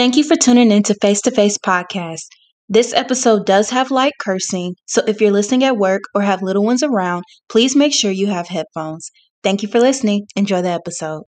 Thank 0.00 0.16
you 0.16 0.24
for 0.24 0.34
tuning 0.34 0.72
in 0.72 0.82
to 0.84 0.94
Face 0.94 1.20
to 1.20 1.30
Face 1.30 1.58
Podcast. 1.58 2.22
This 2.70 2.94
episode 2.94 3.44
does 3.44 3.68
have 3.68 3.90
light 3.90 4.14
cursing, 4.18 4.76
so 4.86 5.02
if 5.06 5.20
you're 5.20 5.30
listening 5.30 5.62
at 5.62 5.76
work 5.76 6.00
or 6.14 6.22
have 6.22 6.40
little 6.40 6.64
ones 6.64 6.82
around, 6.82 7.24
please 7.50 7.76
make 7.76 7.92
sure 7.92 8.10
you 8.10 8.28
have 8.28 8.48
headphones. 8.48 9.10
Thank 9.42 9.62
you 9.62 9.68
for 9.68 9.78
listening. 9.78 10.26
Enjoy 10.36 10.62
the 10.62 10.70
episode. 10.70 11.24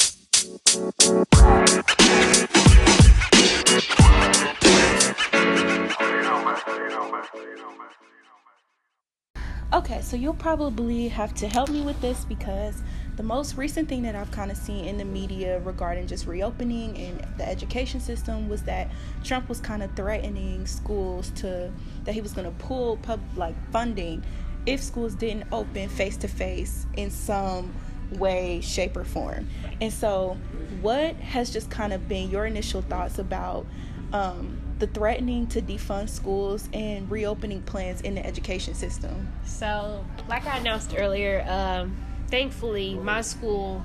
Okay, 9.73 10.01
so 10.03 10.17
you'll 10.17 10.35
probably 10.35 11.07
have 11.07 11.35
to 11.35 11.46
help 11.46 11.69
me 11.69 11.83
with 11.83 12.01
this 12.01 12.25
because 12.25 12.83
the 13.17 13.23
most 13.23 13.57
recent 13.57 13.89
thing 13.89 14.03
that 14.03 14.14
I've 14.14 14.30
kind 14.30 14.51
of 14.51 14.57
seen 14.57 14.85
in 14.85 14.98
the 14.98 15.05
media 15.05 15.59
regarding 15.61 16.07
just 16.07 16.27
reopening 16.27 16.96
and 16.98 17.27
the 17.39 17.48
education 17.48 17.98
system 17.98 18.48
was 18.48 18.62
that 18.65 18.91
Trump 19.25 19.48
was 19.48 19.59
kind 19.59 19.83
of 19.83 19.95
threatening 19.96 20.66
schools 20.66 21.30
to 21.37 21.73
that 22.05 22.12
he 22.12 22.21
was 22.21 22.33
going 22.33 22.45
to 22.45 22.65
pull 22.65 22.98
pub 22.98 23.21
like 23.34 23.55
funding 23.73 24.23
if 24.66 24.83
schools 24.83 25.15
didn't 25.15 25.45
open 25.51 25.88
face 25.88 26.16
to 26.19 26.29
face 26.29 26.87
in 26.97 27.10
some 27.10 27.73
way, 28.12 28.60
shape, 28.60 28.97
or 28.97 29.05
form. 29.05 29.48
And 29.80 29.93
so, 29.93 30.37
what 30.80 31.16
has 31.16 31.51
just 31.51 31.71
kind 31.71 31.93
of 31.93 32.09
been 32.09 32.30
your 32.30 32.46
initial 32.46 32.83
thoughts 32.83 33.19
about 33.19 33.66
um, 34.12 34.59
the 34.79 34.87
threatening 34.87 35.46
to 35.48 35.62
defund 35.62 36.09
schools 36.09 36.69
and 36.73 37.10
reopening 37.10 37.62
plans 37.62 38.01
in 38.02 38.15
the 38.15 38.24
education 38.24 38.74
system? 38.74 39.33
So, 39.45 40.05
like 40.29 40.46
I 40.46 40.59
announced 40.59 40.95
earlier, 40.96 41.45
um, 41.48 41.96
thankfully, 42.29 42.95
my 42.95 43.21
school, 43.21 43.85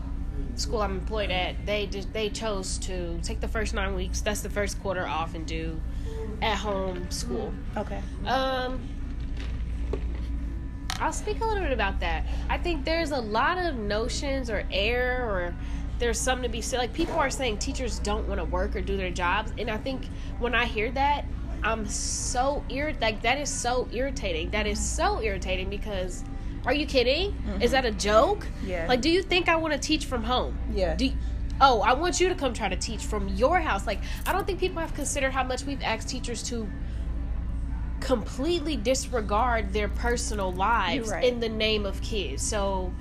school 0.56 0.82
I'm 0.82 1.00
employed 1.00 1.32
at, 1.32 1.66
they 1.66 1.88
just, 1.88 2.12
they 2.14 2.30
chose 2.30 2.78
to 2.80 3.20
take 3.22 3.40
the 3.40 3.48
first 3.48 3.74
nine 3.74 3.96
weeks. 3.96 4.22
That's 4.22 4.42
the 4.42 4.50
first 4.50 4.82
quarter 4.82 5.08
off 5.08 5.36
and 5.36 5.46
do 5.46 5.80
at 6.42 6.58
home 6.58 7.10
school. 7.12 7.54
Okay. 7.78 8.02
Um, 8.26 8.82
I'll 11.00 11.14
speak 11.14 11.42
a 11.42 11.46
little 11.46 11.64
bit 11.64 11.72
about 11.72 12.00
that. 12.02 12.26
I 12.50 12.58
think 12.58 12.86
there's 12.86 13.12
a 13.12 13.20
lot 13.20 13.58
of 13.58 13.76
notions 13.76 14.50
or 14.50 14.66
air 14.72 15.28
or 15.28 15.56
there's 15.98 16.20
something 16.20 16.44
to 16.44 16.50
be 16.50 16.62
said. 16.62 16.80
Like 16.80 16.94
people 16.94 17.16
are 17.16 17.30
saying 17.30 17.58
teachers 17.58 18.00
don't 18.00 18.28
want 18.28 18.40
to 18.40 18.46
work 18.46 18.76
or 18.76 18.82
do 18.82 18.98
their 18.98 19.12
jobs, 19.12 19.52
and 19.58 19.70
I 19.70 19.78
think 19.78 20.06
when 20.40 20.54
I 20.56 20.66
hear 20.66 20.92
that, 20.92 21.26
I'm 21.64 21.88
so 21.88 22.64
irritated. 22.70 23.02
Like 23.02 23.22
that 23.22 23.40
is 23.40 23.50
so 23.50 23.88
irritating. 23.92 24.50
That 24.50 24.68
is 24.68 24.80
so 24.80 25.22
irritating 25.22 25.70
because, 25.70 26.24
are 26.66 26.74
you 26.74 26.86
kidding? 26.86 27.32
Mm-hmm. 27.32 27.62
Is 27.62 27.72
that 27.72 27.86
a 27.86 27.92
joke? 27.92 28.46
Yeah. 28.66 28.86
Like, 28.88 29.02
do 29.02 29.10
you 29.10 29.24
think 29.24 29.50
I 29.50 29.56
want 29.56 29.74
to 29.74 29.80
teach 29.80 30.06
from 30.06 30.24
home? 30.24 30.58
Yeah. 30.74 30.96
Do 30.96 31.06
you, 31.06 31.14
oh, 31.60 31.82
I 31.82 31.94
want 31.94 32.20
you 32.20 32.30
to 32.30 32.36
come 32.36 32.54
try 32.54 32.70
to 32.70 32.76
teach 32.76 33.04
from 33.04 33.28
your 33.30 33.60
house. 33.60 33.88
Like, 33.88 34.00
I 34.26 34.32
don't 34.32 34.46
think 34.46 34.60
people 34.60 34.80
have 34.80 34.94
considered 34.94 35.32
how 35.32 35.44
much 35.44 35.64
we've 35.64 35.82
asked 35.82 36.10
teachers 36.10 36.44
to 36.44 36.68
completely 38.00 38.76
disregard 38.76 39.74
their 39.74 39.88
personal 39.88 40.52
lives 40.52 41.10
right. 41.10 41.24
in 41.24 41.40
the 41.40 41.50
name 41.50 41.86
of 41.86 42.02
kids. 42.02 42.44
So 42.44 42.92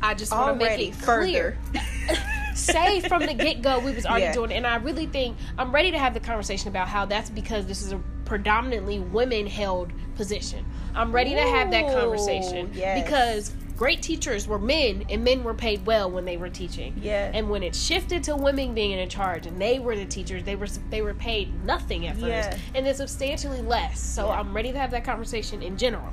I 0.00 0.14
just 0.14 0.32
want 0.32 0.58
to 0.58 0.64
make 0.64 0.88
it 0.88 1.00
clear. 1.02 1.58
Say 2.54 3.00
from 3.00 3.24
the 3.24 3.34
get 3.34 3.62
go, 3.62 3.78
we 3.78 3.92
was 3.92 4.04
already 4.06 4.24
Yeah. 4.24 4.32
doing 4.32 4.50
it, 4.50 4.56
and 4.56 4.66
I 4.66 4.76
really 4.76 5.06
think 5.06 5.36
I'm 5.56 5.72
ready 5.72 5.92
to 5.92 5.98
have 5.98 6.12
the 6.14 6.20
conversation 6.20 6.68
about 6.68 6.88
how 6.88 7.04
that's 7.04 7.30
because 7.30 7.66
this 7.66 7.82
is 7.82 7.92
a 7.92 8.00
predominantly 8.28 9.00
women 9.00 9.46
held 9.46 9.90
position. 10.14 10.64
I'm 10.94 11.12
ready 11.12 11.34
to 11.34 11.40
have 11.40 11.70
that 11.70 11.86
conversation 11.92 12.70
yes. 12.74 13.02
because 13.02 13.52
great 13.76 14.02
teachers 14.02 14.46
were 14.46 14.58
men, 14.58 15.04
and 15.08 15.24
men 15.24 15.42
were 15.42 15.54
paid 15.54 15.86
well 15.86 16.10
when 16.10 16.24
they 16.24 16.36
were 16.36 16.48
teaching. 16.50 16.94
Yeah. 17.00 17.30
And 17.32 17.48
when 17.48 17.62
it 17.62 17.74
shifted 17.74 18.22
to 18.24 18.36
women 18.36 18.74
being 18.74 18.90
in 18.92 19.08
charge, 19.08 19.46
and 19.46 19.60
they 19.60 19.78
were 19.78 19.96
the 19.96 20.04
teachers, 20.04 20.44
they 20.44 20.56
were 20.56 20.66
they 20.90 21.00
were 21.00 21.14
paid 21.14 21.64
nothing 21.64 22.06
at 22.06 22.16
first, 22.16 22.28
Yeah. 22.28 22.58
and 22.74 22.84
then 22.84 22.94
substantially 22.94 23.62
less. 23.62 23.98
So 23.98 24.26
Yeah. 24.26 24.40
I'm 24.40 24.54
ready 24.54 24.72
to 24.72 24.78
have 24.78 24.90
that 24.90 25.04
conversation 25.04 25.62
in 25.62 25.78
general. 25.78 26.12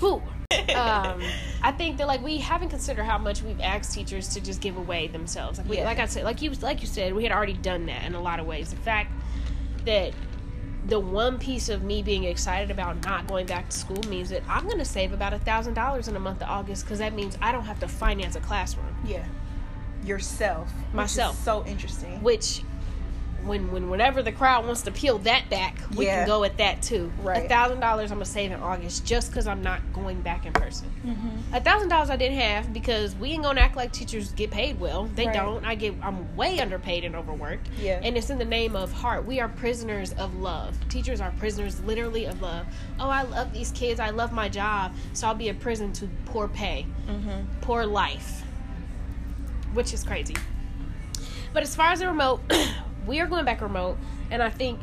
Whew. 0.00 0.22
um, 0.76 1.22
I 1.62 1.72
think 1.72 1.96
that 1.96 2.06
like 2.06 2.22
we 2.22 2.38
haven't 2.38 2.68
considered 2.68 3.04
how 3.04 3.16
much 3.18 3.42
we've 3.42 3.60
asked 3.60 3.94
teachers 3.94 4.28
to 4.34 4.40
just 4.40 4.60
give 4.60 4.76
away 4.76 5.08
themselves. 5.08 5.58
Like, 5.58 5.68
we, 5.68 5.76
Yeah. 5.78 5.84
like 5.84 5.98
I 5.98 6.06
said, 6.06 6.24
like 6.24 6.42
you 6.42 6.50
like 6.60 6.82
you 6.82 6.86
said, 6.86 7.14
we 7.14 7.22
had 7.22 7.32
already 7.32 7.54
done 7.54 7.86
that 7.86 8.04
in 8.04 8.14
a 8.14 8.20
lot 8.20 8.40
of 8.40 8.46
ways. 8.46 8.70
The 8.70 8.76
fact 8.76 9.10
that 9.86 10.12
the 10.86 11.00
one 11.00 11.38
piece 11.38 11.68
of 11.68 11.82
me 11.82 12.02
being 12.02 12.24
excited 12.24 12.70
about 12.70 13.02
not 13.04 13.26
going 13.26 13.46
back 13.46 13.68
to 13.70 13.76
school 13.76 14.02
means 14.08 14.28
that 14.30 14.42
I'm 14.48 14.64
going 14.64 14.78
to 14.78 14.84
save 14.84 15.12
about 15.12 15.32
a 15.32 15.38
thousand 15.38 15.74
dollars 15.74 16.08
in 16.08 16.14
the 16.14 16.20
month 16.20 16.42
of 16.42 16.48
August 16.48 16.84
because 16.84 16.98
that 16.98 17.14
means 17.14 17.38
I 17.40 17.52
don't 17.52 17.64
have 17.64 17.80
to 17.80 17.88
finance 17.88 18.36
a 18.36 18.40
classroom. 18.40 18.94
Yeah. 19.04 19.24
Yourself. 20.04 20.70
Myself. 20.92 21.42
so 21.42 21.64
interesting. 21.64 22.22
Which, 22.22 22.62
when 23.46 23.70
when 23.72 23.90
whenever 23.90 24.22
the 24.22 24.32
crowd 24.32 24.64
wants 24.64 24.82
to 24.82 24.90
peel 24.90 25.18
that 25.18 25.48
back, 25.50 25.78
we 25.96 26.06
Yeah. 26.06 26.20
can 26.20 26.26
go 26.26 26.44
at 26.44 26.56
that 26.58 26.80
too. 26.82 27.12
Right. 27.22 27.44
A 27.44 27.48
thousand 27.48 27.80
dollars 27.80 28.10
I'm 28.10 28.16
gonna 28.18 28.24
save 28.26 28.52
in 28.52 28.60
August 28.60 29.04
just 29.04 29.30
because 29.30 29.46
I'm 29.46 29.62
not 29.62 29.80
going 29.92 30.20
back 30.22 30.46
in 30.46 30.52
person. 30.52 30.90
Mm-hmm. 31.06 31.54
A 31.54 31.60
thousand 31.60 31.88
dollars 31.88 32.10
I 32.10 32.16
didn't 32.16 32.38
have 32.38 32.72
because 32.72 33.14
we 33.16 33.30
ain't 33.32 33.42
gonna 33.42 33.60
act 33.60 33.76
like 33.76 33.92
teachers 33.92 34.32
get 34.32 34.50
paid 34.50 34.80
well. 34.80 35.04
They 35.14 35.26
Right. 35.26 35.34
don't. 35.34 35.64
I 35.64 35.74
get 35.74 35.94
I'm 36.02 36.34
way 36.36 36.58
underpaid 36.60 37.04
and 37.04 37.14
overworked. 37.14 37.68
Yeah. 37.80 38.00
And 38.02 38.16
it's 38.16 38.30
in 38.30 38.38
the 38.38 38.44
name 38.44 38.74
of 38.76 38.92
heart. 38.92 39.24
We 39.26 39.40
are 39.40 39.48
prisoners 39.48 40.12
of 40.14 40.34
love. 40.36 40.76
Teachers 40.88 41.20
are 41.20 41.32
prisoners 41.38 41.80
literally 41.84 42.24
of 42.24 42.40
love. 42.40 42.66
Oh, 42.98 43.10
I 43.10 43.22
love 43.22 43.52
these 43.52 43.70
kids. 43.72 44.00
I 44.00 44.10
love 44.10 44.32
my 44.32 44.48
job. 44.48 44.92
So 45.12 45.26
I'll 45.28 45.34
be 45.34 45.48
a 45.50 45.54
prison 45.54 45.92
to 45.94 46.08
poor 46.26 46.48
pay, 46.48 46.86
Mm-hmm. 47.08 47.60
poor 47.60 47.84
life, 47.84 48.42
which 49.74 49.92
is 49.92 50.02
crazy. 50.04 50.34
But 51.52 51.62
as 51.62 51.76
far 51.76 51.92
as 51.92 52.00
the 52.00 52.08
remote, 52.08 52.40
we 53.06 53.20
are 53.20 53.26
going 53.26 53.44
back 53.44 53.60
remote, 53.60 53.98
and 54.30 54.42
I 54.42 54.50
think 54.50 54.80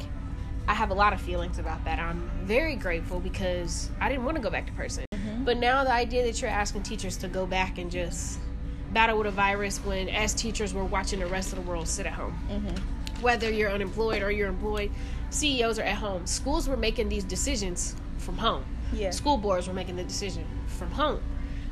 I 0.68 0.74
have 0.74 0.92
a 0.92 0.94
lot 0.94 1.14
of 1.14 1.22
feelings 1.22 1.59
about 1.59 1.84
that. 1.86 2.00
I'm 2.00 2.30
very 2.44 2.76
grateful 2.76 3.20
because 3.20 3.90
I 4.00 4.09
didn't 4.09 4.26
want 4.26 4.38
to 4.38 4.44
go 4.44 4.50
back 4.50 4.68
to 4.68 4.74
person. 4.74 5.06
But 5.44 5.58
now 5.58 5.84
the 5.84 5.92
idea 5.92 6.24
that 6.24 6.40
you're 6.42 6.52
asking 6.52 6.84
teachers 6.84 7.18
to 7.18 7.28
go 7.28 7.46
back 7.48 7.78
and 7.78 7.90
just 7.90 8.40
battle 8.94 9.18
with 9.18 9.28
a 9.28 9.32
virus 9.32 9.80
when 9.80 10.08
as 10.09 10.34
teachers 10.34 10.74
we're 10.74 10.84
watching 10.84 11.20
the 11.20 11.26
rest 11.26 11.52
of 11.54 11.64
the 11.64 11.70
world 11.70 11.88
sit 11.88 12.06
at 12.06 12.14
home. 12.14 12.38
Whether 13.22 13.50
you're 13.52 13.72
unemployed 13.72 14.22
or 14.22 14.32
you're 14.32 14.50
employed, 14.50 14.92
CEOs 15.32 15.80
are 15.80 15.84
at 15.84 15.96
home. 15.96 16.28
Schools 16.28 16.68
were 16.68 16.78
making 16.78 17.09
these 17.09 17.24
decisions 17.24 17.96
from 18.18 18.38
home. 18.38 18.66
Yeah. 18.94 19.12
School 19.12 19.38
boards 19.38 19.68
were 19.68 19.74
making 19.74 19.96
the 19.96 20.03
decision 20.03 20.46
from 20.68 20.92
home. 20.92 21.22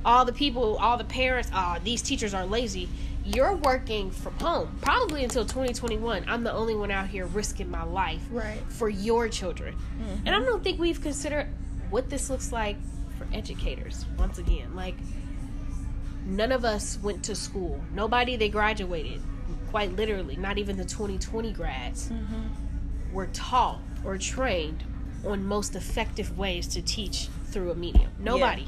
All 0.05 0.25
the 0.25 0.33
people, 0.33 0.77
all 0.77 0.97
the 0.97 1.03
parents, 1.03 1.49
ah, 1.53 1.79
these 1.83 2.01
teachers 2.01 2.33
are 2.33 2.45
lazy. 2.45 2.87
You're 3.35 3.55
working 3.57 4.09
from 4.09 4.33
home, 4.39 4.75
probably 4.81 5.23
until 5.23 5.45
2021. 5.45 6.25
I'm 6.27 6.43
the 6.43 6.51
only 6.51 6.73
one 6.73 6.89
out 6.89 7.07
here 7.07 7.27
risking 7.27 7.69
my 7.69 7.83
life 7.83 8.21
Right. 8.31 8.59
for 8.69 8.89
your 8.89 9.29
children. 9.29 9.75
Mm-hmm. 9.75 10.27
And 10.27 10.35
I 10.35 10.39
don't 10.39 10.63
think 10.63 10.79
we've 10.79 10.99
considered 10.99 11.47
what 11.91 12.09
this 12.09 12.29
looks 12.29 12.51
like 12.51 12.77
for 13.19 13.27
educators. 13.31 14.05
Once 14.17 14.39
again, 14.39 14.75
like 14.75 14.95
none 16.25 16.51
of 16.51 16.65
us 16.65 16.97
went 17.03 17.23
to 17.25 17.35
school. 17.35 17.79
Nobody 17.93 18.35
they 18.35 18.49
graduated, 18.49 19.21
quite 19.69 19.95
literally, 19.95 20.35
not 20.35 20.57
even 20.57 20.75
the 20.75 20.85
2020 20.85 21.51
grads, 21.53 22.09
mm-hmm. 22.09 23.13
were 23.13 23.27
taught 23.27 23.79
or 24.03 24.17
trained 24.17 24.83
on 25.23 25.45
most 25.45 25.75
effective 25.75 26.35
ways 26.35 26.65
to 26.67 26.81
teach 26.81 27.27
through 27.51 27.69
a 27.69 27.75
medium. 27.75 28.09
Nobody. 28.17 28.67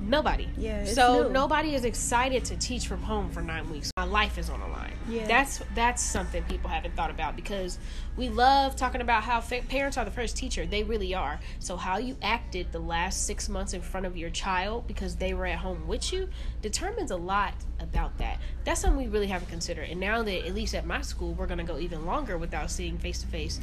Nobody. 0.00 0.48
Yeah, 0.56 0.84
so 0.84 1.24
new. 1.24 1.30
nobody 1.30 1.74
is 1.74 1.84
excited 1.84 2.44
to 2.46 2.56
teach 2.56 2.86
from 2.86 3.02
home 3.02 3.30
for 3.30 3.42
nine 3.42 3.68
weeks. 3.70 3.90
My 3.96 4.04
life 4.04 4.38
is 4.38 4.48
on 4.48 4.60
the 4.60 4.66
line. 4.66 4.92
Yeah. 5.08 5.26
That's 5.26 5.60
that's 5.74 6.02
something 6.02 6.42
people 6.44 6.70
haven't 6.70 6.94
thought 6.94 7.10
about 7.10 7.34
because 7.36 7.78
we 8.16 8.28
love 8.28 8.76
talking 8.76 9.00
about 9.00 9.22
how 9.24 9.40
fa- 9.40 9.62
parents 9.68 9.96
are 9.96 10.04
the 10.04 10.10
first 10.10 10.36
teacher. 10.36 10.66
They 10.66 10.82
really 10.82 11.14
are. 11.14 11.40
So 11.58 11.76
how 11.76 11.98
you 11.98 12.16
acted 12.22 12.70
the 12.72 12.78
last 12.78 13.26
six 13.26 13.48
months 13.48 13.72
in 13.72 13.80
front 13.82 14.06
of 14.06 14.16
your 14.16 14.30
child 14.30 14.86
because 14.86 15.16
they 15.16 15.34
were 15.34 15.46
at 15.46 15.58
home 15.58 15.86
with 15.88 16.12
you 16.12 16.28
determines 16.62 17.10
a 17.10 17.16
lot 17.16 17.54
about 17.80 18.16
that. 18.18 18.38
That's 18.64 18.80
something 18.80 19.02
we 19.02 19.08
really 19.08 19.26
haven't 19.28 19.48
considered. 19.50 19.88
And 19.90 19.98
now 20.00 20.22
that 20.22 20.46
at 20.46 20.54
least 20.54 20.74
at 20.74 20.86
my 20.86 21.00
school 21.00 21.32
we're 21.34 21.46
gonna 21.46 21.64
go 21.64 21.78
even 21.78 22.06
longer 22.06 22.38
without 22.38 22.70
seeing 22.70 22.98
face 22.98 23.20
to 23.22 23.26
face. 23.26 23.60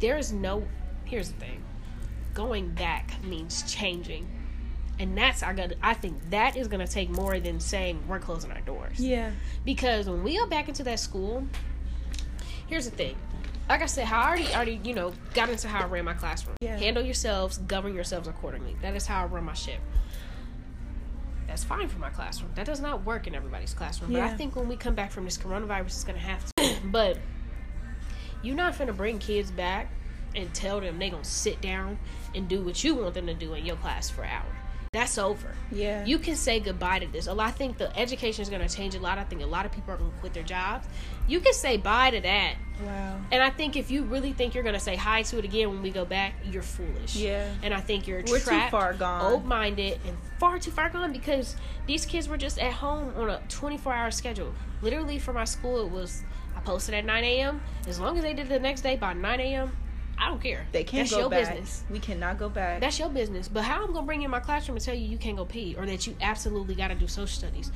There 0.00 0.18
is 0.18 0.32
no. 0.32 0.66
Here's 1.04 1.30
the 1.30 1.38
thing. 1.40 1.62
Going 2.34 2.70
back 2.70 3.22
means 3.24 3.62
changing. 3.70 4.28
And 4.98 5.16
that's 5.16 5.42
I 5.42 5.52
got 5.52 5.72
I 5.82 5.94
think 5.94 6.30
that 6.30 6.56
is 6.56 6.68
gonna 6.68 6.86
take 6.86 7.10
more 7.10 7.38
than 7.38 7.60
saying 7.60 8.02
we're 8.08 8.18
closing 8.18 8.50
our 8.50 8.60
doors 8.62 8.98
Yeah. 8.98 9.30
because 9.64 10.08
when 10.08 10.22
we 10.22 10.38
go 10.38 10.46
back 10.46 10.68
into 10.68 10.82
that 10.84 10.98
school, 11.00 11.46
here's 12.66 12.88
the 12.88 12.96
thing. 12.96 13.16
Like 13.68 13.82
I 13.82 13.86
said, 13.86 14.06
how 14.06 14.20
I 14.20 14.28
already 14.28 14.54
already 14.54 14.80
you 14.84 14.94
know 14.94 15.12
got 15.34 15.50
into 15.50 15.68
how 15.68 15.84
I 15.84 15.86
ran 15.86 16.04
my 16.04 16.14
classroom. 16.14 16.56
Yeah. 16.60 16.78
Handle 16.78 17.02
yourselves, 17.04 17.58
govern 17.58 17.94
yourselves 17.94 18.26
accordingly. 18.28 18.76
That 18.80 18.94
is 18.96 19.06
how 19.06 19.22
I 19.22 19.26
run 19.26 19.44
my 19.44 19.54
ship. 19.54 19.80
That's 21.46 21.62
fine 21.64 21.88
for 21.88 21.98
my 21.98 22.10
classroom. 22.10 22.50
That 22.54 22.66
does 22.66 22.80
not 22.80 23.04
work 23.04 23.26
in 23.26 23.34
everybody's 23.34 23.72
classroom. 23.74 24.12
But 24.12 24.22
I 24.22 24.34
think 24.34 24.56
when 24.56 24.68
we 24.68 24.76
come 24.76 24.94
back 24.94 25.10
from 25.12 25.24
this 25.24 25.38
coronavirus, 25.38 25.86
it's 25.86 26.04
gonna 26.04 26.18
have 26.18 26.44
to. 26.56 26.76
but 26.86 27.18
you're 28.42 28.56
not 28.56 28.78
gonna 28.78 28.92
bring 28.92 29.18
kids 29.18 29.50
back 29.50 29.90
and 30.34 30.52
tell 30.54 30.80
them 30.80 30.98
they 30.98 31.10
gonna 31.10 31.24
sit 31.24 31.60
down 31.60 31.98
and 32.34 32.48
do 32.48 32.62
what 32.62 32.82
you 32.84 32.94
want 32.94 33.14
them 33.14 33.26
to 33.26 33.34
do 33.34 33.54
in 33.54 33.64
your 33.64 33.76
class 33.76 34.10
for 34.10 34.22
an 34.22 34.30
hour. 34.30 34.44
That's 34.96 35.18
over. 35.18 35.54
Yeah. 35.70 36.04
You 36.04 36.18
can 36.18 36.34
say 36.36 36.58
goodbye 36.58 37.00
to 37.00 37.06
this. 37.06 37.26
A 37.26 37.34
lot 37.34 37.48
I 37.48 37.50
think 37.50 37.78
the 37.78 37.96
education 37.96 38.42
is 38.42 38.48
going 38.48 38.66
to 38.66 38.74
change 38.74 38.94
a 38.94 39.00
lot. 39.00 39.18
I 39.18 39.24
think 39.24 39.42
a 39.42 39.46
lot 39.46 39.66
of 39.66 39.72
people 39.72 39.92
are 39.94 39.96
going 39.96 40.10
to 40.10 40.16
quit 40.18 40.32
their 40.34 40.42
jobs. 40.42 40.86
You 41.28 41.40
can 41.40 41.52
say 41.52 41.76
bye 41.76 42.10
to 42.10 42.20
that. 42.20 42.54
Wow. 42.84 43.20
And 43.30 43.42
I 43.42 43.50
think 43.50 43.76
if 43.76 43.90
you 43.90 44.02
really 44.02 44.32
think 44.32 44.54
you're 44.54 44.62
going 44.62 44.74
to 44.74 44.80
say 44.80 44.96
hi 44.96 45.22
to 45.22 45.38
it 45.38 45.44
again 45.44 45.68
when 45.70 45.82
we 45.82 45.90
go 45.90 46.04
back, 46.04 46.34
you're 46.50 46.62
foolish. 46.62 47.16
Yeah. 47.16 47.52
And 47.62 47.72
I 47.72 47.80
think 47.80 48.06
you're 48.06 48.22
We're 48.26 48.38
too 48.38 48.60
far 48.70 48.94
gone. 48.94 49.32
old-minded, 49.32 50.00
and 50.06 50.16
far 50.38 50.58
too 50.58 50.70
far 50.70 50.90
gone 50.90 51.12
because 51.12 51.56
these 51.86 52.04
kids 52.06 52.28
were 52.28 52.36
just 52.36 52.58
at 52.58 52.72
home 52.72 53.12
on 53.16 53.30
a 53.30 53.38
24-hour 53.48 54.10
schedule. 54.10 54.52
Literally, 54.82 55.18
for 55.18 55.32
my 55.32 55.44
school, 55.44 55.80
it 55.84 55.90
was 55.90 56.22
I 56.56 56.60
posted 56.60 56.94
at 56.94 57.04
9 57.04 57.24
a.m. 57.24 57.60
As 57.86 58.00
long 58.00 58.16
as 58.16 58.22
they 58.22 58.34
did 58.34 58.46
it 58.46 58.48
the 58.48 58.58
next 58.58 58.82
day 58.82 58.96
by 58.96 59.12
9 59.12 59.40
a.m., 59.40 59.76
I 60.18 60.28
don't 60.28 60.42
care. 60.42 60.66
They 60.72 60.84
can't 60.84 61.08
That's 61.08 61.12
go 61.12 61.20
your 61.20 61.30
back. 61.30 61.54
business. 61.54 61.84
We 61.90 61.98
cannot 61.98 62.38
go 62.38 62.48
back. 62.48 62.80
That's 62.80 62.98
your 62.98 63.10
business. 63.10 63.48
But 63.48 63.64
how 63.64 63.84
I'm 63.84 63.92
gonna 63.92 64.06
bring 64.06 64.22
in 64.22 64.30
my 64.30 64.40
classroom 64.40 64.76
and 64.76 64.84
tell 64.84 64.94
you 64.94 65.06
you 65.06 65.18
can't 65.18 65.36
go 65.36 65.44
pee 65.44 65.74
or 65.76 65.86
that 65.86 66.06
you 66.06 66.16
absolutely 66.20 66.74
got 66.74 66.88
to 66.88 66.94
do 66.94 67.06
social 67.06 67.26
studies? 67.26 67.70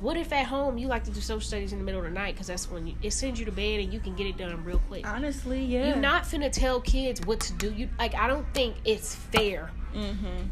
What 0.00 0.18
if 0.18 0.30
at 0.32 0.44
home 0.44 0.76
you 0.76 0.88
like 0.88 1.04
to 1.04 1.10
do 1.10 1.20
social 1.20 1.40
studies 1.40 1.72
in 1.72 1.78
the 1.78 1.84
middle 1.84 2.00
of 2.00 2.06
the 2.06 2.12
night 2.12 2.34
because 2.34 2.48
that's 2.48 2.70
when 2.70 2.86
you, 2.86 2.94
it 3.02 3.12
sends 3.12 3.40
you 3.40 3.46
to 3.46 3.52
bed 3.52 3.80
and 3.80 3.94
you 3.94 4.00
can 4.00 4.14
get 4.14 4.26
it 4.26 4.36
done 4.36 4.62
real 4.62 4.80
quick. 4.88 5.06
Honestly, 5.08 5.64
yeah. 5.64 5.88
You're 5.88 5.96
not 5.96 6.24
finna 6.24 6.52
tell 6.52 6.80
kids 6.80 7.22
what 7.24 7.40
to 7.40 7.52
do. 7.54 7.72
You 7.72 7.88
like 7.98 8.14
I 8.14 8.28
don't 8.28 8.46
think 8.52 8.76
it's 8.84 9.14
fair. 9.14 9.70
Mm-hmm. 9.94 10.48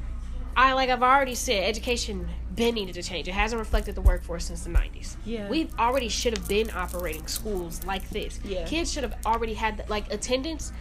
I 0.56 0.72
like 0.72 0.88
I've 0.88 1.02
already 1.02 1.34
said 1.34 1.64
education 1.64 2.28
been 2.54 2.74
needed 2.74 2.94
to 2.94 3.02
change. 3.02 3.28
It 3.28 3.32
hasn't 3.32 3.58
reflected 3.58 3.96
the 3.96 4.00
workforce 4.00 4.46
since 4.46 4.62
the 4.62 4.70
90s. 4.70 5.16
Yeah. 5.26 5.48
We 5.48 5.68
already 5.78 6.08
should 6.08 6.36
have 6.38 6.48
been 6.48 6.70
operating 6.70 7.26
schools 7.26 7.84
like 7.84 8.08
this. 8.10 8.40
Yeah. 8.44 8.64
Kids 8.64 8.92
should 8.92 9.02
have 9.02 9.16
already 9.26 9.54
had 9.54 9.78
the, 9.78 9.84
like 9.88 10.12
attendance. 10.12 10.72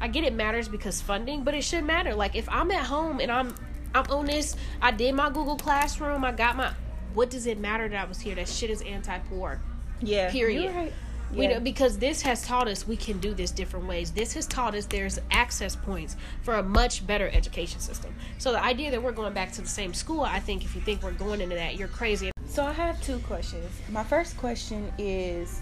I 0.00 0.08
get 0.08 0.24
it 0.24 0.32
matters 0.32 0.68
because 0.68 1.00
funding, 1.00 1.44
but 1.44 1.54
it 1.54 1.62
should 1.62 1.84
matter. 1.84 2.14
Like 2.14 2.34
if 2.36 2.48
I'm 2.48 2.70
at 2.70 2.86
home 2.86 3.20
and 3.20 3.30
I'm 3.30 3.54
I'm 3.94 4.04
on 4.10 4.26
this, 4.26 4.56
I 4.82 4.90
did 4.90 5.14
my 5.14 5.28
Google 5.28 5.56
Classroom, 5.56 6.24
I 6.24 6.32
got 6.32 6.56
my 6.56 6.72
what 7.14 7.30
does 7.30 7.46
it 7.46 7.58
matter 7.58 7.88
that 7.88 8.04
I 8.04 8.08
was 8.08 8.20
here? 8.20 8.34
That 8.34 8.48
shit 8.48 8.70
is 8.70 8.82
anti-poor. 8.82 9.60
Yeah. 10.00 10.30
Period. 10.30 10.64
You're 10.64 10.72
right. 10.72 10.92
We 11.30 11.46
know, 11.46 11.60
because 11.60 11.98
this 11.98 12.22
has 12.22 12.46
taught 12.46 12.68
us 12.68 12.86
we 12.86 12.96
can 12.96 13.18
do 13.18 13.34
this 13.34 13.50
different 13.50 13.86
ways. 13.86 14.10
This 14.10 14.32
has 14.32 14.46
taught 14.46 14.74
us 14.74 14.86
there's 14.86 15.18
access 15.30 15.76
points 15.76 16.16
for 16.42 16.54
a 16.54 16.62
much 16.62 17.06
better 17.06 17.28
education 17.28 17.80
system. 17.80 18.14
So 18.38 18.52
the 18.52 18.62
idea 18.62 18.90
that 18.90 19.02
we're 19.02 19.12
going 19.12 19.34
back 19.34 19.52
to 19.52 19.60
the 19.60 19.68
same 19.68 19.92
school, 19.92 20.22
I 20.22 20.40
think 20.40 20.64
if 20.64 20.74
you 20.74 20.80
think 20.80 21.02
we're 21.02 21.12
going 21.12 21.42
into 21.42 21.54
that, 21.56 21.76
you're 21.76 21.88
crazy. 21.88 22.30
So 22.46 22.64
I 22.64 22.72
have 22.72 23.00
two 23.02 23.18
questions. 23.20 23.70
My 23.90 24.04
first 24.04 24.38
question 24.38 24.90
is 24.96 25.60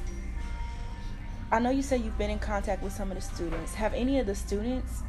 I 1.53 1.59
know 1.61 1.71
you 1.71 1.83
say 1.83 1.97
you've 1.97 2.19
been 2.19 2.31
in 2.31 2.39
contact 2.39 2.83
with 2.83 2.93
some 2.93 3.11
of 3.11 3.17
the 3.17 3.23
students. 3.23 3.75
Have 3.75 3.95
any 3.95 4.19
of 4.19 4.27
the 4.27 4.35
students 4.35 5.03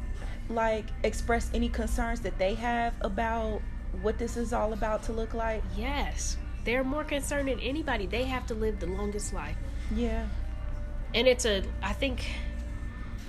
like 0.48 0.86
expressed 1.02 1.54
any 1.54 1.68
concerns 1.68 2.20
that 2.20 2.38
they 2.38 2.54
have 2.54 2.94
about 3.00 3.60
what 4.02 4.18
this 4.18 4.36
is 4.36 4.52
all 4.52 4.72
about 4.72 5.02
to 5.04 5.12
look 5.12 5.34
like? 5.34 5.62
Yes, 5.76 6.36
they're 6.64 6.84
more 6.84 7.04
concerned 7.04 7.48
than 7.48 7.60
anybody. 7.60 8.06
They 8.06 8.24
have 8.24 8.46
to 8.46 8.54
live 8.54 8.78
the 8.80 8.86
longest 8.86 9.32
life. 9.32 9.56
Yeah. 9.94 10.26
and 11.14 11.26
it's 11.26 11.44
a 11.46 11.62
i 11.82 11.92
think 11.92 12.26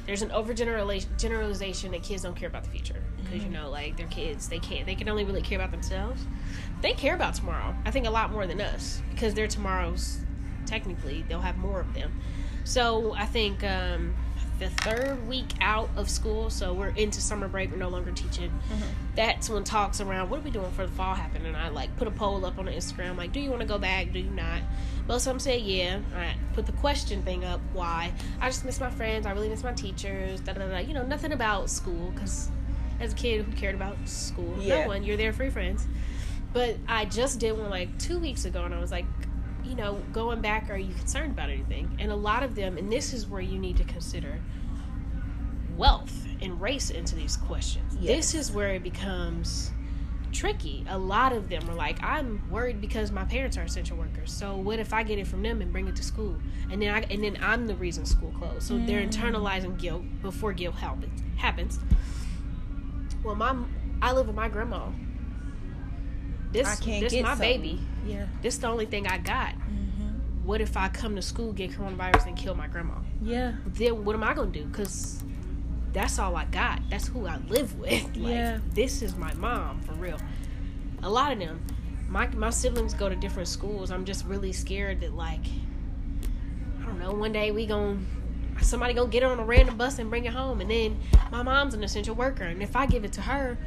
there's 0.05 0.21
an 0.21 0.29
overgeneralization 0.29 1.17
generalization 1.17 1.91
that 1.91 2.03
kids 2.03 2.23
don't 2.23 2.35
care 2.35 2.49
about 2.49 2.63
the 2.63 2.69
future 2.69 3.01
because 3.17 3.35
you 3.35 3.41
mm-hmm. 3.43 3.53
know 3.53 3.69
like 3.69 3.95
they're 3.95 4.07
kids 4.07 4.49
they 4.49 4.59
can't 4.59 4.85
they 4.85 4.95
can 4.95 5.07
only 5.07 5.23
really 5.23 5.41
care 5.41 5.57
about 5.57 5.71
themselves 5.71 6.25
they 6.81 6.93
care 6.93 7.15
about 7.15 7.33
tomorrow 7.33 7.73
i 7.85 7.91
think 7.91 8.05
a 8.05 8.09
lot 8.09 8.31
more 8.31 8.45
than 8.47 8.59
us 8.59 9.01
because 9.11 9.33
they're 9.33 9.47
tomorrow's 9.47 10.19
technically 10.65 11.23
they'll 11.29 11.39
have 11.39 11.57
more 11.57 11.79
of 11.79 11.93
them 11.93 12.11
so 12.69 13.13
i 13.15 13.25
think 13.25 13.63
um 13.63 14.13
the 14.59 14.69
third 14.69 15.27
week 15.27 15.53
out 15.61 15.89
of 15.95 16.09
school 16.09 16.49
so 16.49 16.73
we're 16.73 16.89
into 16.89 17.21
summer 17.21 17.47
break 17.47 17.71
we're 17.71 17.77
no 17.77 17.87
longer 17.87 18.11
teaching. 18.11 18.51
That's 19.15 19.49
when 19.49 19.63
talks 19.63 20.01
around 20.01 20.29
what 20.29 20.41
are 20.41 20.43
we 20.43 20.51
doing 20.51 20.69
for 20.71 20.85
the 20.85 20.91
fall 20.91 21.15
happen 21.15 21.45
and 21.45 21.55
i 21.55 21.69
like 21.69 21.95
put 21.95 22.07
a 22.07 22.11
poll 22.11 22.45
up 22.45 22.59
on 22.59 22.65
instagram 22.65 23.15
like 23.17 23.31
do 23.31 23.39
you 23.39 23.49
want 23.49 23.61
to 23.61 23.67
go 23.67 23.77
back? 23.77 24.11
Do 24.11 24.19
you 24.19 24.29
not? 24.29 24.61
Most 25.07 25.25
of 25.25 25.31
them 25.31 25.39
say 25.39 25.57
yeah. 25.59 25.99
I 26.13 26.33
put 26.53 26.65
the 26.65 26.73
question 26.73 27.23
thing 27.23 27.45
up 27.45 27.61
why? 27.73 28.11
I 28.41 28.47
just 28.49 28.65
miss 28.65 28.79
my 28.81 28.89
friends 28.89 29.25
i 29.25 29.31
really 29.31 29.49
miss 29.49 29.63
my 29.63 29.73
teachers 29.73 30.41
da 30.41 30.53
da 30.53 30.67
da 30.67 30.77
you 30.79 30.93
know 30.93 31.05
nothing 31.05 31.31
about 31.31 31.69
school 31.69 32.11
because 32.11 32.49
as 32.99 33.13
a 33.13 33.15
kid 33.15 33.45
who 33.45 33.51
cared 33.53 33.75
about 33.75 33.95
school? 34.07 34.57
Yeah. 34.59 34.81
no 34.81 34.87
one 34.89 35.03
you're 35.03 35.15
there 35.17 35.31
for 35.31 35.43
your 35.43 35.53
friends. 35.53 35.87
But 36.51 36.75
i 36.87 37.05
just 37.05 37.39
did 37.39 37.53
one 37.57 37.69
like 37.69 37.97
two 37.97 38.19
weeks 38.19 38.43
ago 38.43 38.65
and 38.65 38.73
i 38.75 38.79
was 38.79 38.91
like 38.91 39.05
you 39.69 39.75
know 39.75 40.01
going 40.11 40.41
back 40.41 40.69
are 40.69 40.77
you 40.77 40.93
concerned 40.95 41.31
about 41.31 41.49
anything? 41.49 41.95
And 41.99 42.11
a 42.11 42.15
lot 42.15 42.43
of 42.43 42.55
them 42.55 42.77
and 42.77 42.91
this 42.91 43.13
is 43.13 43.27
where 43.27 43.41
you 43.41 43.59
need 43.59 43.77
to 43.77 43.83
consider 43.85 44.39
wealth 45.77 46.25
and 46.41 46.59
race 46.59 46.89
into 46.89 47.15
these 47.15 47.37
questions. 47.37 47.95
Yes. 47.99 48.15
this 48.31 48.33
is 48.35 48.51
where 48.51 48.69
it 48.73 48.83
becomes 48.83 49.71
tricky. 50.31 50.85
A 50.89 50.97
lot 50.97 51.33
of 51.33 51.49
them 51.49 51.67
are 51.69 51.73
like 51.75 52.01
i'm 52.03 52.41
worried 52.51 52.79
because 52.81 53.11
my 53.11 53.23
parents 53.25 53.57
are 53.57 53.63
essential 53.63 53.97
workers 53.97 54.31
so 54.31 54.55
what 54.57 54.77
if 54.77 54.93
i 54.93 55.01
get 55.01 55.17
it 55.17 55.25
from 55.25 55.41
them 55.41 55.61
and 55.61 55.71
bring 55.71 55.87
it 55.87 55.95
to 55.95 56.03
school? 56.03 56.35
And 56.71 56.81
then 56.81 56.93
i 56.93 56.99
and 57.09 57.23
then 57.23 57.37
i'm 57.41 57.65
the 57.67 57.75
reason 57.75 58.05
school 58.05 58.31
closed. 58.37 58.63
So 58.63 58.77
they're 58.77 59.01
Mm. 59.01 59.11
internalizing 59.11 59.77
guilt 59.79 60.03
before 60.21 60.53
guilt 60.53 60.75
happens 60.75 61.21
happens. 61.37 61.79
Well 63.23 63.35
my 63.35 63.55
i 64.01 64.11
live 64.11 64.27
with 64.27 64.35
my 64.35 64.49
grandma 64.49 64.87
this 66.51 66.67
I 66.67 66.75
can't 66.83 67.01
this 67.03 67.13
get 67.13 67.23
my 67.23 67.29
something. 67.31 67.61
baby 67.61 67.79
Yeah. 68.05 68.25
this 68.41 68.55
is 68.55 68.59
the 68.61 68.67
only 68.67 68.85
thing 68.85 69.07
i 69.07 69.17
got 69.17 69.53
Mm-hmm. 69.53 70.45
what 70.47 70.61
if 70.61 70.75
I 70.77 70.89
come 70.89 71.15
to 71.15 71.21
school, 71.21 71.53
get 71.53 71.71
coronavirus, 71.71 72.27
and 72.27 72.35
kill 72.37 72.55
my 72.55 72.67
grandma? 72.67 72.95
Yeah. 73.21 73.53
Then 73.67 74.03
what 74.05 74.15
am 74.15 74.23
I 74.23 74.33
gonna 74.33 74.49
do? 74.51 74.65
Because 74.65 75.23
that's 75.93 76.17
all 76.19 76.35
I 76.35 76.45
got. 76.45 76.79
That's 76.89 77.07
who 77.07 77.27
I 77.27 77.37
live 77.49 77.77
with. 77.79 78.03
Like, 78.15 78.33
Yeah. 78.33 78.59
This 78.73 79.01
is 79.01 79.15
my 79.15 79.33
mom 79.35 79.81
for 79.81 79.93
real. 79.93 80.17
A 81.03 81.09
lot 81.09 81.31
of 81.31 81.39
them. 81.39 81.59
My 82.07 82.27
my 82.29 82.49
siblings 82.49 82.93
go 82.95 83.07
to 83.09 83.15
different 83.15 83.47
schools. 83.47 83.91
I'm 83.91 84.05
just 84.05 84.25
really 84.25 84.51
scared 84.51 85.01
that 85.01 85.13
like 85.15 85.45
I 86.81 86.85
don't 86.85 86.99
know. 86.99 87.11
One 87.13 87.31
day 87.31 87.51
we 87.51 87.65
gonna 87.67 87.99
somebody 88.61 88.93
gonna 88.93 89.09
get 89.09 89.23
her 89.23 89.29
on 89.29 89.39
a 89.39 89.45
random 89.45 89.77
bus 89.77 89.99
and 89.99 90.09
bring 90.09 90.25
it 90.25 90.33
home, 90.33 90.61
and 90.61 90.69
then 90.71 90.99
my 91.31 91.43
mom's 91.43 91.73
an 91.75 91.83
essential 91.83 92.15
worker, 92.15 92.43
and 92.43 92.61
if 92.63 92.75
I 92.75 92.85
give 92.87 93.05
it 93.05 93.13
to 93.13 93.21
her, 93.21 93.57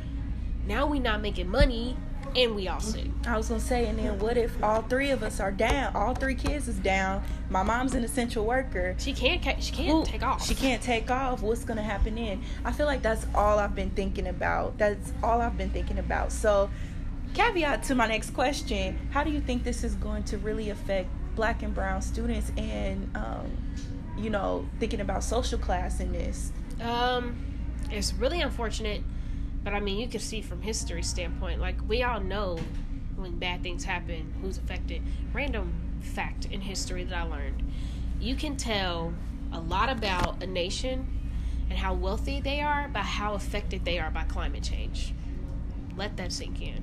now 0.66 0.86
we 0.86 0.98
not 0.98 1.20
making 1.22 1.48
money, 1.48 1.96
and 2.36 2.54
we 2.54 2.68
all 2.68 2.80
sick. 2.80 3.06
I 3.26 3.36
was 3.36 3.48
gonna 3.48 3.60
say, 3.60 3.86
and 3.86 3.98
then 3.98 4.18
what 4.18 4.36
if 4.36 4.62
all 4.62 4.82
three 4.82 5.10
of 5.10 5.22
us 5.22 5.40
are 5.40 5.50
down? 5.52 5.94
All 5.94 6.14
three 6.14 6.34
kids 6.34 6.68
is 6.68 6.76
down. 6.78 7.22
My 7.50 7.62
mom's 7.62 7.94
an 7.94 8.04
essential 8.04 8.44
worker. 8.44 8.94
She 8.98 9.12
can't. 9.12 9.42
She 9.62 9.72
can't 9.72 9.88
Who- 9.90 10.04
take 10.04 10.22
off. 10.22 10.44
She 10.46 10.54
can't 10.54 10.82
take 10.82 11.10
off. 11.10 11.42
What's 11.42 11.64
gonna 11.64 11.82
happen 11.82 12.14
then? 12.14 12.42
I 12.64 12.72
feel 12.72 12.86
like 12.86 13.02
that's 13.02 13.26
all 13.34 13.58
I've 13.58 13.74
been 13.74 13.90
thinking 13.90 14.26
about. 14.26 14.78
That's 14.78 15.12
all 15.22 15.40
I've 15.40 15.58
been 15.58 15.70
thinking 15.70 15.98
about. 15.98 16.32
So, 16.32 16.70
caveat 17.34 17.82
to 17.84 17.94
my 17.94 18.06
next 18.06 18.30
question: 18.30 18.98
How 19.12 19.24
do 19.24 19.30
you 19.30 19.40
think 19.40 19.64
this 19.64 19.84
is 19.84 19.94
going 19.94 20.24
to 20.24 20.38
really 20.38 20.70
affect 20.70 21.08
Black 21.36 21.62
and 21.62 21.74
Brown 21.74 22.02
students, 22.02 22.50
and 22.56 23.10
um, 23.16 23.50
you 24.16 24.30
know, 24.30 24.66
thinking 24.80 25.00
about 25.00 25.22
social 25.24 25.58
class 25.58 26.00
in 26.00 26.12
this? 26.12 26.52
Um, 26.80 27.36
it's 27.90 28.12
really 28.14 28.40
unfortunate, 28.40 29.02
but 29.64 29.72
I 29.74 29.80
mean, 29.80 29.98
you 29.98 30.08
can 30.08 30.20
see 30.20 30.40
from 30.40 30.62
history 30.62 31.02
standpoint, 31.02 31.60
like 31.60 31.76
we 31.88 32.02
all 32.02 32.20
know 32.20 32.58
when 33.16 33.38
bad 33.38 33.62
things 33.62 33.84
happen, 33.84 34.34
who's 34.42 34.58
affected. 34.58 35.02
Random 35.32 35.72
fact 36.00 36.46
in 36.46 36.60
history 36.60 37.04
that 37.04 37.16
I 37.16 37.22
learned: 37.22 37.62
you 38.20 38.34
can 38.34 38.56
tell 38.56 39.12
a 39.52 39.60
lot 39.60 39.88
about 39.88 40.42
a 40.42 40.46
nation 40.46 41.06
and 41.70 41.78
how 41.78 41.94
wealthy 41.94 42.40
they 42.40 42.60
are 42.60 42.88
by 42.88 43.00
how 43.00 43.34
affected 43.34 43.84
they 43.84 43.98
are 43.98 44.10
by 44.10 44.24
climate 44.24 44.62
change. 44.62 45.12
Let 45.96 46.16
that 46.16 46.32
sink 46.32 46.60
in. 46.60 46.82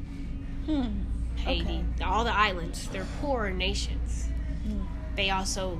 Hmm. 0.65 1.01
Haiti, 1.41 1.63
Okay. 1.63 2.03
all 2.03 2.23
the 2.23 2.33
islands, 2.33 2.87
they're 2.89 3.07
poorer 3.21 3.49
nations. 3.49 4.27
Mm. 4.67 4.85
They 5.15 5.29
also 5.29 5.79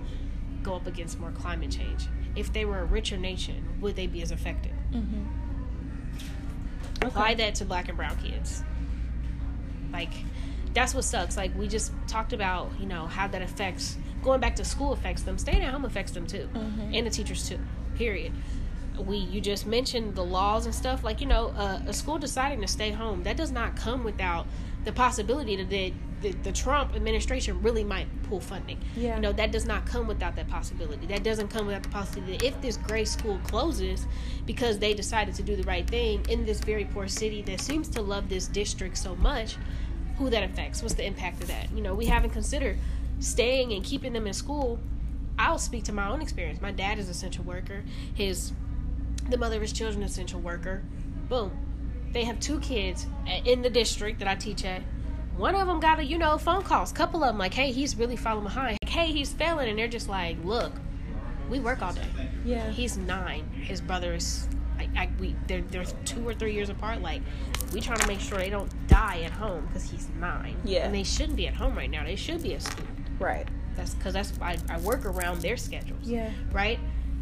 go 0.64 0.76
up 0.76 0.88
against 0.88 1.20
more 1.20 1.32
climate 1.32 1.70
change. 1.70 2.08
If 2.36 2.54
they 2.54 2.64
were 2.64 2.80
a 2.80 2.86
richer 2.86 3.18
nation, 3.18 3.68
would 3.82 3.96
they 3.98 4.08
be 4.08 4.22
as 4.22 4.32
affected? 4.32 4.72
Mm-hmm. 4.94 5.24
Apply 7.02 7.36
that 7.36 7.56
to 7.56 7.66
black 7.66 7.88
and 7.88 7.98
brown 7.98 8.18
kids. 8.18 8.64
Like 9.92 10.12
that's 10.74 10.94
what 10.94 11.04
sucks. 11.04 11.36
Like 11.38 11.58
we 11.58 11.68
just 11.68 11.92
talked 12.08 12.34
about 12.34 12.72
you 12.80 12.86
know 12.86 13.08
how 13.08 13.28
that 13.28 13.42
affects 13.42 13.98
going 14.24 14.40
back 14.40 14.56
to 14.58 14.66
school 14.66 14.92
affects 14.94 15.24
them. 15.24 15.38
Staying 15.38 15.64
at 15.64 15.72
home 15.74 15.86
affects 15.86 16.12
them 16.12 16.28
too. 16.28 16.48
Mhm. 16.54 16.98
and 16.98 17.08
the 17.08 17.12
teachers 17.12 17.48
too. 17.48 17.60
Period. 17.96 18.32
We 18.98 19.18
you 19.18 19.40
just 19.42 19.66
mentioned 19.66 20.16
the 20.16 20.24
laws 20.26 20.66
and 20.66 20.76
stuff. 20.76 21.04
Like 21.04 21.22
you 21.22 21.28
know 21.28 21.48
uh, 21.50 21.82
a 21.88 21.94
school 21.94 22.18
deciding 22.20 22.62
to 22.62 22.68
stay 22.68 22.92
home 22.92 23.24
that 23.24 23.38
does 23.38 23.52
not 23.52 23.76
come 23.76 24.04
without 24.04 24.46
the 24.86 24.92
possibility 24.92 25.56
that 25.56 25.70
the, 25.70 25.94
the, 26.22 26.32
the 26.44 26.52
trump 26.52 26.96
administration 26.96 27.62
really 27.62 27.84
might 27.84 28.08
pull 28.24 28.40
funding. 28.40 28.80
Yeah. 28.96 29.16
you 29.16 29.22
know 29.22 29.32
that 29.34 29.52
does 29.52 29.66
not 29.66 29.86
come 29.86 30.08
without 30.08 30.36
that 30.36 30.48
possibility. 30.48 31.06
That 31.08 31.24
doesn't 31.24 31.50
come 31.50 31.66
without 31.66 31.84
the 31.84 31.90
possibility 31.90 32.38
that 32.38 32.46
if 32.46 32.62
this 32.62 32.78
gray 32.78 33.06
school 33.06 33.40
closes 33.44 34.06
because 34.46 34.80
they 34.80 34.94
decided 34.94 35.36
to 35.36 35.44
do 35.44 35.56
the 35.56 35.64
right 35.64 35.88
thing 35.88 36.26
in 36.30 36.46
this 36.46 36.60
very 36.60 36.86
poor 36.86 37.08
city 37.08 37.42
that 37.44 37.62
seems 37.62 37.88
to 37.90 38.02
love 38.02 38.30
this 38.30 38.48
district 38.48 38.98
so 38.98 39.16
much 39.16 39.58
who 40.18 40.30
that 40.30 40.44
affects? 40.44 40.82
What's 40.82 40.96
the 40.96 41.06
impact 41.06 41.42
of 41.42 41.48
that? 41.48 41.72
You 41.74 41.82
know 41.82 41.94
we 41.94 42.06
haven't 42.06 42.32
considered 42.32 42.78
staying 43.20 43.74
and 43.74 43.84
keeping 43.84 44.14
them 44.14 44.28
in 44.28 44.34
school. 44.34 44.80
I'll 45.38 45.60
speak 45.60 45.86
to 45.86 45.94
my 45.94 46.10
own 46.10 46.22
experience. 46.22 46.62
My 46.62 46.72
dad 46.72 47.00
is 47.00 47.06
an 47.06 47.12
essential 47.12 47.44
worker. 47.44 47.84
His 48.14 48.54
the 49.30 49.38
mother 49.38 49.58
of 49.58 49.62
his 49.62 49.74
children 49.74 50.04
essential 50.04 50.40
worker. 50.40 50.84
Boom 51.28 51.69
they 52.12 52.24
have 52.24 52.40
two 52.40 52.60
kids 52.60 53.06
in 53.46 53.62
the 53.62 53.70
district 53.70 54.20
that 54.20 54.28
I 54.28 54.36
teach 54.36 54.66
at. 54.66 54.82
One 55.38 55.56
of 55.56 55.68
them 55.68 55.80
got 55.80 56.00
a, 56.00 56.04
you 56.04 56.18
know, 56.18 56.38
phone 56.38 56.64
calls. 56.64 56.92
Couple 56.92 57.24
of 57.24 57.30
them 57.30 57.38
like, 57.38 57.54
hey, 57.54 57.72
he's 57.72 57.96
really 57.96 58.18
falling 58.18 58.44
behind. 58.44 58.78
Like, 58.84 58.90
hey, 58.90 59.08
he's 59.08 59.32
failing. 59.32 59.70
And 59.70 59.80
they're 59.80 59.88
just 59.88 60.10
like, 60.10 60.38
look, 60.44 60.74
we 61.50 61.60
work 61.60 61.82
all 61.82 61.94
day. 61.94 62.02
Yeah. 62.44 62.70
He's 62.72 62.98
nine. 62.98 63.50
His 63.52 63.80
brother 63.80 64.16
is, 64.16 64.50
I, 64.78 64.90
I, 64.98 65.10
we, 65.20 65.36
they're, 65.48 65.62
they're 65.62 65.86
two 66.04 66.28
or 66.28 66.34
three 66.34 66.54
years 66.54 66.70
apart. 66.70 67.02
Like, 67.02 67.22
we 67.74 67.80
trying 67.80 68.00
to 68.00 68.08
make 68.08 68.20
sure 68.20 68.38
they 68.38 68.50
don't 68.50 68.72
die 68.88 69.22
at 69.22 69.32
home 69.32 69.66
because 69.68 69.90
he's 69.90 70.10
nine. 70.20 70.58
Yeah. 70.66 70.86
And 70.86 70.94
they 70.94 71.04
shouldn't 71.04 71.38
be 71.38 71.48
at 71.48 71.54
home 71.54 71.76
right 71.76 71.90
now. 71.90 72.04
They 72.04 72.18
should 72.18 72.44
be 72.44 72.56
at 72.56 72.64
school. 72.64 72.88
Right. 73.18 73.48
That's 73.76 73.94
because 73.94 74.14
that's 74.14 74.34
I, 74.42 74.58
I 74.70 74.78
work 74.80 75.06
around 75.06 75.42
their 75.42 75.56
schedules. 75.56 76.02
Yeah. 76.04 76.32
Right? 76.52 76.80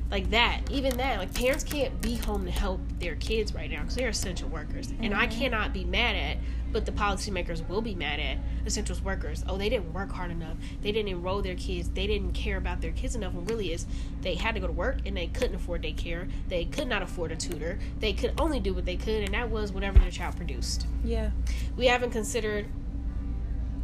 Like 0.10 0.30
that. 0.30 0.62
Even 0.72 0.96
that. 0.98 1.20
Like 1.20 1.34
parents 1.34 1.64
can't 1.66 2.00
be 2.02 2.16
home 2.16 2.46
to 2.46 2.52
help 2.52 2.80
their 3.00 3.16
kids 3.16 3.54
right 3.54 3.70
now 3.70 3.82
because 3.82 3.96
they're 3.96 4.08
essential 4.10 4.48
workers. 4.50 4.88
And 5.02 5.14
I 5.14 5.28
Mm-hmm. 5.28 5.40
cannot 5.40 5.74
be 5.74 5.84
mad 5.84 6.16
at, 6.16 6.38
but 6.72 6.86
the 6.86 6.94
policymakers 6.94 7.68
will 7.68 7.82
be 7.82 7.94
mad 7.94 8.22
at 8.22 8.38
essential 8.66 8.96
workers. 9.04 9.44
Oh, 9.50 9.58
they 9.58 9.68
didn't 9.68 9.92
work 9.92 10.10
hard 10.12 10.32
enough. 10.32 10.56
They 10.82 10.94
didn't 10.94 11.10
enroll 11.10 11.42
their 11.42 11.56
kids. 11.56 11.90
They 11.90 12.08
didn't 12.08 12.32
care 12.32 12.56
about 12.56 12.80
their 12.80 12.92
kids 12.94 13.16
enough. 13.18 13.34
and 13.34 13.50
really 13.50 13.74
is 13.74 13.86
they 14.22 14.36
had 14.36 14.56
to 14.56 14.62
go 14.62 14.68
to 14.68 14.72
work 14.74 15.00
and 15.06 15.18
they 15.18 15.28
couldn't 15.28 15.56
afford 15.56 15.84
daycare. 15.84 16.30
They 16.48 16.64
could 16.64 16.88
not 16.88 17.02
afford 17.02 17.34
a 17.34 17.36
tutor. 17.36 17.78
They 18.00 18.14
could 18.14 18.34
only 18.40 18.62
do 18.62 18.74
what 18.74 18.86
they 18.86 18.96
could, 18.96 19.24
and 19.26 19.34
that 19.34 19.50
was 19.50 19.74
whatever 19.74 20.00
their 20.00 20.12
child 20.12 20.38
produced 20.38 20.88
Yeah. 21.04 21.32
we 21.76 21.88
haven't 21.88 22.12
considered 22.12 22.66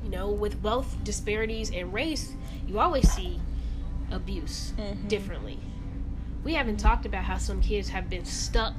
you 0.03 0.09
know 0.09 0.29
with 0.31 0.61
wealth 0.61 0.95
disparities 1.03 1.69
and 1.71 1.93
race 1.93 2.33
you 2.67 2.79
always 2.79 3.09
see 3.11 3.39
abuse 4.11 4.73
Mhm. 4.77 5.07
differently 5.07 5.57
we 6.43 6.53
haven't 6.53 6.77
talked 6.77 7.05
about 7.05 7.23
how 7.23 7.37
some 7.37 7.61
kids 7.61 7.89
have 7.89 8.09
been 8.09 8.25
stuck 8.25 8.73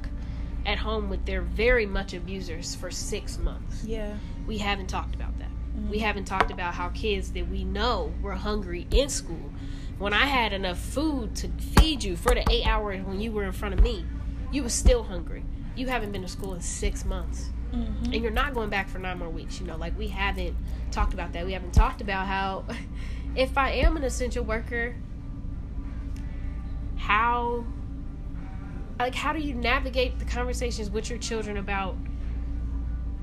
at 0.65 0.77
home 0.79 1.09
with 1.09 1.25
their 1.25 1.41
very 1.41 1.85
much 1.85 2.13
abusers 2.13 2.75
for 2.75 2.89
six 2.91 3.37
months 3.37 3.83
Yeah. 3.85 4.15
we 4.47 4.57
haven't 4.57 4.87
talked 4.87 5.15
about 5.15 5.37
that 5.39 5.49
we 5.89 5.99
haven't 5.99 6.25
talked 6.25 6.51
about 6.51 6.73
how 6.73 6.89
kids 6.89 7.31
that 7.33 7.49
we 7.49 7.63
know 7.65 8.13
were 8.21 8.33
hungry 8.33 8.87
in 8.91 9.09
school 9.09 9.51
when 9.99 10.13
i 10.13 10.25
had 10.25 10.53
enough 10.53 10.79
food 10.79 11.35
to 11.35 11.49
feed 11.79 12.03
you 12.03 12.15
for 12.15 12.33
the 12.33 12.43
eight 12.49 12.65
hours 12.65 13.05
when 13.05 13.19
you 13.19 13.31
were 13.31 13.43
in 13.43 13.51
front 13.51 13.73
of 13.73 13.81
me 13.83 14.05
you 14.51 14.63
were 14.63 14.69
still 14.69 15.03
hungry 15.03 15.43
you 15.75 15.87
haven't 15.87 16.11
been 16.13 16.21
to 16.21 16.27
school 16.27 16.53
in 16.53 16.61
six 16.61 17.03
months 17.05 17.49
Mm-hmm. 17.73 18.13
and 18.13 18.15
you're 18.23 18.31
not 18.31 18.53
going 18.53 18.69
back 18.69 18.87
for 18.87 18.99
nine 18.99 19.17
more 19.19 19.27
weeks. 19.27 19.59
You 19.59 19.65
know, 19.67 19.75
like 19.75 19.97
we 19.97 20.07
haven't 20.07 20.55
talked 20.91 21.13
about 21.13 21.33
that. 21.33 21.45
We 21.45 21.51
haven't 21.51 21.73
talked 21.73 21.99
about 21.99 22.25
how, 22.25 22.63
if 23.35 23.57
I 23.57 23.71
am 23.71 23.97
an 23.97 24.03
essential 24.03 24.45
worker, 24.45 24.95
how, 27.05 27.63
like, 28.99 29.13
how 29.13 29.31
do 29.31 29.39
you 29.39 29.53
navigate 29.53 30.17
the 30.17 30.25
conversations 30.25 30.89
with 30.89 31.09
your 31.09 31.19
children 31.19 31.57
about 31.57 31.95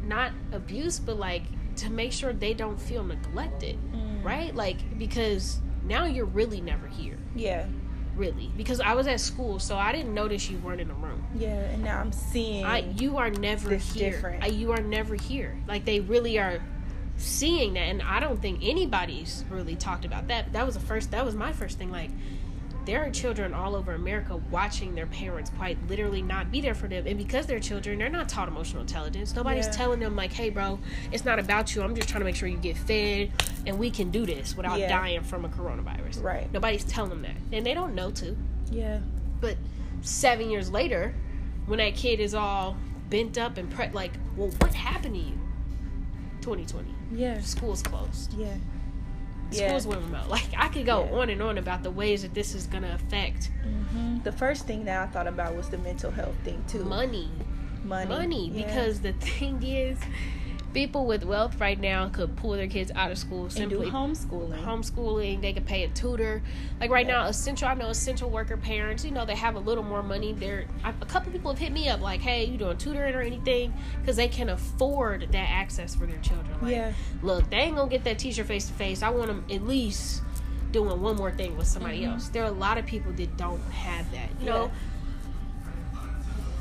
not 0.04 0.32
abuse, 0.52 0.98
but 1.00 1.18
like 1.18 1.42
to 1.76 1.90
make 1.90 2.12
sure 2.12 2.32
they 2.32 2.54
don't 2.54 2.80
feel 2.80 3.02
neglected, 3.02 3.76
Mm. 3.92 4.24
right? 4.24 4.54
Like, 4.54 4.98
because 4.98 5.58
now 5.84 6.04
you're 6.04 6.26
really 6.26 6.60
never 6.60 6.86
here, 6.86 7.16
Yeah. 7.34 7.66
really. 8.14 8.50
Because 8.56 8.80
I 8.80 8.94
was 8.94 9.06
at 9.08 9.18
school, 9.20 9.58
so 9.58 9.76
I 9.76 9.90
didn't 9.90 10.14
notice 10.14 10.48
you 10.50 10.58
weren't 10.58 10.80
in 10.80 10.88
the 10.88 10.94
room. 10.94 11.24
Yeah. 11.34 11.54
And 11.72 11.82
now 11.82 11.98
I'm 11.98 12.12
seeing. 12.12 12.64
I, 12.64 12.78
you 12.98 13.16
are 13.16 13.30
never 13.30 13.74
here. 13.76 14.38
I, 14.40 14.46
you 14.46 14.70
are 14.72 14.80
never 14.82 15.14
here. 15.16 15.56
Like 15.66 15.84
they 15.84 15.98
really 16.00 16.38
are 16.38 16.60
seeing 17.16 17.74
that, 17.74 17.80
and 17.88 18.00
I 18.02 18.20
don't 18.20 18.40
think 18.40 18.60
anybody's 18.62 19.44
really 19.50 19.74
talked 19.76 20.04
about 20.04 20.28
that. 20.28 20.52
That 20.52 20.66
was 20.66 20.74
the 20.74 20.80
first. 20.80 21.10
That 21.12 21.24
was 21.24 21.34
my 21.34 21.52
first 21.52 21.78
thing. 21.78 21.90
Like 21.90 22.10
there 22.84 23.04
are 23.04 23.10
children 23.10 23.54
all 23.54 23.76
over 23.76 23.92
America 23.94 24.36
watching 24.50 24.94
their 24.94 25.06
parents 25.06 25.50
quite 25.56 25.78
literally 25.88 26.20
not 26.22 26.50
be 26.50 26.60
there 26.60 26.74
for 26.74 26.88
them, 26.88 27.06
and 27.06 27.16
because 27.16 27.46
they're 27.46 27.60
children, 27.60 27.98
they're 27.98 28.08
not 28.08 28.28
taught 28.28 28.48
emotional 28.48 28.80
intelligence. 28.82 29.34
Nobody's 29.34 29.66
Yeah. 29.66 29.72
telling 29.72 30.00
them 30.00 30.16
like, 30.16 30.32
"Hey, 30.32 30.50
bro, 30.50 30.78
it's 31.12 31.24
not 31.24 31.38
about 31.38 31.74
you. 31.74 31.82
I'm 31.82 31.94
just 31.94 32.08
trying 32.08 32.20
to 32.20 32.24
make 32.24 32.34
sure 32.36 32.48
you 32.48 32.56
get 32.58 32.76
fed, 32.76 33.30
and 33.66 33.78
we 33.78 33.90
can 33.90 34.10
do 34.10 34.26
this 34.26 34.56
without 34.56 34.78
Yeah. 34.80 34.88
dying 34.88 35.22
from 35.22 35.44
a 35.44 35.48
coronavirus." 35.48 36.22
Right. 36.22 36.52
Nobody's 36.52 36.84
telling 36.84 37.10
them 37.10 37.22
that, 37.22 37.36
and 37.56 37.64
they 37.64 37.74
don't 37.74 37.94
know 37.94 38.10
to. 38.12 38.36
yeah. 38.70 38.98
But 39.40 39.56
seven 40.02 40.50
years 40.50 40.70
later, 40.70 41.14
when 41.66 41.78
that 41.78 41.94
kid 41.94 42.18
is 42.20 42.34
all 42.34 42.76
bent 43.10 43.36
up 43.38 43.56
and 43.58 43.70
pre- 43.70 43.90
like, 43.90 44.12
well, 44.36 44.50
what 44.58 44.72
happened 44.74 45.14
to 45.14 45.20
you? 45.20 45.38
2020, 46.40 46.88
Yeah. 47.12 47.40
school's 47.40 47.82
closed. 47.82 48.34
Yeah. 48.34 48.54
Yeah. 49.52 49.68
Schools 49.68 49.86
went 49.86 50.02
remote. 50.02 50.28
Like 50.28 50.46
I 50.56 50.68
could 50.68 50.86
go 50.86 51.04
Yeah. 51.04 51.18
on 51.18 51.30
and 51.30 51.42
on 51.42 51.58
about 51.58 51.82
the 51.82 51.90
ways 51.90 52.22
that 52.22 52.34
this 52.34 52.54
is 52.54 52.66
gonna 52.66 52.92
affect 52.94 53.50
hmm 53.62 54.18
The 54.24 54.32
first 54.32 54.66
thing 54.66 54.84
that 54.86 55.02
I 55.02 55.06
thought 55.12 55.26
about 55.26 55.54
was 55.56 55.68
the 55.68 55.78
mental 55.78 56.10
health 56.10 56.34
thing 56.44 56.62
too. 56.68 56.84
money, 56.84 57.28
Money. 57.84 58.08
money. 58.08 58.48
Yeah. 58.50 58.66
Because 58.66 59.00
the 59.00 59.12
thing 59.28 59.62
is, 59.62 59.98
people 60.72 61.06
with 61.06 61.24
wealth 61.24 61.60
right 61.60 61.78
now 61.78 62.08
could 62.08 62.34
pull 62.36 62.52
their 62.52 62.66
kids 62.66 62.90
out 62.94 63.10
of 63.12 63.18
school 63.18 63.44
and 63.44 63.52
simply 63.52 63.86
do 63.86 63.92
homeschooling. 63.92 64.64
homeschooling 64.64 65.40
they 65.42 65.52
could 65.52 65.66
pay 65.66 65.84
a 65.84 65.88
tutor 65.88 66.42
like 66.80 66.90
right 66.90 67.06
Yeah. 67.06 67.22
now 67.22 67.26
essential 67.26 67.68
i 67.68 67.74
know 67.74 67.88
essential 67.88 68.30
worker 68.30 68.56
parents 68.56 69.04
you 69.04 69.10
know 69.10 69.24
they 69.26 69.34
have 69.36 69.54
a 69.56 69.58
little 69.60 69.84
more 69.84 70.02
money 70.02 70.32
they're 70.32 70.64
I, 70.82 70.90
a 70.90 71.06
couple 71.06 71.30
people 71.32 71.50
have 71.52 71.58
hit 71.58 71.72
me 71.72 71.88
up 71.88 72.00
like 72.00 72.20
hey 72.20 72.44
you 72.46 72.56
doing 72.56 72.78
tutoring 72.78 73.14
or 73.14 73.20
anything 73.20 73.72
because 74.00 74.16
they 74.16 74.28
can 74.28 74.48
afford 74.48 75.28
that 75.32 75.48
access 75.50 75.94
for 75.94 76.06
their 76.06 76.18
children 76.18 76.56
like 76.62 76.72
Yeah. 76.72 76.92
look 77.22 77.50
they 77.50 77.58
ain't 77.58 77.76
gonna 77.76 77.90
get 77.90 78.04
that 78.04 78.18
teacher 78.18 78.44
face 78.44 78.66
to 78.68 78.72
face 78.72 79.02
i 79.02 79.10
want 79.10 79.26
them 79.28 79.44
at 79.50 79.66
least 79.66 80.22
doing 80.70 81.02
one 81.02 81.16
more 81.16 81.30
thing 81.30 81.54
with 81.58 81.66
somebody 81.66 82.00
Mhm. 82.00 82.12
else 82.14 82.28
there 82.28 82.42
are 82.44 82.48
a 82.48 82.50
lot 82.50 82.78
of 82.78 82.86
people 82.86 83.12
that 83.12 83.36
don't 83.36 83.60
have 83.72 84.10
that 84.12 84.28
you 84.40 84.46
know 84.46 84.64
Yeah. 84.64 84.70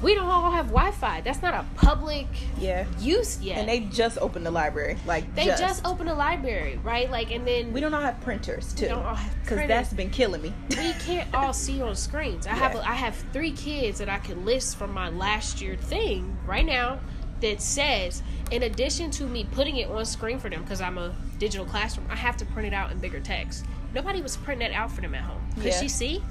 We 0.02 0.16
don't 0.16 0.28
all 0.28 0.50
have 0.52 0.68
wi-fi 0.68 1.22
that's 1.22 1.42
not 1.42 1.54
a 1.54 1.66
public 1.76 2.28
Yeah. 2.60 2.86
use 3.00 3.40
yet 3.42 3.60
And 3.60 3.70
they 3.70 3.82
just 3.82 4.18
opened 4.18 4.46
the 4.46 4.52
library. 4.52 4.98
Like 5.06 5.34
they 5.36 5.46
just. 5.46 5.62
just 5.62 5.86
opened 5.86 6.10
a 6.10 6.14
library 6.14 6.80
right 6.84 7.10
like 7.12 7.32
and 7.32 7.46
then 7.48 7.72
We 7.74 7.82
don't 7.82 7.94
all 7.94 8.02
have 8.02 8.20
printers 8.22 8.74
too. 8.74 8.88
don't 8.88 9.06
all 9.06 9.16
have 9.16 9.42
Because 9.42 9.68
that's 9.68 9.94
been 9.94 10.10
killing 10.10 10.42
me. 10.42 10.54
we 10.70 10.94
can't 10.94 11.32
all 11.36 11.54
see 11.54 11.82
on 11.82 11.96
screens. 11.96 12.48
I 12.48 12.52
have 12.54 12.74
Yeah. 12.74 12.82
a, 12.82 12.84
I 12.84 12.94
have 12.96 13.16
three 13.34 13.52
kids 13.52 14.00
that 14.00 14.10
I 14.10 14.18
could 14.18 14.44
list 14.46 14.78
from 14.78 14.92
my 14.94 15.10
last 15.10 15.62
year 15.62 15.76
thing 15.76 16.38
right 16.46 16.66
now 16.66 17.00
that 17.42 17.62
says 17.62 18.22
in 18.52 18.64
addition 18.64 19.10
to 19.12 19.26
me 19.26 19.46
putting 19.52 19.78
it 19.78 19.90
on 19.90 20.06
screen 20.06 20.40
for 20.40 20.50
them 20.50 20.62
because 20.62 20.82
I'm 20.82 20.98
a 20.98 21.14
digital 21.40 21.66
classroom, 21.66 22.06
I 22.10 22.16
have 22.16 22.38
to 22.38 22.46
print 22.46 22.68
it 22.68 22.74
out 22.74 22.92
in 22.92 23.00
bigger 23.00 23.20
text. 23.20 23.66
Nobody 23.96 24.22
was 24.22 24.38
printing 24.38 24.70
that 24.70 24.76
out 24.78 24.92
for 24.92 25.02
them 25.02 25.16
at 25.16 25.22
home. 25.24 25.42
Could 25.56 25.66
Yeah. 25.66 25.80
she 25.80 25.88
see? 25.90 26.24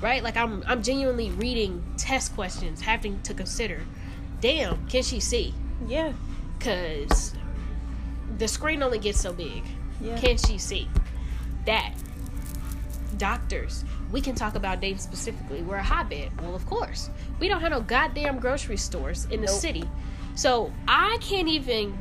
Right? 0.00 0.22
Like 0.22 0.36
I'm 0.36 0.62
I'm 0.66 0.82
genuinely 0.82 1.30
reading 1.30 1.82
test 1.96 2.34
questions, 2.34 2.80
having 2.80 3.20
to 3.22 3.34
consider. 3.34 3.80
Damn, 4.40 4.86
can 4.88 5.02
she 5.02 5.20
see? 5.20 5.54
yeah. 5.86 6.12
Cause 6.60 7.34
the 8.38 8.48
screen 8.48 8.82
only 8.82 8.98
gets 8.98 9.20
so 9.20 9.32
big. 9.32 9.62
Yeah. 10.00 10.18
Can 10.18 10.36
she 10.38 10.58
see? 10.58 10.88
That 11.66 11.92
doctors. 13.18 13.84
We 14.12 14.20
can 14.20 14.34
talk 14.34 14.54
about 14.54 14.80
Dayton 14.80 14.98
specifically. 14.98 15.62
We're 15.62 15.76
a 15.76 15.82
hotbed. 15.82 16.30
Well, 16.40 16.54
of 16.54 16.64
course. 16.66 17.10
We 17.40 17.48
don't 17.48 17.60
have 17.60 17.70
no 17.70 17.80
goddamn 17.80 18.38
grocery 18.38 18.76
stores 18.76 19.24
in 19.26 19.40
the 19.40 19.46
Nope. 19.46 19.56
city. 19.60 19.84
So 20.34 20.72
I 20.86 21.18
can't 21.20 21.48
even 21.48 21.96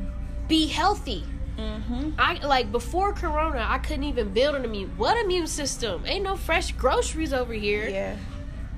be 0.48 0.68
healthy. 0.68 1.24
Mm-hmm. 1.58 2.12
I 2.18 2.46
like 2.46 2.72
before 2.72 3.14
Corona, 3.14 3.66
I 3.68 3.78
couldn't 3.78 4.04
even 4.04 4.34
build 4.34 4.56
an 4.56 4.66
immune. 4.66 4.92
What 4.98 5.18
immune 5.24 5.48
system? 5.48 6.04
Ain't 6.06 6.24
no 6.24 6.36
fresh 6.36 6.72
groceries 6.74 7.34
over 7.34 7.54
here. 7.54 7.88
Yeah. 7.88 8.18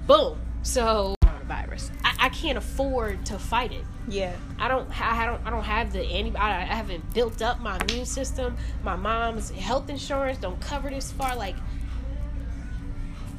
Boom. 0.06 0.40
So 0.62 1.16
coronavirus. 1.24 1.92
I, 2.04 2.16
I 2.20 2.30
can't 2.30 2.58
afford 2.58 3.26
to 3.28 3.40
fight 3.40 3.72
it. 3.72 3.84
Yeah. 4.08 4.36
I 4.60 4.68
don't. 4.68 4.90
I 5.02 5.26
don't. 5.26 5.46
I 5.46 5.50
don't 5.50 5.64
have 5.64 5.92
the. 5.92 6.06
I, 6.38 6.62
I 6.62 6.66
haven't 6.66 7.14
built 7.14 7.42
up 7.42 7.60
my 7.60 7.78
immune 7.80 8.06
system. 8.06 8.58
My 8.84 8.96
mom's 8.96 9.50
health 9.52 9.90
insurance 9.90 10.38
don't 10.38 10.60
cover 10.62 10.90
this 10.90 11.12
far. 11.12 11.36
Like 11.36 11.56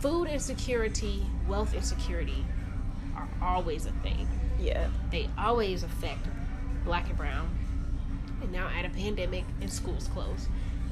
food 0.00 0.26
insecurity, 0.26 1.24
wealth 1.46 1.74
insecurity, 1.74 2.44
are 3.16 3.28
always 3.42 3.86
a 3.86 3.92
thing. 4.02 4.28
Yeah. 4.58 4.88
They 5.10 5.28
always 5.38 5.82
affect 5.82 6.26
black 6.84 7.08
and 7.08 7.16
brown. 7.16 7.57
And 8.42 8.52
now 8.52 8.68
at 8.68 8.84
a 8.84 8.90
pandemic 8.90 9.44
and 9.60 9.70
schools 9.70 10.08
closed. 10.08 10.48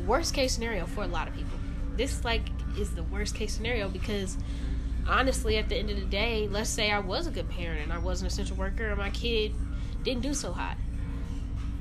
Worst 0.07 0.35
case 0.35 0.53
scenario 0.53 0.87
for 0.87 1.05
a 1.05 1.07
lot 1.07 1.29
of 1.29 1.35
people. 1.35 1.59
This 1.97 2.25
like 2.25 2.43
is 2.79 2.95
the 2.95 3.03
worst 3.05 3.35
case 3.35 3.55
scenario 3.55 3.89
because 3.89 4.37
honestly 5.09 5.57
at 5.57 5.69
the 5.69 5.77
end 5.77 5.91
of 5.91 5.97
the 5.97 6.07
day, 6.07 6.49
let's 6.49 6.71
say 6.71 6.91
I 6.91 6.99
was 6.99 7.27
a 7.27 7.31
good 7.31 7.49
parent 7.49 7.83
and 7.83 7.93
I 7.93 7.99
was 7.99 8.21
an 8.21 8.27
essential 8.27 8.57
worker 8.57 8.89
and 8.89 8.99
my 8.99 9.11
kid 9.11 9.55
didn't 10.03 10.23
do 10.23 10.35
so 10.35 10.53
hot. 10.53 10.77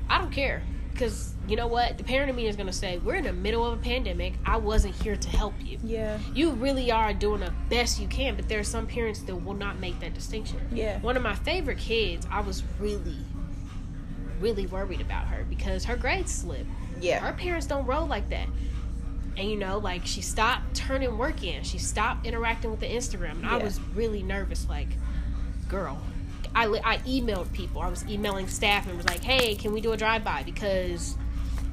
I 0.08 0.18
don't 0.18 0.32
care. 0.32 0.62
Because 0.92 1.34
you 1.46 1.56
know 1.56 1.66
what? 1.66 1.98
The 1.98 2.04
parent 2.04 2.30
in 2.30 2.36
me 2.36 2.46
is 2.46 2.56
gonna 2.56 2.72
say, 2.72 2.96
We're 2.96 3.16
in 3.16 3.24
the 3.24 3.32
middle 3.32 3.66
of 3.66 3.78
a 3.78 3.82
pandemic. 3.82 4.32
I 4.46 4.56
wasn't 4.56 4.94
here 4.94 5.14
to 5.14 5.28
help 5.28 5.52
you. 5.62 5.78
Yeah. 5.84 6.18
You 6.34 6.52
really 6.52 6.90
are 6.90 7.12
doing 7.12 7.40
the 7.40 7.52
best 7.68 8.00
you 8.00 8.08
can, 8.08 8.34
but 8.34 8.48
there 8.48 8.58
are 8.58 8.64
some 8.64 8.86
parents 8.86 9.20
that 9.20 9.36
will 9.36 9.54
not 9.54 9.78
make 9.78 10.00
that 10.00 10.14
distinction. 10.14 10.58
Yeah. 10.72 10.98
One 11.00 11.16
of 11.16 11.22
my 11.22 11.34
favorite 11.34 11.76
kids, 11.76 12.26
I 12.30 12.40
was 12.40 12.62
really, 12.80 13.18
really 14.40 14.66
worried 14.66 15.00
about 15.00 15.26
her 15.26 15.44
because 15.48 15.84
her 15.84 15.96
grades 15.96 16.32
slipped. 16.32 16.66
Yeah. 17.00 17.20
Her 17.20 17.32
parents 17.32 17.66
don't 17.66 17.86
roll 17.86 18.06
like 18.06 18.28
that. 18.30 18.48
And 19.36 19.50
you 19.50 19.56
know, 19.56 19.78
like 19.78 20.06
she 20.06 20.22
stopped 20.22 20.74
turning 20.74 21.18
work 21.18 21.42
in. 21.42 21.62
She 21.62 21.78
stopped 21.78 22.26
interacting 22.26 22.70
with 22.70 22.80
the 22.80 22.86
Instagram. 22.86 23.32
And 23.32 23.46
I 23.46 23.58
was 23.58 23.80
really 23.94 24.22
nervous, 24.22 24.68
like, 24.68 24.88
girl, 25.68 26.00
I, 26.54 26.64
I 26.82 26.98
emailed 26.98 27.52
people. 27.52 27.82
I 27.82 27.88
was 27.88 28.06
emailing 28.08 28.48
staff 28.48 28.86
and 28.86 28.96
was 28.96 29.06
like, 29.06 29.22
hey, 29.22 29.54
can 29.56 29.72
we 29.72 29.82
do 29.82 29.92
a 29.92 29.96
drive 29.96 30.24
by? 30.24 30.42
Because 30.42 31.16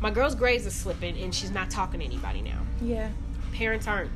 my 0.01 0.11
girl's 0.11 0.35
grades 0.35 0.67
are 0.67 0.71
slipping 0.71 1.17
and 1.17 1.33
she's 1.33 1.51
not 1.51 1.69
talking 1.69 2.01
to 2.01 2.05
anybody 2.05 2.41
now. 2.41 2.59
Yeah. 2.81 3.09
Parents 3.53 3.87
aren't. 3.87 4.11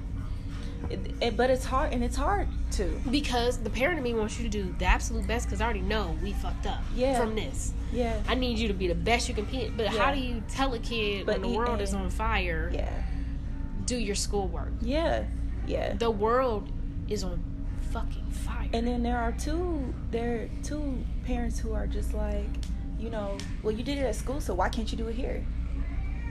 It, 0.89 0.99
it- 1.21 1.37
but 1.37 1.49
it's 1.49 1.65
hard, 1.65 1.91
and 1.93 2.03
it's 2.03 2.15
hard 2.15 2.47
to. 2.73 2.85
Because 3.11 3.57
the 3.57 3.69
parent 3.69 3.97
in 3.97 4.03
me 4.03 4.13
wants 4.13 4.37
you 4.39 4.43
to 4.43 4.49
do 4.49 4.73
the 4.79 4.85
absolute 4.85 5.27
best 5.27 5.47
because 5.47 5.59
I 5.61 5.65
already 5.65 5.81
know 5.81 6.17
we 6.23 6.33
fucked 6.33 6.65
up 6.65 6.79
Yeah. 6.95 7.17
from 7.19 7.35
this. 7.35 7.73
Yeah. 7.91 8.19
I 8.27 8.35
need 8.35 8.57
you 8.57 8.67
to 8.67 8.73
be 8.73 8.87
the 8.87 8.95
best 8.95 9.27
you 9.29 9.35
can 9.35 9.45
be. 9.45 9.71
But 9.75 9.87
how 9.87 10.13
do 10.13 10.19
you 10.19 10.41
tell 10.49 10.73
a 10.73 10.79
kid 10.79 11.25
But 11.25 11.39
when 11.41 11.51
the 11.51 11.57
world 11.57 11.81
is 11.81 11.93
on 11.93 12.09
fire, 12.09 12.71
Yeah. 12.73 12.89
do 13.85 13.97
your 13.97 14.15
schoolwork? 14.15 14.71
Yeah. 14.81 15.23
Yeah. 15.65 15.93
The 15.93 16.11
world 16.11 16.69
is 17.09 17.23
on 17.23 17.41
fucking 17.91 18.31
fire. 18.31 18.69
And 18.73 18.85
then 18.87 19.03
there 19.03 19.17
are 19.17 19.31
two 19.33 19.93
there 20.11 20.43
are 20.43 20.49
two 20.63 21.03
parents 21.25 21.57
who 21.59 21.73
are 21.73 21.87
just 21.87 22.13
like, 22.13 22.47
you 22.99 23.09
know, 23.09 23.37
well 23.63 23.73
you 23.73 23.83
did 23.83 23.97
it 23.97 24.01
at 24.03 24.15
school, 24.15 24.39
so 24.41 24.53
why 24.53 24.69
can't 24.69 24.91
you 24.91 24.97
do 24.97 25.07
it 25.07 25.15
here? 25.15 25.45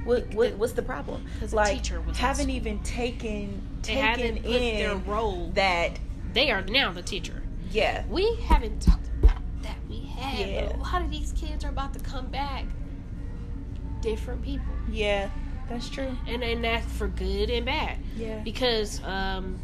What, 0.04 0.32
what 0.34 0.54
what's 0.56 0.72
the 0.74 0.82
problem? 0.82 1.26
Like 1.52 1.84
haven't 2.16 2.50
even 2.50 2.78
taken 2.80 3.60
taken 3.86 4.36
put 4.42 4.52
their 4.60 4.96
role. 4.96 5.50
that 5.54 5.98
They 6.32 6.50
are 6.50 6.62
now 6.62 6.92
the 6.92 7.02
teacher. 7.02 7.42
yeah 7.70 8.04
We 8.08 8.34
haven't 8.46 8.80
talked 8.82 9.08
about 9.22 9.38
that. 9.62 9.76
We 9.88 10.00
have. 10.18 10.38
Yeah. 10.38 10.76
A 10.76 10.78
lot 10.78 11.02
of 11.02 11.10
these 11.10 11.32
kids 11.32 11.64
are 11.64 11.70
about 11.70 11.92
to 11.94 12.00
come 12.00 12.26
back 12.26 12.64
different 14.00 14.42
people. 14.42 14.72
yeah 14.90 15.30
that's 15.68 15.88
true 15.88 16.16
And 16.28 16.42
and 16.44 16.62
that's 16.62 16.86
for 16.92 17.08
good 17.08 17.50
and 17.50 17.66
bad. 17.66 17.98
yeah 18.16 18.38
Because 18.40 19.02
um, 19.02 19.58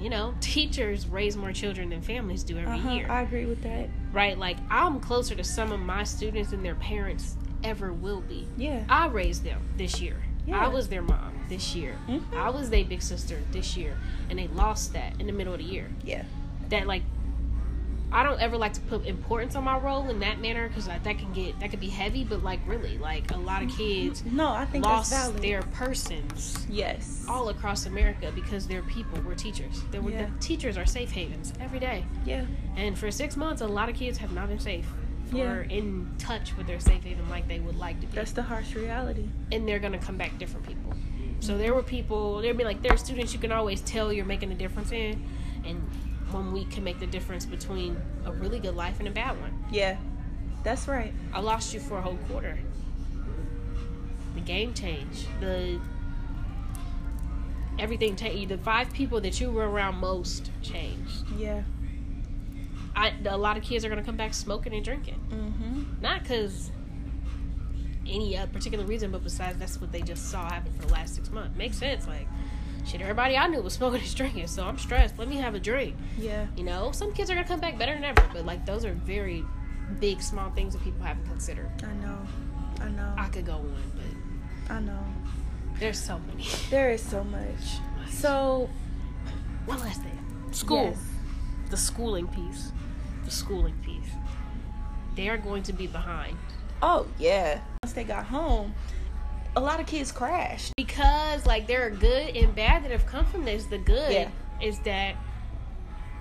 you 0.00 0.08
know, 0.10 0.34
teachers 0.40 1.06
raise 1.06 1.36
more 1.36 1.52
children 1.52 1.90
than 1.90 2.00
families 2.02 2.42
do 2.42 2.56
every 2.58 2.72
uh-huh, 2.78 2.90
year. 2.92 3.10
I 3.10 3.22
agree 3.22 3.46
with 3.46 3.62
that 3.62 3.88
right? 4.12 4.38
Like 4.38 4.56
I'm 4.70 5.00
closer 5.00 5.34
to 5.34 5.44
some 5.44 5.72
of 5.72 5.80
my 5.80 6.04
students 6.04 6.50
than 6.50 6.62
their 6.62 6.74
parents 6.76 7.36
ever 7.64 7.92
will 7.92 8.20
be. 8.22 8.48
yeah 8.56 8.84
I 8.88 9.06
raised 9.08 9.44
them 9.44 9.60
this 9.76 10.00
year. 10.00 10.16
Yeah. 10.46 10.64
I 10.64 10.68
was 10.68 10.88
their 10.88 11.02
mom 11.02 11.32
this 11.48 11.74
year. 11.74 11.96
Mhm. 12.08 12.34
I 12.34 12.50
was 12.50 12.70
their 12.70 12.84
big 12.84 13.02
sister 13.02 13.38
this 13.52 13.76
year, 13.76 13.96
and 14.30 14.38
they 14.38 14.48
lost 14.48 14.92
that 14.94 15.20
in 15.20 15.26
the 15.26 15.32
middle 15.32 15.52
of 15.52 15.58
the 15.60 15.64
year. 15.66 15.88
yeah 16.04 16.24
That 16.70 16.86
like, 16.86 17.02
I 18.14 18.22
don't 18.24 18.40
ever 18.42 18.58
like 18.58 18.74
to 18.74 18.80
put 18.82 19.06
importance 19.06 19.54
on 19.56 19.64
my 19.64 19.78
role 19.78 20.10
in 20.10 20.18
that 20.20 20.38
manner 20.38 20.68
because 20.68 20.84
that 20.86 21.02
can 21.04 21.32
get 21.32 21.58
that 21.60 21.70
could 21.70 21.80
be 21.80 21.88
heavy. 21.88 22.24
But 22.24 22.42
like 22.44 22.60
really, 22.66 22.98
like 22.98 23.30
a 23.30 23.38
lot 23.38 23.62
of 23.62 23.70
kids 23.74 24.22
no 24.26 24.48
I 24.48 24.66
think 24.66 24.84
lost 24.84 25.36
their 25.40 25.62
persons 25.62 26.66
yes 26.68 27.24
all 27.26 27.48
across 27.48 27.86
America 27.86 28.30
because 28.34 28.66
their 28.66 28.82
people 28.82 29.18
were 29.22 29.34
teachers. 29.34 29.82
There 29.92 30.02
were 30.02 30.10
Yeah. 30.10 30.26
the 30.26 30.38
teachers 30.40 30.76
are 30.76 30.84
safe 30.84 31.10
havens 31.12 31.54
every 31.60 31.78
day. 31.78 32.04
yeah 32.26 32.44
And 32.76 32.98
for 32.98 33.10
six 33.10 33.34
months, 33.36 33.62
a 33.62 33.66
lot 33.66 33.88
of 33.88 33.94
kids 33.96 34.18
have 34.18 34.32
not 34.32 34.48
been 34.48 34.58
safe 34.60 34.86
Yeah. 35.32 35.52
or 35.52 35.62
in 35.62 36.10
touch 36.18 36.56
with 36.56 36.66
their 36.66 36.80
safe 36.80 37.02
haven 37.04 37.28
like 37.30 37.48
they 37.48 37.58
would 37.60 37.76
like 37.76 38.00
to 38.00 38.06
be. 38.06 38.14
that's 38.14 38.32
the 38.32 38.42
harsh 38.42 38.74
reality 38.74 39.28
and 39.50 39.66
they're 39.66 39.78
going 39.78 39.92
to 39.92 39.98
come 39.98 40.16
back 40.16 40.38
different 40.38 40.66
people. 40.66 40.94
So 41.40 41.58
there 41.58 41.74
were 41.74 41.82
people, 41.82 42.40
there'd 42.40 42.56
be 42.56 42.64
like, 42.64 42.82
there 42.82 42.92
are 42.92 42.96
students 42.98 43.32
you 43.32 43.38
can 43.40 43.50
always 43.50 43.80
tell 43.80 44.12
you're 44.12 44.24
making 44.24 44.52
a 44.52 44.54
difference 44.54 44.92
in. 44.92 45.22
And 45.64 45.80
one 46.30 46.52
week 46.52 46.70
can 46.70 46.84
make 46.84 47.00
the 47.00 47.06
difference 47.06 47.44
between 47.44 48.00
a 48.24 48.32
really 48.32 48.58
good 48.60 48.74
life 48.76 48.98
and 49.00 49.08
a 49.08 49.10
bad 49.10 49.40
one. 49.40 49.64
yeah 49.70 49.96
that's 50.64 50.86
right 50.86 51.12
I 51.32 51.40
lost 51.40 51.74
you 51.74 51.80
for 51.80 51.98
a 51.98 52.00
whole 52.02 52.18
quarter. 52.28 52.58
The 54.34 54.40
game 54.40 54.72
changed. 54.74 55.26
The 55.40 55.80
everything 57.78 58.16
changed. 58.16 58.48
The 58.50 58.58
five 58.58 58.92
people 58.92 59.20
that 59.22 59.40
you 59.40 59.50
were 59.50 59.68
around 59.68 59.96
most 59.96 60.50
changed. 60.62 61.24
yeah 61.36 61.62
I, 62.94 63.12
a 63.26 63.36
lot 63.36 63.56
of 63.56 63.62
kids 63.62 63.84
are 63.84 63.88
gonna 63.88 64.02
come 64.04 64.16
back 64.16 64.34
smoking 64.34 64.74
and 64.74 64.84
drinking, 64.84 65.20
mm-hmm 65.30 65.82
not 66.02 66.22
because 66.22 66.70
any 68.06 68.36
uh, 68.36 68.46
particular 68.46 68.84
reason, 68.84 69.10
but 69.12 69.22
besides 69.22 69.58
that's 69.58 69.80
what 69.80 69.92
they 69.92 70.02
just 70.02 70.30
saw 70.30 70.48
happen 70.50 70.72
for 70.72 70.86
the 70.86 70.92
last 70.92 71.14
six 71.14 71.30
months. 71.30 71.56
Makes 71.56 71.76
sense. 71.78 72.06
Like, 72.08 72.26
shit, 72.84 73.00
everybody 73.00 73.36
I 73.36 73.46
knew 73.46 73.62
was 73.62 73.72
smoking 73.80 74.00
and 74.00 74.14
drinking, 74.14 74.46
so 74.48 74.64
I'm 74.64 74.78
stressed. 74.78 75.18
Let 75.18 75.28
me 75.28 75.36
have 75.36 75.54
a 75.54 75.60
drink. 75.60 75.94
yeah 76.18 76.46
You 76.56 76.64
know, 76.64 76.90
some 76.92 77.12
kids 77.12 77.30
are 77.30 77.34
gonna 77.34 77.46
come 77.46 77.60
back 77.60 77.78
better 77.78 77.94
than 77.94 78.04
ever, 78.04 78.22
but 78.32 78.44
like 78.44 78.66
those 78.66 78.84
are 78.84 78.92
very 78.92 79.44
big, 80.00 80.20
small 80.22 80.50
things 80.50 80.72
that 80.74 80.82
people 80.82 81.02
haven't 81.04 81.26
considered. 81.26 81.70
I 81.84 81.94
know 82.04 82.18
I 82.80 82.88
know 82.88 83.14
I 83.16 83.28
could 83.28 83.46
go 83.46 83.54
on, 83.54 83.92
but 83.94 84.74
I 84.74 84.80
know 84.80 85.04
there's 85.78 85.98
so 85.98 86.18
many. 86.28 86.46
there 86.70 86.90
is 86.90 87.00
so 87.02 87.22
much 87.24 87.78
so 88.10 88.68
One 89.66 89.78
last 89.80 90.02
thing. 90.02 90.18
School. 90.50 90.84
yes. 90.84 90.98
The 91.72 91.78
schooling 91.78 92.28
piece. 92.28 92.70
The 93.24 93.30
schooling 93.30 93.72
piece. 93.82 94.10
They 95.16 95.30
are 95.30 95.38
going 95.38 95.62
to 95.62 95.72
be 95.72 95.86
behind. 95.86 96.36
Oh 96.82 97.06
yeah. 97.18 97.60
Once 97.82 97.94
they 97.94 98.04
got 98.04 98.26
home, 98.26 98.74
a 99.56 99.60
lot 99.60 99.80
of 99.80 99.86
kids 99.86 100.12
crashed. 100.12 100.74
Because 100.76 101.46
like 101.46 101.66
there 101.66 101.86
are 101.86 101.90
good 101.90 102.36
and 102.36 102.54
bad 102.54 102.84
that 102.84 102.90
have 102.90 103.06
come 103.06 103.24
from 103.24 103.46
this. 103.46 103.64
The 103.64 103.78
good 103.78 104.12
Yeah. 104.12 104.28
is 104.60 104.80
that 104.80 105.14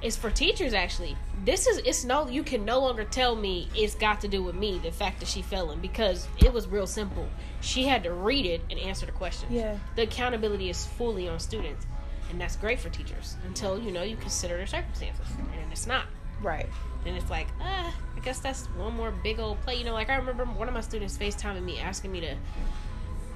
it's 0.02 0.16
for 0.16 0.32
teachers 0.32 0.74
actually. 0.74 1.18
This 1.44 1.68
is 1.68 1.80
it's 1.80 2.06
no 2.06 2.30
you 2.30 2.44
can 2.44 2.64
no 2.64 2.80
longer 2.80 3.04
tell 3.04 3.36
me 3.36 3.68
it's 3.76 3.96
got 3.96 4.22
to 4.22 4.30
do 4.30 4.42
with 4.42 4.56
me, 4.56 4.80
the 4.82 4.94
fact 4.94 5.20
that 5.20 5.28
she 5.28 5.42
fell 5.42 5.72
in 5.72 5.82
because 5.82 6.30
it 6.42 6.54
was 6.54 6.66
real 6.66 6.88
simple. 6.88 7.28
She 7.60 7.84
had 7.88 8.04
to 8.04 8.14
read 8.14 8.46
it 8.46 8.62
and 8.70 8.80
answer 8.80 9.06
the 9.06 9.12
questions. 9.12 9.52
Yeah. 9.52 9.78
The 9.98 10.04
accountability 10.04 10.70
is 10.70 10.86
fully 10.86 11.28
on 11.28 11.42
students. 11.42 11.86
And 12.32 12.40
that's 12.40 12.56
great 12.56 12.80
for 12.80 12.90
teachers 12.90 13.36
until 13.46 13.80
you 13.80 13.92
know 13.92 14.04
you 14.04 14.16
consider 14.16 14.58
their 14.58 14.66
circumstances. 14.66 15.28
And 15.62 15.72
it's 15.72 15.86
not. 15.86 16.06
Right. 16.42 16.68
And 17.06 17.16
it's 17.18 17.30
like, 17.30 17.48
ah, 17.60 17.94
I 18.16 18.20
guess 18.22 18.40
that's 18.40 18.68
one 18.78 18.96
more 18.96 19.12
big 19.12 19.40
old 19.40 19.62
play. 19.62 19.76
You 19.76 19.84
know, 19.84 19.94
like 19.94 20.10
I 20.10 20.16
remember 20.16 20.46
one 20.46 20.68
of 20.68 20.74
my 20.74 20.82
students 20.82 21.18
FaceTiming 21.18 21.64
me 21.64 21.80
asking 21.80 22.12
me 22.12 22.22
to 22.22 22.36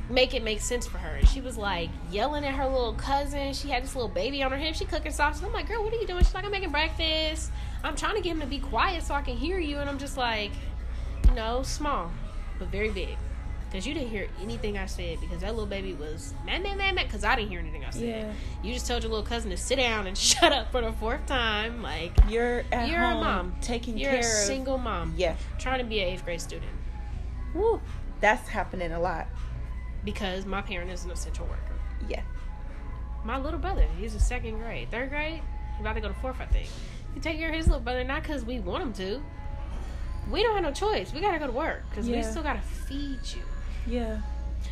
make 0.09 0.33
it 0.33 0.43
make 0.43 0.61
sense 0.61 0.87
for 0.87 0.97
her. 0.97 1.15
And 1.17 1.27
she 1.27 1.41
was 1.41 1.57
like 1.57 1.89
yelling 2.09 2.45
at 2.45 2.53
her 2.53 2.65
little 2.65 2.93
cousin. 2.93 3.53
She 3.53 3.69
had 3.69 3.83
this 3.83 3.95
little 3.95 4.09
baby 4.09 4.43
on 4.43 4.51
her 4.51 4.57
hip. 4.57 4.75
She 4.75 4.85
cooking 4.85 5.11
sausage. 5.11 5.43
I'm 5.43 5.51
like, 5.51 5.67
girl, 5.67 5.83
what 5.83 5.93
are 5.93 5.97
you 5.97 6.07
doing? 6.07 6.23
She's 6.23 6.33
like, 6.33 6.45
I'm 6.45 6.51
making 6.51 6.71
breakfast. 6.71 7.51
I'm 7.83 7.95
trying 7.95 8.15
to 8.15 8.21
get 8.21 8.31
him 8.31 8.39
to 8.39 8.47
be 8.47 8.59
quiet 8.59 9.03
so 9.03 9.13
I 9.13 9.21
can 9.21 9.35
hear 9.35 9.59
you. 9.59 9.79
And 9.79 9.89
I'm 9.89 9.99
just 9.99 10.15
like, 10.15 10.51
you 11.27 11.33
know, 11.33 11.63
small, 11.63 12.11
but 12.59 12.69
very 12.69 12.91
big. 12.91 13.17
Because 13.75 13.87
you 13.87 13.93
didn't 13.93 14.07
hear 14.07 14.29
anything 14.41 14.77
I 14.77 14.85
said 14.85 15.19
because 15.19 15.41
that 15.41 15.51
little 15.51 15.65
baby 15.65 15.93
was 15.95 16.33
mad, 16.45 16.63
mad, 16.63 16.77
mad, 16.77 16.95
mad. 16.95 17.07
Because 17.07 17.25
I 17.25 17.35
didn't 17.35 17.49
hear 17.49 17.59
anything 17.59 17.83
I 17.83 17.89
said. 17.89 18.03
Yeah. 18.03 18.31
You 18.63 18.73
just 18.73 18.87
told 18.87 19.03
your 19.03 19.09
little 19.11 19.25
cousin 19.25 19.49
to 19.51 19.57
sit 19.57 19.75
down 19.75 20.07
and 20.07 20.17
shut 20.17 20.53
up 20.53 20.71
for 20.71 20.79
the 20.79 20.93
fourth 20.93 21.25
time. 21.25 21.83
Like, 21.83 22.13
You're 22.29 22.63
at 22.71 22.87
You're 22.87 23.03
a 23.03 23.15
mom. 23.15 23.53
taking 23.59 23.97
you're 23.97 24.11
care 24.11 24.19
a 24.19 24.23
of 24.23 24.25
single 24.47 24.77
mom. 24.77 25.13
Yeah. 25.17 25.35
Trying 25.59 25.79
to 25.79 25.83
be 25.83 25.99
an 25.99 26.07
eighth 26.07 26.23
grade 26.23 26.39
student. 26.39 26.71
Woo. 27.53 27.81
That's 28.21 28.47
happening 28.47 28.93
a 28.93 28.99
lot. 29.01 29.27
Because 30.05 30.45
my 30.45 30.61
parent 30.61 30.89
is 30.89 31.03
an 31.03 31.11
essential 31.11 31.45
worker. 31.45 31.75
Yeah. 32.07 32.21
My 33.25 33.37
little 33.37 33.59
brother, 33.59 33.85
he's 33.99 34.13
in 34.13 34.21
second 34.21 34.57
grade. 34.57 34.89
Third 34.89 35.09
grade? 35.09 35.41
He's 35.73 35.81
about 35.81 35.95
to 35.95 35.99
go 35.99 36.07
to 36.07 36.13
fourth, 36.13 36.39
I 36.39 36.45
think. 36.45 36.69
He 37.13 37.19
take 37.19 37.37
care 37.39 37.49
of 37.49 37.55
his 37.55 37.67
little 37.67 37.81
brother, 37.81 38.05
not 38.05 38.21
because 38.21 38.45
we 38.45 38.61
want 38.61 38.83
him 38.83 38.93
to. 38.93 39.21
We 40.31 40.43
don't 40.43 40.55
have 40.55 40.63
no 40.63 40.71
choice. 40.71 41.13
We 41.13 41.19
gotta 41.19 41.39
go 41.39 41.47
to 41.47 41.51
work 41.51 41.83
because 41.89 42.07
we 42.07 42.23
still 42.23 42.41
gotta 42.41 42.61
feed 42.61 43.19
you. 43.35 43.41
Yeah. 43.87 44.21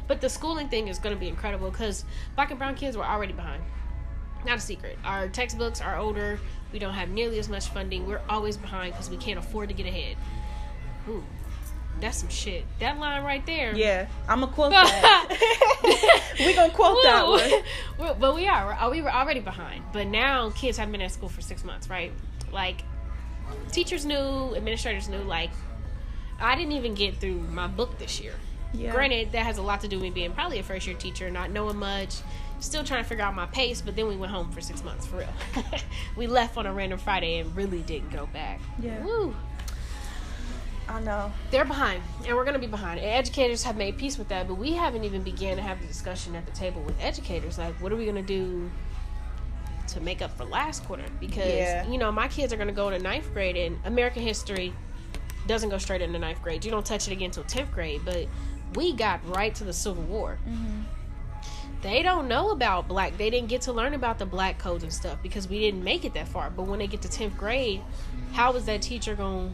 But 0.07 0.21
the 0.21 0.29
schooling 0.29 0.69
thing 0.69 0.87
is 0.87 0.99
going 0.99 1.15
to 1.15 1.19
be 1.19 1.27
incredible 1.27 1.69
because 1.71 2.03
black 2.35 2.49
and 2.49 2.57
brown 2.59 2.75
kids 2.75 2.97
were 2.97 3.05
already 3.05 3.33
behind. 3.33 3.61
Not 4.45 4.57
a 4.57 4.61
secret. 4.61 4.97
Our 5.05 5.29
textbooks 5.29 5.81
are 5.81 5.97
older. 5.97 6.39
We 6.73 6.79
don't 6.79 6.93
have 6.93 7.09
nearly 7.09 7.39
as 7.39 7.47
much 7.47 7.67
funding. 7.69 8.07
We're 8.07 8.21
always 8.29 8.57
behind 8.57 8.93
because 8.93 9.09
we 9.09 9.17
can't 9.17 9.39
afford 9.39 9.69
to 9.69 9.75
get 9.75 9.85
ahead. 9.85 10.17
Ooh, 11.07 11.23
that's 12.01 12.17
some 12.17 12.29
shit. 12.29 12.65
That 12.79 12.99
line 12.99 13.23
right 13.23 13.45
there. 13.45 13.73
Yeah. 13.75 14.07
I'm 14.27 14.39
gonna 14.41 14.51
quote 14.51 14.71
that. 14.71 16.33
we 16.39 16.53
gonna 16.55 16.73
quote 16.73 16.97
that 17.03 17.25
one. 17.27 18.15
But 18.19 18.35
we 18.35 18.47
are. 18.47 18.65
We're- 18.81 18.91
We 18.91 19.01
were 19.01 19.13
already 19.13 19.39
behind. 19.39 19.83
But 19.93 20.07
now 20.07 20.49
kids 20.49 20.77
have 20.77 20.91
been 20.91 21.01
at 21.01 21.11
school 21.11 21.29
for 21.29 21.41
six 21.41 21.63
months, 21.63 21.89
right? 21.89 22.11
Like, 22.51 22.83
teachers 23.71 24.05
knew, 24.05 24.55
administrators 24.55 25.07
knew. 25.07 25.19
Like, 25.23 25.51
I 26.41 26.55
didn't 26.55 26.73
even 26.73 26.95
get 26.95 27.17
through 27.17 27.39
my 27.39 27.67
book 27.67 27.97
this 27.99 28.19
year. 28.19 28.33
Yeah. 28.73 28.91
Granted, 28.91 29.31
that 29.33 29.45
has 29.45 29.57
a 29.57 29.61
lot 29.61 29.81
to 29.81 29.87
do 29.87 29.97
with 29.97 30.03
me 30.03 30.09
being 30.09 30.31
probably 30.31 30.59
a 30.59 30.63
first 30.63 30.87
year 30.87 30.95
teacher, 30.95 31.29
not 31.29 31.51
knowing 31.51 31.77
much, 31.77 32.15
still 32.59 32.83
trying 32.83 33.03
to 33.03 33.07
figure 33.09 33.23
out 33.23 33.35
my 33.35 33.45
pace. 33.47 33.81
But 33.81 33.95
then 33.95 34.07
we 34.07 34.15
went 34.15 34.31
home 34.31 34.51
for 34.51 34.61
six 34.61 34.83
months 34.83 35.05
for 35.05 35.17
real. 35.17 35.33
we 36.15 36.27
left 36.27 36.57
on 36.57 36.65
a 36.65 36.73
random 36.73 36.97
Friday 36.99 37.39
and 37.39 37.55
really 37.55 37.81
didn't 37.81 38.09
go 38.11 38.25
back. 38.33 38.59
Yeah. 38.79 39.03
Woo. 39.03 39.35
I 40.87 40.99
know. 40.99 41.31
They're 41.49 41.63
behind, 41.65 42.01
and 42.27 42.35
we're 42.35 42.43
going 42.43 42.55
to 42.55 42.59
be 42.59 42.67
behind. 42.67 42.99
And 42.99 43.07
educators 43.09 43.63
have 43.63 43.77
made 43.77 43.97
peace 43.97 44.17
with 44.17 44.27
that, 44.27 44.47
but 44.49 44.55
we 44.55 44.73
haven't 44.73 45.05
even 45.05 45.21
began 45.21 45.55
to 45.55 45.61
have 45.63 45.79
the 45.79 45.87
discussion 45.87 46.35
at 46.35 46.45
the 46.45 46.51
table 46.51 46.81
with 46.81 46.95
educators. 46.99 47.57
Like, 47.57 47.73
what 47.75 47.91
are 47.93 47.95
we 47.95 48.03
going 48.03 48.17
to 48.17 48.21
do 48.21 48.69
to 49.87 50.01
make 50.01 50.21
up 50.21 50.35
for 50.35 50.43
last 50.43 50.83
quarter? 50.85 51.05
Because 51.21 51.47
Yeah. 51.47 51.87
you 51.87 51.97
know, 51.97 52.11
my 52.11 52.27
kids 52.27 52.51
are 52.51 52.57
going 52.57 52.67
to 52.67 52.73
go 52.73 52.89
to 52.89 52.99
ninth 52.99 53.31
grade, 53.33 53.55
and 53.55 53.77
American 53.85 54.23
history 54.23 54.73
doesn't 55.47 55.69
go 55.69 55.77
straight 55.77 56.01
into 56.01 56.19
ninth 56.19 56.41
grade. 56.41 56.65
You 56.65 56.71
don't 56.71 56.85
touch 56.85 57.07
it 57.07 57.13
again 57.13 57.27
until 57.27 57.43
tenth 57.45 57.71
grade. 57.71 58.01
But 58.03 58.27
we 58.75 58.93
got 58.93 59.19
right 59.27 59.53
to 59.55 59.63
the 59.63 59.73
Civil 59.73 60.03
War. 60.03 60.37
Mm-hmm. 60.47 60.81
They 61.81 62.01
don't 62.01 62.29
know 62.29 62.51
about 62.51 62.87
black. 62.87 63.17
They 63.17 63.29
didn't 63.29 63.49
get 63.49 63.63
to 63.63 63.73
learn 63.73 63.93
about 63.93 64.17
the 64.17 64.25
black 64.25 64.57
codes 64.57 64.83
and 64.83 64.93
stuff 64.93 65.17
because 65.21 65.49
we 65.49 65.59
didn't 65.59 65.83
make 65.83 66.05
it 66.05 66.13
that 66.13 66.29
far. 66.29 66.49
But 66.49 66.63
when 66.63 66.79
they 66.79 66.87
get 66.87 67.01
to 67.01 67.09
tenth 67.09 67.35
grade, 67.37 67.81
how 68.31 68.53
is 68.53 68.65
that 68.65 68.81
teacher 68.81 69.15
going 69.15 69.53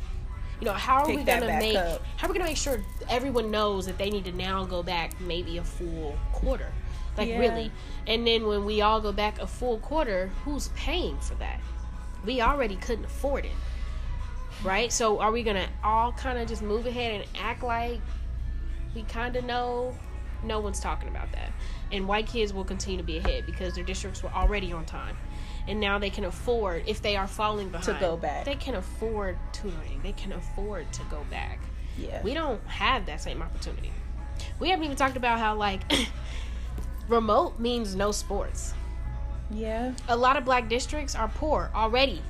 You 0.60 0.66
know, 0.66 0.74
how 0.74 0.98
are 1.00 1.06
Pick 1.08 1.18
we 1.18 1.24
gonna 1.24 1.48
make 1.60 1.76
up. 1.76 2.02
how 2.18 2.28
are 2.28 2.32
we 2.32 2.38
gonna 2.38 2.50
make 2.50 2.58
sure 2.58 2.84
everyone 3.10 3.50
knows 3.50 3.86
that 3.88 3.98
they 3.98 4.10
need 4.12 4.26
to 4.26 4.32
now 4.34 4.64
go 4.66 4.84
back 4.84 5.20
maybe 5.22 5.58
a 5.58 5.64
full 5.64 6.16
quarter? 6.34 6.72
Like 7.18 7.30
Yeah. 7.30 7.40
really. 7.40 7.72
And 8.06 8.28
then 8.28 8.46
when 8.46 8.64
we 8.66 8.82
all 8.82 9.02
go 9.02 9.12
back 9.12 9.40
a 9.40 9.48
full 9.48 9.80
quarter, 9.80 10.30
who's 10.46 10.68
paying 10.76 11.18
for 11.20 11.34
that? 11.36 11.60
We 12.26 12.42
already 12.42 12.76
couldn't 12.76 13.06
afford 13.06 13.46
it. 13.46 13.56
Right? 14.64 14.92
So 14.92 15.20
are 15.20 15.32
we 15.32 15.42
gonna 15.44 15.68
all 15.84 16.12
kind 16.12 16.38
of 16.38 16.48
just 16.48 16.62
move 16.62 16.86
ahead 16.86 17.22
and 17.22 17.30
act 17.42 17.64
like 17.64 18.02
we 18.96 19.04
kind 19.04 19.36
of 19.36 19.46
know? 19.46 19.96
No 20.44 20.60
one's 20.60 20.80
talking 20.80 21.10
about 21.10 21.32
that. 21.34 21.52
And 21.92 22.08
white 22.08 22.28
kids 22.28 22.54
will 22.54 22.64
continue 22.64 22.98
to 22.98 23.04
be 23.04 23.18
ahead 23.18 23.46
because 23.46 23.76
their 23.76 23.84
districts 23.84 24.24
were 24.24 24.30
already 24.30 24.72
on 24.72 24.86
time. 24.86 25.18
And 25.68 25.80
now 25.80 26.00
they 26.00 26.10
can 26.10 26.24
afford, 26.24 26.84
if 26.88 27.02
they 27.02 27.18
are 27.18 27.28
falling 27.28 27.70
behind, 27.70 27.86
to 27.86 27.98
go 28.00 28.16
back. 28.16 28.46
They 28.46 28.56
can 28.56 28.76
afford 28.76 29.38
tutoring. 29.52 30.00
They 30.02 30.14
can 30.14 30.32
afford 30.32 30.92
to 30.94 31.02
go 31.12 31.26
back. 31.30 31.60
Yeah. 31.98 32.22
We 32.24 32.34
don't 32.34 32.66
have 32.68 33.06
that 33.08 33.22
same 33.22 33.42
opportunity. 33.42 33.92
We 34.60 34.70
haven't 34.70 34.86
even 34.86 34.96
talked 34.96 35.18
about 35.18 35.40
how, 35.40 35.56
like, 35.56 35.82
remote 37.10 37.60
means 37.60 37.96
no 37.96 38.12
sports 38.12 38.74
yeah. 39.52 39.94
a 40.08 40.16
lot 40.16 40.38
of 40.38 40.46
black 40.46 40.70
districts 40.70 41.16
are 41.16 41.28
poor 41.28 41.70
already. 41.74 42.22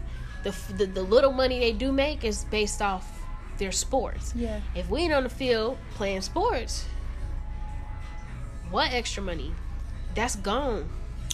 The, 0.43 0.56
the 0.78 0.86
the 0.86 1.04
little 1.04 1.34
money 1.34 1.60
they 1.60 1.74
do 1.74 1.91
make 1.91 2.24
is 2.24 2.45
based 2.45 2.82
off 2.82 3.18
their 3.60 3.72
sports. 3.72 4.34
Yeah. 4.36 4.60
If 4.74 4.89
we 4.89 5.02
ain't 5.02 5.13
on 5.13 5.24
the 5.24 5.30
field 5.30 5.78
playing 5.95 6.22
sports, 6.22 6.86
what 8.72 8.91
extra 8.93 9.24
money? 9.24 9.54
That's 10.15 10.36
gone. 10.36 10.89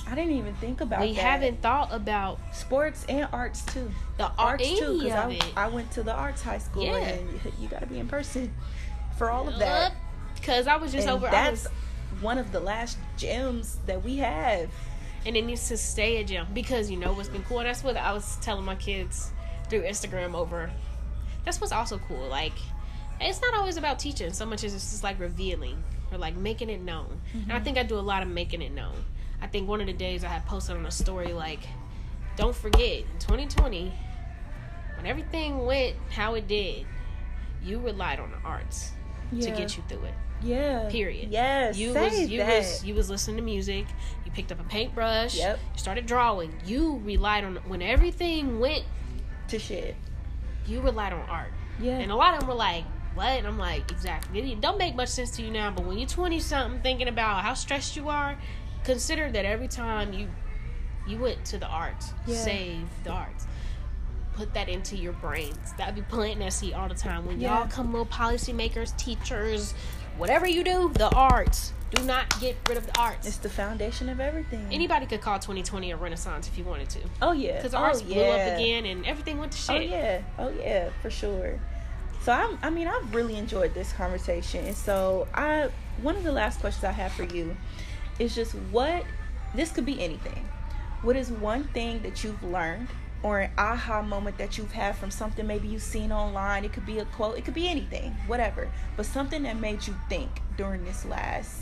I 0.08 0.14
didn't 0.14 0.34
even 0.34 0.54
think 0.56 0.82
about 0.82 1.02
we 1.02 1.14
that. 1.14 1.22
haven't 1.22 1.62
thought 1.62 1.90
about 1.92 2.40
sports 2.54 3.06
and 3.10 3.28
arts 3.32 3.64
too. 3.66 3.90
the 4.18 4.30
Arts 4.38 4.68
too, 4.78 5.00
because 5.02 5.14
I, 5.14 5.32
it. 5.32 5.46
I 5.58 5.68
went 5.68 5.90
to 5.92 6.04
the 6.04 6.14
arts 6.14 6.44
high 6.44 6.60
school 6.60 6.84
Yeah. 6.84 6.98
and 6.98 7.32
you, 7.32 7.40
you 7.62 7.68
got 7.68 7.80
to 7.80 7.88
be 7.88 7.98
in 7.98 8.08
person 8.08 8.54
for 9.18 9.32
all 9.32 9.48
of 9.48 9.58
that. 9.60 9.94
Because 10.36 10.68
I 10.68 10.76
was 10.76 10.92
just 10.92 11.08
and 11.08 11.16
over. 11.18 11.28
That's 11.32 11.64
was, 11.64 12.22
one 12.22 12.38
of 12.38 12.52
the 12.52 12.60
last 12.60 12.98
gyms 13.18 13.78
that 13.88 14.04
we 14.04 14.18
have. 14.18 14.70
and 15.26 15.36
it 15.36 15.42
needs 15.44 15.68
to 15.70 15.78
stay 15.78 16.18
a 16.18 16.24
gym 16.24 16.46
because 16.54 16.92
you 16.92 16.98
know 16.98 17.14
what's 17.14 17.30
been 17.30 17.44
cool. 17.44 17.60
That's 17.60 17.84
what 17.84 17.98
I 17.98 18.14
was 18.14 18.36
telling 18.42 18.64
my 18.66 18.76
kids 18.76 19.32
through 19.70 19.82
Instagram 19.84 20.36
over. 20.36 20.70
That's 21.46 21.62
what's 21.62 21.72
also 21.72 22.00
cool. 22.08 22.28
Like, 22.28 22.54
it's 23.22 23.42
not 23.42 23.54
always 23.54 23.78
about 23.78 24.00
teaching 24.00 24.34
so 24.34 24.46
much 24.46 24.64
as 24.64 24.74
it's 24.74 24.92
just 24.92 25.04
like 25.04 25.20
revealing 25.20 25.82
or 26.12 26.18
like 26.18 26.36
making 26.36 26.70
it 26.70 26.82
known. 26.82 27.22
And 27.34 27.52
I 27.52 27.56
mm-hmm. 27.56 27.64
think 27.64 27.78
I 27.78 27.84
do 27.84 27.98
a 27.98 28.02
lot 28.02 28.24
of 28.24 28.28
making 28.28 28.62
it 28.62 28.74
known. 28.74 29.06
I 29.42 29.48
think 29.48 29.68
one 29.68 29.82
of 29.82 29.88
the 29.88 29.94
days 29.94 30.24
I 30.24 30.28
had 30.28 30.46
posted 30.46 30.76
on 30.76 30.86
a 30.86 30.92
story 30.92 31.34
like, 31.34 31.62
don't 32.36 32.56
forget 32.56 33.00
in 33.00 33.20
2020 33.20 33.94
when 34.98 35.06
everything 35.06 35.66
went 35.66 35.96
how 36.10 36.36
it 36.36 36.48
did, 36.48 36.86
you 37.64 37.80
relied 37.80 38.20
on 38.20 38.32
the 38.32 38.38
arts 38.38 38.92
to 39.32 39.52
get 39.52 39.78
you 39.78 39.84
through 39.88 40.04
it. 40.06 40.14
Yeah. 40.42 40.90
Period. 40.90 41.32
Yes. 41.32 41.78
You 41.78 41.94
was 41.94 42.30
you 42.30 42.40
that. 42.40 42.58
was 42.58 42.84
you 42.86 42.94
was 42.94 43.10
listening 43.10 43.38
to 43.38 43.42
music. 43.42 43.86
You 44.26 44.32
picked 44.32 44.52
up 44.52 44.60
a 44.60 44.64
paintbrush. 44.64 45.38
Yep. 45.38 45.60
You 45.74 45.80
started 45.80 46.06
drawing. 46.06 46.54
You 46.66 47.02
relied 47.04 47.44
on 47.44 47.56
when 47.68 47.82
everything 47.82 48.60
went. 48.60 48.84
to 49.50 49.60
shit. 49.60 49.96
You 50.66 50.82
relied 50.82 51.14
on 51.14 51.22
art. 51.30 51.52
Yeah. 51.80 51.98
And 52.00 52.12
a 52.12 52.16
lot 52.16 52.34
of 52.34 52.40
them 52.42 52.50
were 52.50 52.56
like, 52.56 52.84
"What?" 53.14 53.28
And 53.38 53.46
I'm 53.48 53.58
like, 53.58 53.92
"Exactly. 53.92 54.52
It 54.52 54.62
don't 54.62 54.78
make 54.78 54.96
much 54.96 55.10
sense 55.10 55.32
to 55.38 55.42
you 55.44 55.52
now, 55.52 55.72
but 55.72 55.86
when 55.86 55.98
you're 55.98 56.08
20 56.08 56.40
something, 56.40 56.82
thinking 56.82 57.08
about 57.08 57.44
how 57.44 57.54
stressed 57.54 57.96
you 57.96 58.10
are, 58.10 58.36
consider 58.84 59.32
that 59.32 59.46
every 59.46 59.68
time 59.68 60.14
you 60.14 60.30
you 61.08 61.20
went 61.20 61.46
to 61.46 61.58
the 61.60 61.68
arts, 61.68 62.14
Yeah. 62.26 62.38
save 62.38 62.88
the 63.04 63.12
arts." 63.12 63.46
Put 64.34 64.54
that 64.54 64.68
into 64.68 64.98
your 64.98 65.14
brains. 65.14 65.74
That'd 65.78 65.96
be 65.96 66.02
planting 66.02 66.40
that 66.40 66.52
seed 66.52 66.74
all 66.74 66.90
the 66.90 66.96
time. 66.96 67.26
When 67.26 67.40
Yeah. 67.40 67.60
y'all 67.60 67.68
come 67.68 67.92
little 67.92 68.06
policymakers, 68.08 68.96
teachers, 68.98 69.74
whatever 70.18 70.48
you 70.48 70.64
do, 70.64 70.92
the 70.94 71.10
arts. 71.10 71.74
Do 71.92 72.04
not 72.04 72.40
get 72.42 72.58
rid 72.68 72.78
of 72.78 72.88
the 72.88 73.00
arts. 73.00 73.28
it's 73.28 73.38
the 73.38 73.50
foundation 73.50 74.10
of 74.10 74.20
everything. 74.20 74.68
Anybody 74.72 75.06
could 75.06 75.22
call 75.22 75.40
2020 75.40 75.92
a 75.92 75.98
renaissance 75.98 76.48
if 76.48 76.58
you 76.58 76.64
wanted 76.64 76.90
to. 76.90 77.00
oh 77.22 77.32
yeah. 77.32 77.58
Because 77.58 77.74
oh, 77.74 77.80
arts 77.80 78.02
blew 78.02 78.22
up 78.22 78.56
again 78.58 78.86
and 78.86 79.06
everything 79.06 79.38
went 79.38 79.52
to 79.54 79.74
oh, 79.74 79.80
shit. 79.80 79.92
Oh 79.92 79.96
yeah, 79.96 80.22
oh 80.40 80.50
yeah, 80.50 80.90
for 81.02 81.10
sure. 81.10 81.60
So 82.26 82.32
I'm, 82.32 82.58
I 82.64 82.72
mean, 82.72 82.88
I've 82.88 83.14
really 83.14 83.36
enjoyed 83.36 83.76
this 83.76 83.94
conversation, 83.94 84.66
and 84.66 84.76
so 84.76 85.28
I, 85.32 85.70
one 86.02 86.16
of 86.16 86.24
the 86.24 86.32
last 86.32 86.60
questions 86.60 86.84
I 86.84 86.92
have 86.92 87.12
for 87.12 87.24
you, 87.24 87.56
is 88.18 88.34
just 88.34 88.54
what, 88.72 89.04
this 89.54 89.72
could 89.72 89.86
be 89.86 90.02
anything. 90.04 90.50
What 91.04 91.16
is 91.16 91.30
one 91.30 91.66
thing 91.66 92.02
that 92.02 92.24
you've 92.24 92.42
learned, 92.42 92.88
or 93.24 93.40
an 93.40 93.52
aha 93.58 94.02
moment 94.02 94.38
that 94.38 94.58
you've 94.58 94.72
had 94.72 94.96
from 94.96 95.10
something 95.12 95.46
maybe 95.48 95.68
you've 95.68 95.82
seen 95.82 96.12
online? 96.12 96.64
It 96.66 96.74
could 96.74 96.86
be 96.86 97.00
a 97.00 97.06
quote, 97.06 97.38
it 97.38 97.46
could 97.46 97.54
be 97.54 97.68
anything, 97.68 98.12
whatever, 98.28 98.70
but 98.98 99.06
something 99.06 99.44
that 99.44 99.58
made 99.58 99.86
you 99.88 99.96
think 100.10 100.42
during 100.58 100.84
this 100.86 101.06
last 101.06 101.62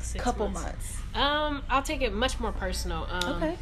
Six 0.00 0.22
couple 0.22 0.48
months. 0.48 0.96
Um, 1.14 1.62
I'll 1.68 1.82
take 1.82 2.02
it 2.02 2.12
much 2.12 2.38
more 2.38 2.52
personal. 2.52 3.06
Um, 3.10 3.32
Okay. 3.42 3.56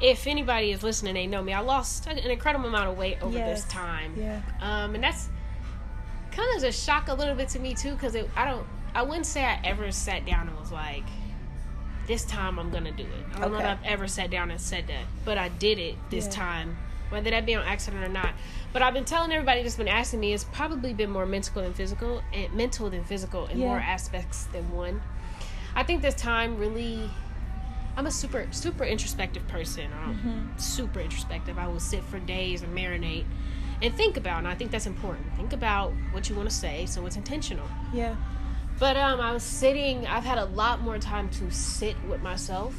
If 0.00 0.26
anybody 0.26 0.72
is 0.72 0.82
listening, 0.82 1.14
they 1.14 1.28
know 1.28 1.42
me. 1.42 1.52
I 1.52 1.60
lost 1.60 2.08
an 2.08 2.18
incredible 2.18 2.66
amount 2.66 2.88
of 2.90 2.98
weight 2.98 3.22
over 3.22 3.38
Yes. 3.38 3.62
this 3.62 3.72
time. 3.72 4.12
Yeah. 4.18 4.40
Um, 4.60 4.96
and 4.96 5.04
that's 5.04 5.28
kind 6.32 6.56
of 6.56 6.64
a 6.64 6.72
shock 6.72 7.06
a 7.08 7.14
little 7.14 7.36
bit 7.36 7.48
to 7.50 7.60
me 7.60 7.72
too, 7.74 7.92
because 7.92 8.16
I 8.36 8.44
don't, 8.50 8.66
I 8.96 9.02
wouldn't 9.02 9.26
say 9.26 9.44
I 9.44 9.60
ever 9.62 9.92
sat 9.92 10.26
down 10.26 10.48
and 10.48 10.58
was 10.58 10.72
like, 10.72 11.04
"This 12.06 12.24
time 12.24 12.58
I'm 12.58 12.70
gonna 12.70 12.92
do 12.92 13.04
it." 13.04 13.36
I 13.36 13.40
don't 13.40 13.52
know 13.52 13.58
if 13.58 13.64
I've 13.66 13.84
ever 13.84 14.06
sat 14.08 14.30
down 14.30 14.50
and 14.50 14.60
said 14.60 14.86
that, 14.88 15.04
but 15.24 15.38
I 15.38 15.48
did 15.48 15.78
it 15.78 15.96
this 16.10 16.26
Yeah. 16.26 16.32
time, 16.32 16.76
whether 17.10 17.30
that 17.30 17.46
be 17.46 17.54
on 17.54 17.64
accident 17.66 18.04
or 18.04 18.08
not. 18.08 18.30
But 18.72 18.82
I've 18.82 18.94
been 18.94 19.04
telling 19.04 19.32
everybody 19.32 19.62
that's 19.62 19.76
been 19.76 19.88
asking 19.88 20.20
me, 20.20 20.32
it's 20.32 20.44
probably 20.44 20.94
been 20.94 21.10
more 21.10 21.26
mental 21.26 21.62
than 21.62 21.74
physical, 21.74 22.22
and 22.32 22.52
mental 22.54 22.88
than 22.90 23.04
physical, 23.04 23.46
in 23.46 23.58
Yeah. 23.58 23.68
more 23.68 23.80
aspects 23.80 24.44
than 24.52 24.70
one. 24.72 25.02
I 25.74 25.82
think 25.82 26.02
this 26.02 26.14
time 26.14 26.58
really. 26.58 27.10
I'm 27.94 28.06
a 28.06 28.10
super 28.10 28.46
super 28.52 28.84
introspective 28.84 29.46
person. 29.48 29.90
I'm 29.92 30.14
Mm-hmm. 30.16 30.58
super 30.58 31.00
introspective. 31.00 31.58
I 31.58 31.66
will 31.68 31.80
sit 31.80 32.02
for 32.04 32.18
days 32.18 32.62
and 32.62 32.74
marinate 32.76 33.24
and 33.82 33.94
think 33.94 34.16
about. 34.16 34.38
And 34.38 34.48
I 34.48 34.54
think 34.54 34.70
that's 34.70 34.86
important. 34.86 35.26
Think 35.36 35.52
about 35.52 35.92
what 36.12 36.30
you 36.30 36.34
want 36.34 36.48
to 36.48 36.54
say, 36.54 36.86
so 36.86 37.04
it's 37.04 37.16
intentional. 37.16 37.68
Yeah. 37.92 38.14
But 38.78 38.96
um, 38.96 39.20
I 39.20 39.32
was 39.32 39.42
sitting. 39.42 40.06
I've 40.06 40.24
had 40.24 40.38
a 40.38 40.46
lot 40.46 40.80
more 40.80 40.98
time 40.98 41.28
to 41.30 41.50
sit 41.50 41.96
with 42.08 42.22
myself, 42.22 42.74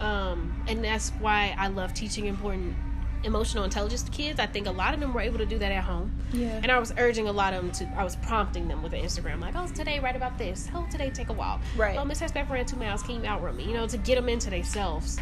um, 0.00 0.62
and 0.68 0.84
that's 0.84 1.10
why 1.20 1.54
I 1.58 1.68
love 1.68 1.92
teaching 1.94 2.26
important 2.26 2.76
emotional 3.22 3.64
intelligence 3.64 4.02
to 4.02 4.10
kids. 4.10 4.40
I 4.40 4.46
think 4.46 4.66
a 4.66 4.70
lot 4.70 4.94
of 4.94 5.00
them 5.00 5.12
were 5.12 5.20
able 5.20 5.38
to 5.38 5.46
do 5.46 5.58
that 5.58 5.72
at 5.72 5.84
home. 5.84 6.10
Yeah. 6.32 6.60
And 6.62 6.70
I 6.72 6.78
was 6.78 6.92
urging 6.96 7.28
a 7.28 7.32
lot 7.32 7.52
of 7.52 7.62
them 7.62 7.72
to. 7.72 7.98
I 7.98 8.04
was 8.04 8.16
prompting 8.16 8.68
them 8.68 8.82
with 8.82 8.92
an 8.92 9.00
Instagram, 9.00 9.40
like, 9.40 9.54
"Oh, 9.56 9.66
today 9.66 9.98
write 9.98 10.16
about 10.16 10.38
this. 10.38 10.68
Oh, 10.74 10.86
today 10.90 11.10
take 11.10 11.28
a 11.28 11.32
walk. 11.32 11.60
Right. 11.76 11.96
Oh, 11.98 12.04
Miss 12.04 12.20
Hespeck 12.20 12.48
ran 12.48 12.64
two 12.66 12.76
miles. 12.76 13.02
Can 13.02 13.22
you 13.22 13.26
outrun 13.26 13.56
me? 13.56 13.64
You 13.64 13.74
know, 13.74 13.86
to 13.86 13.98
get 13.98 14.14
them 14.16 14.28
into 14.28 14.50
themselves. 14.50 15.18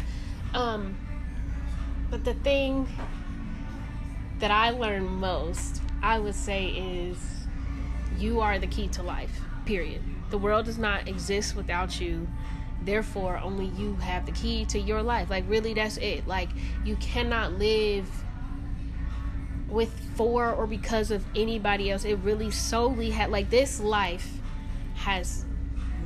Um, 0.53 0.97
but 2.09 2.23
the 2.23 2.33
thing 2.35 2.87
that 4.39 4.51
I 4.51 4.71
learned 4.71 5.07
most, 5.07 5.81
I 6.01 6.19
would 6.19 6.35
say, 6.35 6.67
is 6.67 7.17
you 8.17 8.39
are 8.39 8.57
the 8.57 8.67
key 8.67 8.87
to 8.89 9.03
life. 9.03 9.41
Period. 9.69 10.01
The 10.31 10.37
world 10.39 10.65
does 10.65 10.79
not 10.79 11.07
exist 11.07 11.55
without 11.55 12.01
you. 12.01 12.27
Therefore, 12.81 13.37
only 13.37 13.67
you 13.67 13.93
have 13.97 14.25
the 14.25 14.31
key 14.31 14.65
to 14.65 14.79
your 14.79 15.03
life. 15.03 15.29
Like, 15.29 15.43
really, 15.47 15.75
that's 15.75 15.97
it. 15.97 16.25
Like, 16.27 16.49
you 16.83 16.95
cannot 16.95 17.53
live 17.59 18.09
with 19.67 19.91
for 20.15 20.51
or 20.51 20.65
because 20.65 21.11
of 21.11 21.23
anybody 21.35 21.91
else. 21.91 22.03
It 22.03 22.15
really 22.15 22.49
solely 22.49 23.11
had 23.11 23.29
like 23.29 23.51
this 23.51 23.79
life 23.79 24.39
has 24.95 25.45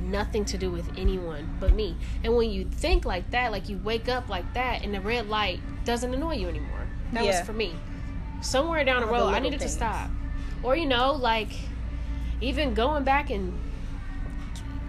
nothing 0.02 0.44
to 0.44 0.58
do 0.58 0.70
with 0.70 0.86
anyone 0.98 1.56
but 1.58 1.72
me. 1.72 1.96
And 2.22 2.36
when 2.36 2.50
you 2.50 2.66
think 2.66 3.06
like 3.06 3.30
that, 3.30 3.50
like 3.50 3.70
you 3.70 3.78
wake 3.82 4.10
up 4.10 4.28
like 4.28 4.52
that, 4.52 4.82
and 4.84 4.92
the 4.94 5.00
red 5.00 5.30
light 5.30 5.60
doesn't 5.86 6.12
annoy 6.12 6.34
you 6.34 6.48
anymore. 6.48 6.86
That 7.14 7.24
Yeah. 7.24 7.38
was 7.38 7.46
for 7.46 7.54
me. 7.54 7.72
Somewhere 8.42 8.84
down 8.84 9.00
the 9.00 9.06
All 9.06 9.14
the 9.14 9.20
road, 9.20 9.34
I 9.34 9.38
needed 9.38 9.60
things. 9.60 9.72
to 9.72 9.76
stop. 9.78 10.10
Or 10.62 10.76
you 10.76 10.84
know, 10.84 11.12
like 11.14 11.48
even 12.44 12.74
going 12.74 13.04
back 13.04 13.30
and 13.30 13.52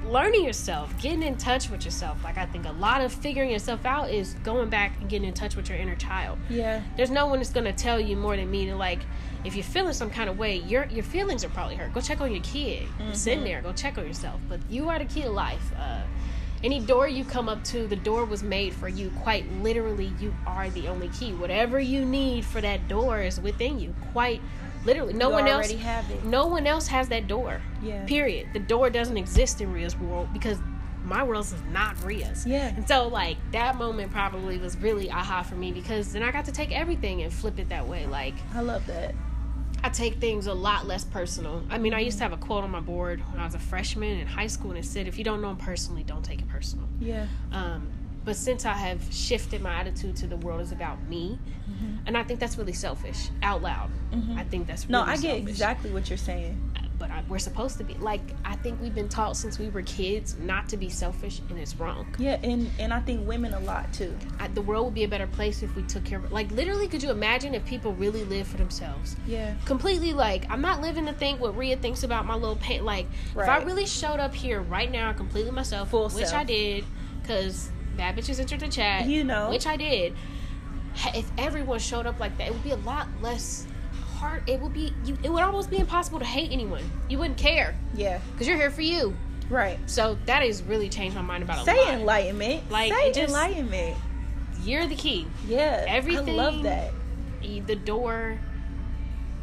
learning 0.06 0.44
yourself, 0.44 0.96
getting 1.02 1.24
in 1.24 1.36
touch 1.38 1.70
with 1.70 1.84
yourself. 1.84 2.24
Like 2.24 2.38
I 2.38 2.46
think 2.46 2.65
a 2.65 2.72
lot 2.74 3.02
of 3.02 3.12
figuring 3.12 3.50
yourself 3.50 3.86
out 3.86 4.10
is 4.10 4.36
going 4.44 4.70
back 4.70 5.00
and 5.00 5.10
getting 5.10 5.28
in 5.28 5.34
touch 5.34 5.56
with 5.56 5.70
your 5.70 5.78
inner 5.78 5.96
child. 5.96 6.38
Yeah. 6.50 6.82
there's 6.96 7.10
no 7.10 7.26
one 7.26 7.39
that's 7.39 7.52
gonna 7.52 7.74
tell 7.74 8.00
you 8.00 8.15
more 8.15 8.36
than 8.36 8.50
me 8.52 8.65
to 8.68 8.76
like 8.76 9.00
if 9.44 9.56
you're 9.56 9.63
feeling 9.63 9.94
some 9.94 10.10
kind 10.10 10.30
of 10.30 10.38
way 10.38 10.58
your 10.58 10.86
your 10.88 11.04
feelings 11.04 11.44
are 11.44 11.50
probably 11.50 11.76
hurt. 11.76 11.94
Go 11.94 12.02
check 12.02 12.22
on 12.22 12.32
your 12.32 12.44
kid. 12.44 12.84
Mm-hmm. 13.00 13.13
sit 13.13 13.44
there. 13.44 13.62
Go 13.62 13.74
check 13.74 13.98
on 13.98 14.06
yourself. 14.06 14.39
But 14.48 14.60
you 14.70 14.89
are 14.89 15.00
the 15.00 15.06
key 15.06 15.24
to 15.24 15.30
life. 15.30 15.72
Uh, 15.80 16.02
any 16.63 16.80
door 16.80 17.08
you 17.08 17.24
come 17.26 17.48
up 17.50 17.63
to 17.65 17.86
the 17.88 17.96
door 17.96 18.26
was 18.26 18.41
made 18.41 18.74
for 18.74 18.88
you. 18.88 19.12
Quite 19.22 19.52
literally 19.62 20.12
you 20.20 20.34
are 20.48 20.70
the 20.70 20.88
only 20.88 21.10
key. 21.10 21.34
Whatever 21.34 21.80
you 21.80 22.06
need 22.06 22.46
for 22.46 22.62
that 22.62 22.88
door 22.88 23.22
is 23.22 23.39
within 23.39 23.80
you. 23.80 23.94
Quite 24.13 24.41
literally 24.86 25.13
no 25.13 25.28
You 25.30 25.34
one 25.36 25.48
else 25.48 25.74
no 26.24 26.48
one 26.48 26.67
else 26.67 26.88
has 26.88 27.08
that 27.10 27.28
door 27.28 27.62
Yeah. 27.82 28.06
period 28.06 28.50
the 28.54 28.60
door 28.60 28.89
doesn't 28.89 29.17
exist 29.17 29.62
in 29.62 29.74
Rhea's 29.74 29.98
world 29.98 30.30
because 30.34 30.58
my 31.04 31.24
world 31.24 31.45
is 31.45 31.54
not 31.71 31.95
Rhea's 32.04 32.45
Yeah. 32.45 32.67
and 32.76 32.88
so 32.88 33.08
like 33.08 33.38
that 33.52 33.78
moment 33.78 34.12
probably 34.12 34.58
was 34.58 34.78
really 34.78 35.10
aha 35.12 35.43
for 35.43 35.56
me 35.56 35.71
because 35.71 36.13
then 36.13 36.24
I 36.24 36.32
got 36.32 36.45
to 36.45 36.52
take 36.52 36.71
everything 36.71 37.21
and 37.21 37.32
flip 37.32 37.60
it 37.60 37.69
that 37.69 37.88
way. 37.88 38.06
Like 38.08 38.36
I 38.54 38.62
love 38.62 38.86
that. 38.88 39.13
I 39.84 39.89
take 39.89 40.15
things 40.15 40.48
a 40.48 40.54
lot 40.54 40.88
less 40.88 41.04
personal. 41.04 41.62
I 41.69 41.78
mean, 41.78 41.93
I 41.93 42.00
used 42.00 42.17
to 42.17 42.24
have 42.24 42.34
a 42.34 42.38
quote 42.38 42.63
on 42.63 42.71
my 42.71 42.80
board 42.80 43.21
when 43.32 43.39
I 43.39 43.45
was 43.45 43.54
a 43.54 43.60
freshman 43.60 44.17
in 44.19 44.26
high 44.26 44.48
school, 44.48 44.71
and 44.71 44.80
it 44.80 44.86
said, 44.86 45.08
"If 45.08 45.19
you 45.19 45.24
don't 45.24 45.41
know 45.41 45.50
them 45.50 45.58
personally, 45.58 46.02
don't 46.04 46.24
take 46.26 46.39
it 46.41 46.48
personal." 46.48 46.88
Yeah. 47.00 47.28
Um, 47.52 47.88
but 48.24 48.36
since 48.36 48.65
I 48.65 48.74
have 48.74 49.02
shifted 49.13 49.62
my 49.62 49.76
attitude 49.76 50.15
to 50.17 50.28
the 50.28 50.38
world 50.38 50.62
is 50.62 50.71
about 50.71 51.04
me, 51.08 51.38
Mm-hmm. 51.76 52.08
and 52.08 52.18
I 52.18 52.24
think 52.24 52.40
that's 52.40 52.58
really 52.58 52.74
selfish. 52.74 53.30
Out 53.44 53.62
loud, 53.62 53.90
I 54.36 54.44
think 54.44 54.68
that's 54.68 54.86
really 54.86 54.94
No, 54.94 55.02
I 55.04 55.18
get 55.18 55.38
exactly 55.38 55.92
what 55.92 56.10
you're 56.10 56.18
saying. 56.18 56.72
But 56.98 57.12
I, 57.12 57.26
we're 57.28 57.40
supposed 57.40 57.78
to 57.80 57.84
be 57.84 57.94
like 57.96 58.22
I 58.46 58.56
think 58.56 58.82
we've 58.82 58.96
been 58.96 59.10
taught 59.10 59.36
since 59.36 59.60
we 59.60 59.68
were 59.68 59.82
kids 59.82 60.38
not 60.40 60.70
to 60.70 60.78
be 60.78 60.88
selfish, 60.88 61.42
and 61.50 61.60
it's 61.60 61.76
wrong. 61.76 62.08
Yeah, 62.18 62.40
and 62.42 62.72
and 62.80 62.94
I 62.94 63.02
think 63.02 63.28
women 63.28 63.54
a 63.54 63.60
lot 63.60 63.92
too. 63.92 64.16
I, 64.40 64.48
the 64.48 64.62
world 64.62 64.86
would 64.86 64.94
be 64.94 65.04
a 65.04 65.08
better 65.10 65.28
place 65.28 65.62
if 65.62 65.76
we 65.76 65.84
took 65.84 66.06
care 66.06 66.20
of 66.20 66.32
like 66.32 66.50
literally. 66.52 66.88
Could 66.88 67.04
you 67.04 67.12
imagine 67.12 67.54
if 67.54 67.66
people 67.66 67.92
really 67.96 68.24
lived 68.24 68.50
for 68.50 68.56
themselves? 68.56 69.18
Yeah. 69.28 69.56
completely 69.66 70.14
like 70.14 70.50
I'm 70.50 70.62
not 70.62 70.80
living 70.80 71.06
to 71.08 71.14
think 71.14 71.42
what 71.42 71.58
Rhea 71.58 71.76
thinks 71.76 72.04
about 72.04 72.26
my 72.26 72.36
little 72.36 72.56
pain. 72.56 72.86
Like 72.86 73.08
if 73.32 73.38
I 73.50 73.58
really 73.64 73.86
showed 73.86 74.22
up 74.22 74.34
here 74.34 74.62
right 74.62 74.90
now, 74.90 75.12
completely 75.12 75.52
myself, 75.52 75.90
Full 75.90 76.08
which 76.10 76.28
self. 76.28 76.42
I 76.42 76.44
did, 76.46 76.86
because 77.22 77.70
bad 77.98 78.16
bitches 78.16 78.40
entered 78.40 78.62
the 78.62 78.70
chat, 78.70 79.06
You 79.06 79.26
know. 79.26 79.50
which 79.50 79.68
I 79.68 79.76
did. 79.76 80.14
If 81.13 81.29
everyone 81.38 81.79
showed 81.79 82.05
up 82.05 82.19
like 82.19 82.38
that, 82.38 82.47
it 82.47 82.53
would 82.53 82.63
be 82.63 82.71
a 82.71 82.77
lot 82.77 83.08
less 83.21 83.67
hard. 84.17 84.47
It 84.49 84.60
would 84.62 84.73
be 84.73 84.93
you. 85.05 85.17
It 85.23 85.29
would 85.29 85.43
almost 85.43 85.69
be 85.69 85.77
impossible 85.77 86.19
to 86.19 86.25
hate 86.25 86.51
anyone. 86.51 86.84
You 87.10 87.17
wouldn't 87.19 87.38
care 87.38 87.75
Yeah. 87.93 88.19
because 88.31 88.47
you're 88.47 88.58
here 88.58 88.71
for 88.71 88.81
you. 88.81 89.15
Right. 89.49 89.77
So 89.86 90.17
that 90.25 90.41
has 90.41 90.63
really 90.63 90.89
changed 90.89 91.15
my 91.15 91.21
mind 91.21 91.43
about 91.43 91.60
a 91.62 91.65
Say 91.65 91.77
lot. 91.77 91.93
enlightenment. 91.95 92.71
Like, 92.71 92.91
Say 92.93 93.12
just- 93.12 93.27
enlightenment. 93.34 93.97
You're 94.63 94.88
the 94.88 94.95
key. 94.95 95.27
Yeah. 95.47 95.84
Everything. 95.88 96.39
I 96.39 96.43
love 96.43 96.63
that. 96.63 96.91
the 97.67 97.75
door 97.75 98.39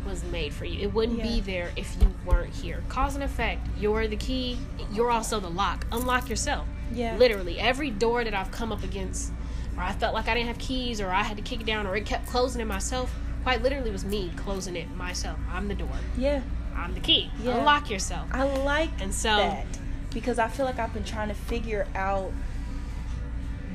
was 0.05 0.25
made 0.25 0.53
for 0.53 0.65
you. 0.65 0.81
It 0.81 0.93
wouldn't 0.93 1.23
be 1.23 1.41
there 1.41 1.71
if 1.77 1.97
you 2.01 2.13
weren't 2.25 2.53
here. 2.53 2.83
Cause 2.89 3.15
and 3.15 3.23
effect. 3.23 3.65
You're 3.79 4.09
the 4.09 4.17
key. 4.17 4.59
You're 4.93 5.11
also 5.11 5.39
the 5.39 5.49
lock. 5.51 5.87
Unlock 5.93 6.29
yourself. 6.29 6.67
Yeah. 6.93 7.17
Literally, 7.17 7.61
every 7.61 7.91
door 7.91 8.25
that 8.25 8.35
I've 8.35 8.51
come 8.51 8.73
up 8.73 8.83
against, 8.83 9.33
or 9.77 9.83
I 9.83 9.93
felt 9.93 10.15
like 10.15 10.29
I 10.29 10.35
didn't 10.35 10.49
have 10.49 10.59
keys, 10.59 11.01
or 11.01 11.11
I 11.11 11.23
had 11.23 11.37
to 11.37 11.43
kick 11.43 11.61
it 11.61 11.67
down, 11.67 11.87
or 11.87 11.97
it 11.97 12.05
kept 12.07 12.27
closing 12.27 12.61
it 12.61 12.67
myself. 12.67 13.15
Quite 13.43 13.63
literally, 13.63 13.91
was 13.91 14.05
me 14.05 14.31
closing 14.37 14.77
it 14.77 14.89
myself. 14.97 15.39
I'm 15.51 15.69
the 15.69 15.75
door. 15.75 15.89
Yeah. 16.17 16.43
I'm 16.77 16.95
the 16.95 17.01
key. 17.01 17.31
Yeah. 17.43 17.59
Unlock 17.59 17.91
yourself. 17.91 18.29
I 18.33 18.45
like 18.45 18.91
And 19.01 19.13
so- 19.13 19.37
that 19.37 19.67
because 20.15 20.39
I 20.39 20.49
feel 20.49 20.67
like 20.67 20.79
I've 20.79 20.93
been 20.95 21.05
trying 21.05 21.29
to 21.29 21.35
figure 21.35 21.87
out 21.95 22.33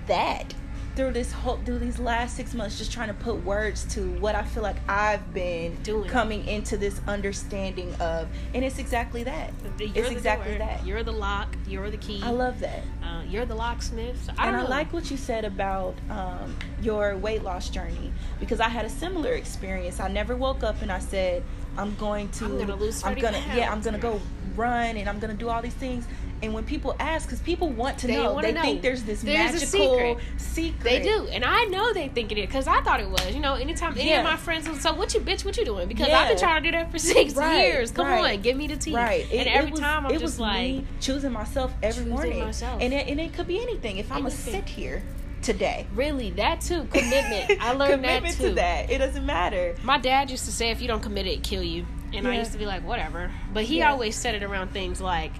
that 0.07 0.53
through 0.97 1.11
this 1.11 1.31
whole 1.31 1.57
through 1.63 1.77
these 1.77 1.99
last 1.99 2.35
six 2.35 2.55
months, 2.55 2.79
just 2.79 2.91
trying 2.91 3.07
to 3.07 3.13
put 3.13 3.35
words 3.45 3.85
to 3.93 4.01
what 4.13 4.33
I 4.33 4.41
feel 4.41 4.63
like 4.63 4.77
I've 4.89 5.31
been 5.31 5.75
Doing. 5.83 6.09
coming 6.09 6.45
into 6.47 6.75
this 6.75 6.99
understanding 7.07 7.93
of, 8.01 8.27
and 8.55 8.65
it's 8.65 8.79
exactly 8.79 9.23
that. 9.23 9.53
You're 9.77 9.91
it's 9.93 10.09
exactly 10.09 10.57
door. 10.57 10.67
that. 10.67 10.85
You're 10.85 11.03
the 11.03 11.11
lock. 11.11 11.55
You're 11.67 11.91
the 11.91 11.97
key. 11.97 12.19
I 12.23 12.31
love 12.31 12.59
that. 12.61 12.81
Uh, 13.03 13.21
you're 13.29 13.45
the 13.45 13.53
locksmith. 13.53 14.21
So, 14.25 14.33
I 14.39 14.47
and 14.47 14.57
don't 14.57 14.65
I 14.65 14.69
like 14.69 14.91
what 14.91 15.11
you 15.11 15.17
said 15.17 15.45
about 15.45 15.93
um, 16.09 16.57
your 16.81 17.15
weight 17.17 17.43
loss 17.43 17.69
journey 17.69 18.11
because 18.39 18.59
I 18.59 18.67
had 18.67 18.83
a 18.83 18.89
similar 18.89 19.33
experience. 19.33 19.99
I 19.99 20.07
never 20.07 20.35
woke 20.35 20.63
up 20.63 20.81
and 20.81 20.91
I 20.91 20.99
said, 20.99 21.43
"I'm 21.77 21.93
going 21.95 22.29
to, 22.29 22.45
I'm 22.45 22.57
gonna 22.57 22.75
lose 22.75 23.03
I'm 23.03 23.13
gonna, 23.13 23.43
yeah, 23.55 23.71
I'm 23.71 23.81
gonna 23.81 23.99
go 23.99 24.19
run 24.55 24.97
and 24.97 25.07
I'm 25.07 25.19
gonna 25.19 25.35
do 25.35 25.47
all 25.47 25.61
these 25.61 25.75
things." 25.75 26.07
And 26.43 26.53
when 26.53 26.63
people 26.65 26.95
ask, 26.99 27.27
because 27.27 27.39
people 27.41 27.69
want 27.69 27.97
to 27.99 28.07
They 28.07 28.15
know, 28.15 28.39
they 28.39 28.51
know. 28.51 28.61
think 28.61 28.83
there's 28.83 29.01
this 29.03 29.21
There's 29.23 29.53
magical 29.53 29.67
secret. 29.67 30.17
secret. 30.37 30.83
They 30.83 31.01
do, 31.01 31.27
and 31.31 31.43
I 31.43 31.63
know 31.65 31.93
they 31.93 32.09
think 32.09 32.31
it 32.31 32.37
is 32.37 32.45
because 32.45 32.67
I 32.67 32.81
thought 32.81 32.99
it 32.99 33.09
was. 33.09 33.33
You 33.33 33.39
know, 33.39 33.55
anytime 33.55 33.93
any 33.97 34.09
Yeah. 34.09 34.19
of 34.19 34.23
my 34.23 34.37
friends 34.37 34.69
was 34.69 34.79
so, 34.81 34.93
"What 34.93 35.13
you 35.15 35.19
bitch? 35.19 35.43
What 35.45 35.57
you 35.57 35.65
doing?" 35.65 35.87
Because 35.87 36.09
Yeah. 36.09 36.19
I've 36.19 36.27
been 36.29 36.37
trying 36.37 36.61
to 36.61 36.71
do 36.71 36.77
that 36.77 36.91
for 36.91 36.99
six 37.13 37.33
Right, 37.33 37.61
years. 37.61 37.89
Come 37.89 38.05
right. 38.07 38.35
on, 38.35 38.41
give 38.41 38.55
me 38.55 38.67
the 38.67 38.77
tea. 38.77 38.93
Right. 38.93 39.25
and 39.31 39.47
every 39.47 39.69
it 39.69 39.71
was- 39.71 39.79
time 39.79 40.05
I'm 40.05 40.11
it 40.11 40.15
just 40.19 40.23
was 40.23 40.39
like, 40.39 40.61
me 40.61 40.85
choosing 40.99 41.31
myself 41.31 41.73
every 41.81 42.03
Choosing 42.03 42.09
morning, 42.09 42.39
myself. 42.45 42.81
and 42.83 42.93
it, 42.93 43.07
and 43.07 43.19
it 43.19 43.33
could 43.33 43.47
be 43.47 43.59
anything. 43.59 43.97
If 43.97 44.11
I'm 44.11 44.19
gonna 44.19 44.29
sit 44.31 44.69
here 44.69 45.01
today, 45.41 45.87
really 45.95 46.29
that 46.31 46.61
too 46.61 46.83
commitment. 46.93 47.59
I 47.61 47.73
learned 47.73 48.03
that 48.03 48.17
commitment 48.17 48.37
too. 48.37 48.49
to 48.49 48.53
that. 48.55 48.91
It 48.91 48.99
doesn't 48.99 49.25
matter. 49.25 49.75
My 49.83 49.97
dad 49.97 50.29
used 50.29 50.45
to 50.45 50.51
say, 50.51 50.69
"If 50.69 50.81
you 50.83 50.87
don't 50.87 51.01
commit 51.01 51.25
it, 51.25 51.41
kill 51.41 51.63
you," 51.63 51.87
and 52.13 52.27
I 52.27 52.37
used 52.37 52.51
to 52.51 52.57
be 52.59 52.65
like, 52.67 52.85
"Whatever." 52.87 53.31
But 53.53 53.63
he 53.63 53.79
Yeah. 53.79 53.91
always 53.91 54.15
said 54.15 54.35
it 54.35 54.43
around 54.43 54.71
things 54.71 55.01
like. 55.01 55.31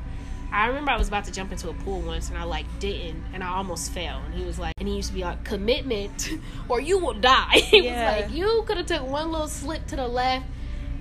I 0.52 0.68
remember 0.68 0.92
I 0.92 0.98
was 0.98 1.08
about 1.10 1.26
to 1.26 1.32
jump 1.32 1.52
into 1.52 1.70
a 1.70 1.74
pool 1.74 2.02
once 2.02 2.30
and 2.30 2.38
I 2.38 2.44
like 2.44 2.66
didn't 2.80 3.24
and 3.34 3.44
I 3.44 3.48
almost 3.50 3.92
fell 3.92 4.22
and 4.26 4.34
he 4.34 4.46
was 4.46 4.58
like 4.58 4.74
and 4.80 4.88
he 4.88 4.96
used 4.96 5.10
to 5.10 5.14
be 5.16 5.22
like 5.22 5.44
commitment 5.44 6.30
or 6.70 6.80
you 6.80 6.98
will 7.00 7.14
die. 7.14 7.50
he 7.56 7.86
Yeah. 7.86 8.16
was 8.16 8.22
like 8.30 8.34
you 8.38 8.64
could 8.66 8.78
have 8.78 8.86
took 8.86 9.08
one 9.08 9.32
little 9.32 9.48
slip 9.48 9.86
to 9.88 9.96
the 9.98 10.08
left. 10.08 10.46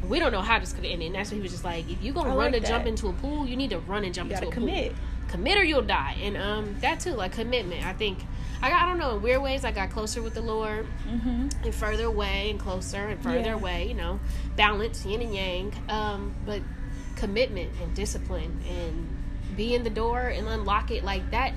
We 0.09 0.19
don't 0.19 0.33
know 0.33 0.43
how 0.43 0.59
this 0.59 0.73
could 0.73 0.85
have 0.85 0.93
ended. 0.93 1.07
And 1.07 1.15
that's 1.17 1.31
what 1.31 1.37
he 1.37 1.43
was 1.43 1.53
just 1.53 1.65
like 1.65 1.89
if 1.91 2.03
you're 2.03 2.15
gonna 2.15 2.31
run 2.31 2.53
like 2.53 2.63
to 2.63 2.69
jump 2.69 2.87
into 2.87 3.09
a 3.09 3.13
pool, 3.13 3.47
you 3.47 3.57
need 3.57 3.71
to 3.71 3.79
run 3.81 4.05
and 4.05 4.13
jump 4.15 4.31
into 4.33 4.49
a 4.49 4.51
commit. 4.51 4.93
pool. 4.93 5.01
Commit 5.29 5.57
or 5.59 5.65
you'll 5.65 5.83
die. 5.83 6.17
And 6.23 6.37
um 6.37 6.77
that 6.81 7.01
too 7.01 7.13
like 7.13 7.33
commitment. 7.33 7.87
I 7.87 7.93
think 7.93 8.19
I 8.63 8.71
got 8.71 8.83
I 8.83 8.87
don't 8.89 8.99
know 8.99 9.17
in 9.17 9.23
weird 9.23 9.43
ways 9.43 9.65
I 9.65 9.71
got 9.71 9.91
closer 9.91 10.23
with 10.23 10.35
the 10.35 10.41
Lord 10.43 10.87
Mm-hmm. 11.09 11.49
and 11.65 11.75
further 11.75 12.05
away 12.05 12.51
and 12.51 12.59
closer 12.59 13.07
and 13.07 13.23
further 13.23 13.39
Yeah. 13.51 13.55
away, 13.55 13.87
you 13.89 13.95
know, 13.95 14.19
balance, 14.57 15.05
yin 15.07 15.23
and 15.23 15.35
yang. 15.35 15.73
Um, 15.89 16.35
but 16.45 16.63
commitment 17.17 17.71
and 17.83 17.95
discipline 17.95 18.61
and 18.69 19.09
be 19.57 19.75
in 19.75 19.83
the 19.85 19.91
door 19.91 20.21
and 20.29 20.47
unlock 20.49 20.91
it 20.91 21.05
like 21.05 21.31
that. 21.31 21.53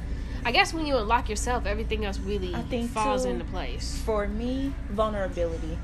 I 0.46 0.52
guess 0.52 0.74
when 0.74 0.86
you 0.86 0.96
unlock 0.98 1.28
yourself, 1.30 1.66
everything 1.66 2.06
else 2.06 2.18
really 2.20 2.56
I 2.56 2.62
think, 2.64 2.92
falls 2.92 3.24
too, 3.26 3.32
into 3.32 3.46
place. 3.46 4.02
for 4.06 4.28
me, 4.28 4.74
vulnerability 4.90 5.78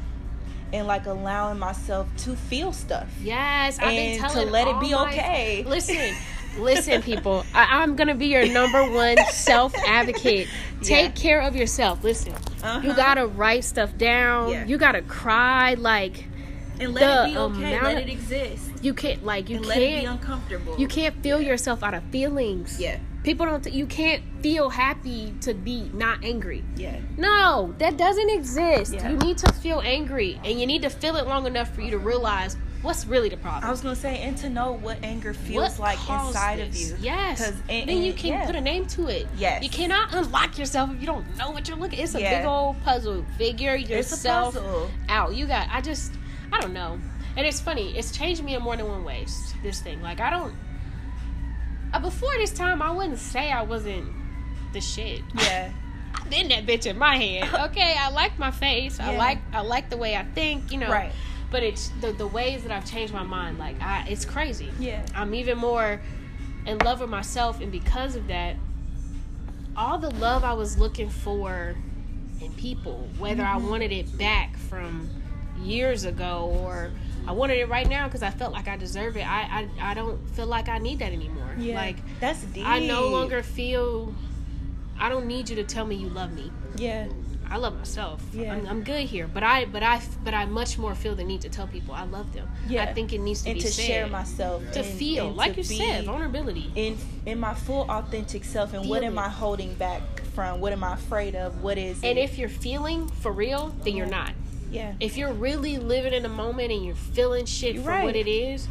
and 0.73 0.87
like 0.87 1.05
allowing 1.05 1.59
myself 1.59 2.07
to 2.17 2.35
feel 2.35 2.73
stuff. 2.73 3.07
Yes, 3.21 3.77
I've 3.79 3.89
been 3.89 4.21
And 4.23 4.31
to 4.33 4.41
let 4.45 4.67
it 4.67 4.79
be 4.79 4.91
my- 4.93 5.03
okay. 5.11 5.63
Listen, 5.67 6.15
listen, 6.57 7.01
people. 7.01 7.45
I, 7.53 7.81
I'm 7.81 7.95
gonna 7.95 8.15
be 8.15 8.27
your 8.27 8.47
number 8.47 8.89
one 8.91 9.17
self 9.31 9.75
advocate. 9.87 10.47
Take 10.81 11.15
Yeah. 11.15 11.21
care 11.21 11.41
of 11.41 11.55
yourself. 11.55 12.03
Listen, 12.03 12.33
Uh-huh. 12.33 12.81
you 12.83 12.93
gotta 12.95 13.27
write 13.27 13.63
stuff 13.63 13.95
down. 13.97 14.49
Yeah. 14.51 14.65
You 14.65 14.77
gotta 14.77 15.01
cry. 15.01 15.75
Like 15.75 16.25
and 16.79 16.95
the 16.95 16.99
let 16.99 17.29
it 17.29 17.33
be 17.33 17.37
okay. 17.37 17.81
Let 17.81 17.97
it 17.99 18.09
exist. 18.09 18.69
You 18.85 18.93
can't. 18.93 19.25
Like 19.25 19.49
you 19.49 19.57
and 19.57 19.65
let 19.65 19.77
it 19.77 19.81
be 19.81 20.01
can't. 20.01 20.19
uncomfortable. 20.19 20.77
You 20.77 20.87
can't 20.87 21.15
feel 21.23 21.41
yourself 21.41 21.83
out 21.83 21.93
of 21.93 22.03
feelings. 22.05 22.79
Yeah. 22.79 22.99
People 23.23 23.45
don't. 23.47 23.65
you 23.73 23.87
can't 23.87 24.21
feel 24.41 24.69
happy 24.69 25.33
to 25.41 25.53
be 25.55 25.89
not 25.93 26.23
angry. 26.23 26.63
Yeah. 26.75 26.99
No, 27.17 27.73
that 27.79 27.97
doesn't 27.97 28.29
exist. 28.29 28.93
Yeah. 28.93 29.09
You 29.09 29.17
need 29.17 29.37
to 29.39 29.51
feel 29.53 29.81
angry, 29.83 30.39
and 30.43 30.59
you 30.59 30.67
need 30.67 30.83
to 30.83 30.89
feel 30.91 31.15
it 31.15 31.25
long 31.25 31.47
enough 31.47 31.73
for 31.73 31.81
you 31.81 31.89
to 31.91 31.97
realize 31.97 32.55
what's 32.83 33.07
really 33.07 33.29
the 33.29 33.37
problem. 33.37 33.63
I 33.63 33.71
was 33.71 33.81
gonna 33.81 33.95
say, 33.95 34.19
and 34.19 34.37
to 34.37 34.49
know 34.49 34.73
what 34.73 34.99
anger 35.03 35.33
feels 35.33 35.79
What 35.79 35.79
like 35.79 35.99
inside 36.07 36.59
of 36.59 36.75
you. 36.75 36.95
Yes. 37.01 37.39
'Cause- 37.43 37.55
and- 37.67 37.89
then 37.89 38.03
you 38.03 38.13
can 38.13 38.29
yeah. 38.29 38.45
put 38.45 38.55
a 38.55 38.61
name 38.61 38.85
to 38.89 39.07
it. 39.07 39.25
Yes. 39.35 39.63
You 39.63 39.69
cannot 39.71 40.13
unlock 40.13 40.59
yourself 40.59 40.91
if 40.93 41.01
you 41.01 41.07
don't 41.07 41.25
know 41.35 41.49
what 41.49 41.67
you're 41.67 41.77
looking. 41.77 41.97
It's 41.97 42.13
a 42.13 42.21
Yeah. 42.21 42.39
big 42.41 42.47
old 42.47 42.75
puzzle. 42.83 43.25
Figure 43.39 43.75
yourself 43.75 44.53
puzzle. 44.53 44.91
out. 45.09 45.33
You 45.33 45.47
got. 45.47 45.67
I 45.71 45.81
just. 45.81 46.11
I 46.53 46.61
don't 46.61 46.73
know. 46.73 46.99
And 47.37 47.45
it's 47.45 47.59
funny. 47.59 47.97
It's 47.97 48.11
changed 48.11 48.43
me 48.43 48.55
in 48.55 48.61
more 48.61 48.77
than 48.77 48.87
one 48.87 49.03
ways. 49.03 49.53
This 49.63 49.81
thing. 49.81 50.01
Like 50.01 50.19
I 50.19 50.29
don't. 50.29 50.53
Uh, 51.93 51.99
before 51.99 52.33
this 52.37 52.51
time, 52.51 52.81
I 52.81 52.91
wouldn't 52.91 53.19
say 53.19 53.51
I 53.51 53.61
wasn't 53.61 54.07
the 54.73 54.81
shit. 54.81 55.21
Yeah. 55.35 55.71
I've 56.15 56.29
been 56.29 56.47
that 56.49 56.65
bitch 56.65 56.85
in 56.85 56.97
my 56.97 57.17
head. 57.17 57.49
Okay, 57.71 57.95
I 57.99 58.09
like 58.09 58.39
my 58.39 58.51
face. 58.51 58.97
yeah. 58.99 59.09
I 59.11 59.17
like 59.17 59.39
I 59.53 59.61
like 59.61 59.89
the 59.89 59.97
way 59.97 60.15
I 60.15 60.23
think. 60.23 60.71
You 60.71 60.79
know. 60.79 60.89
Right. 60.91 61.11
But 61.51 61.63
it's 61.63 61.89
the 62.01 62.11
the 62.13 62.27
ways 62.27 62.63
that 62.63 62.71
I've 62.71 62.89
changed 62.89 63.13
my 63.13 63.23
mind. 63.23 63.57
Like 63.59 63.81
I, 63.81 64.05
it's 64.09 64.25
crazy. 64.25 64.69
Yeah. 64.79 65.05
I'm 65.13 65.33
even 65.35 65.57
more 65.57 66.01
in 66.65 66.77
love 66.79 67.01
with 67.01 67.09
myself, 67.09 67.61
and 67.61 67.71
because 67.71 68.15
of 68.15 68.27
that, 68.27 68.55
all 69.77 69.97
the 69.99 70.09
love 70.11 70.43
I 70.43 70.53
was 70.53 70.77
looking 70.79 71.09
for 71.09 71.75
in 72.41 72.51
people, 72.53 73.07
whether 73.19 73.43
Mm-hmm. 73.43 73.65
I 73.67 73.69
wanted 73.69 73.91
it 73.91 74.17
back 74.17 74.55
from 74.57 75.09
years 75.61 76.05
ago 76.05 76.57
or 76.61 76.91
I 77.27 77.31
wanted 77.31 77.57
it 77.57 77.69
right 77.69 77.87
now 77.89 78.05
because 78.07 78.21
I 78.23 78.29
felt 78.29 78.53
like 78.53 78.67
I 78.67 78.77
deserve 78.77 79.17
it. 79.17 79.27
I, 79.27 79.67
I 79.81 79.91
I 79.91 79.93
don't 79.93 80.19
feel 80.31 80.45
like 80.45 80.69
I 80.69 80.77
need 80.77 80.99
that 80.99 81.11
anymore. 81.11 81.55
Yeah. 81.57 81.75
Like 81.75 81.97
that's 82.19 82.41
deep. 82.43 82.65
I 82.67 82.79
no 82.79 83.07
longer 83.07 83.41
feel. 83.43 84.13
I 84.99 85.09
don't 85.09 85.25
need 85.25 85.49
you 85.49 85.55
to 85.57 85.63
tell 85.63 85.85
me 85.85 85.95
you 85.95 86.09
love 86.09 86.31
me. 86.33 86.51
Yeah. 86.77 87.07
I 87.47 87.57
love 87.57 87.77
myself. 87.77 88.23
Yeah. 88.33 88.53
I'm, 88.53 88.65
I'm 88.65 88.83
good 88.83 89.01
here, 89.05 89.27
but 89.31 89.43
I, 89.43 89.65
but 89.65 89.83
I, 89.83 90.01
but 90.23 90.33
I 90.33 90.45
much 90.45 90.79
more 90.79 90.95
feel 90.95 91.13
the 91.13 91.23
need 91.23 91.41
to 91.41 91.49
tell 91.49 91.67
people 91.67 91.93
I 91.93 92.03
love 92.05 92.33
them. 92.33 92.49
Yeah. 92.67 92.83
I 92.85 92.93
think 92.93 93.13
it 93.13 93.19
needs 93.19 93.43
to 93.43 93.49
and 93.51 93.57
be 93.57 93.61
to 93.61 93.71
said. 93.71 93.85
share 93.85 94.07
myself. 94.07 94.63
to 94.71 94.79
and- 94.79 94.87
feel, 94.97 95.27
and 95.27 95.35
like 95.35 95.51
to 95.53 95.57
you 95.57 95.63
said, 95.63 96.05
vulnerability. 96.05 96.71
in 96.75 96.97
in 97.27 97.39
my 97.39 97.53
full 97.53 97.89
authentic 97.91 98.43
self 98.45 98.73
and 98.73 98.89
what 98.89 99.01
Feel 99.01 99.09
am 99.11 99.17
it. 99.19 99.21
I 99.21 99.29
holding 99.29 99.75
back 99.75 100.01
from? 100.33 100.59
What 100.59 100.73
am 100.73 100.83
I 100.83 100.95
afraid 100.95 101.35
of? 101.35 101.61
What 101.61 101.77
is 101.77 101.97
And 102.03 102.17
it? 102.17 102.23
if 102.23 102.39
you're 102.39 102.49
feeling 102.49 103.07
for 103.09 103.31
real, 103.31 103.75
then 103.83 103.95
you're 103.95 104.07
not. 104.07 104.31
Yeah. 104.71 104.93
If 104.99 105.17
you're 105.17 105.33
really 105.33 105.77
living 105.77 106.13
in 106.13 106.23
the 106.23 106.29
moment 106.29 106.71
and 106.71 106.85
you're 106.85 106.95
feeling 106.95 107.45
shit 107.45 107.75
You're 107.75 107.83
for 107.83 107.89
right. 107.89 108.03
what 108.05 108.15
it 108.15 108.27
is, 108.27 108.67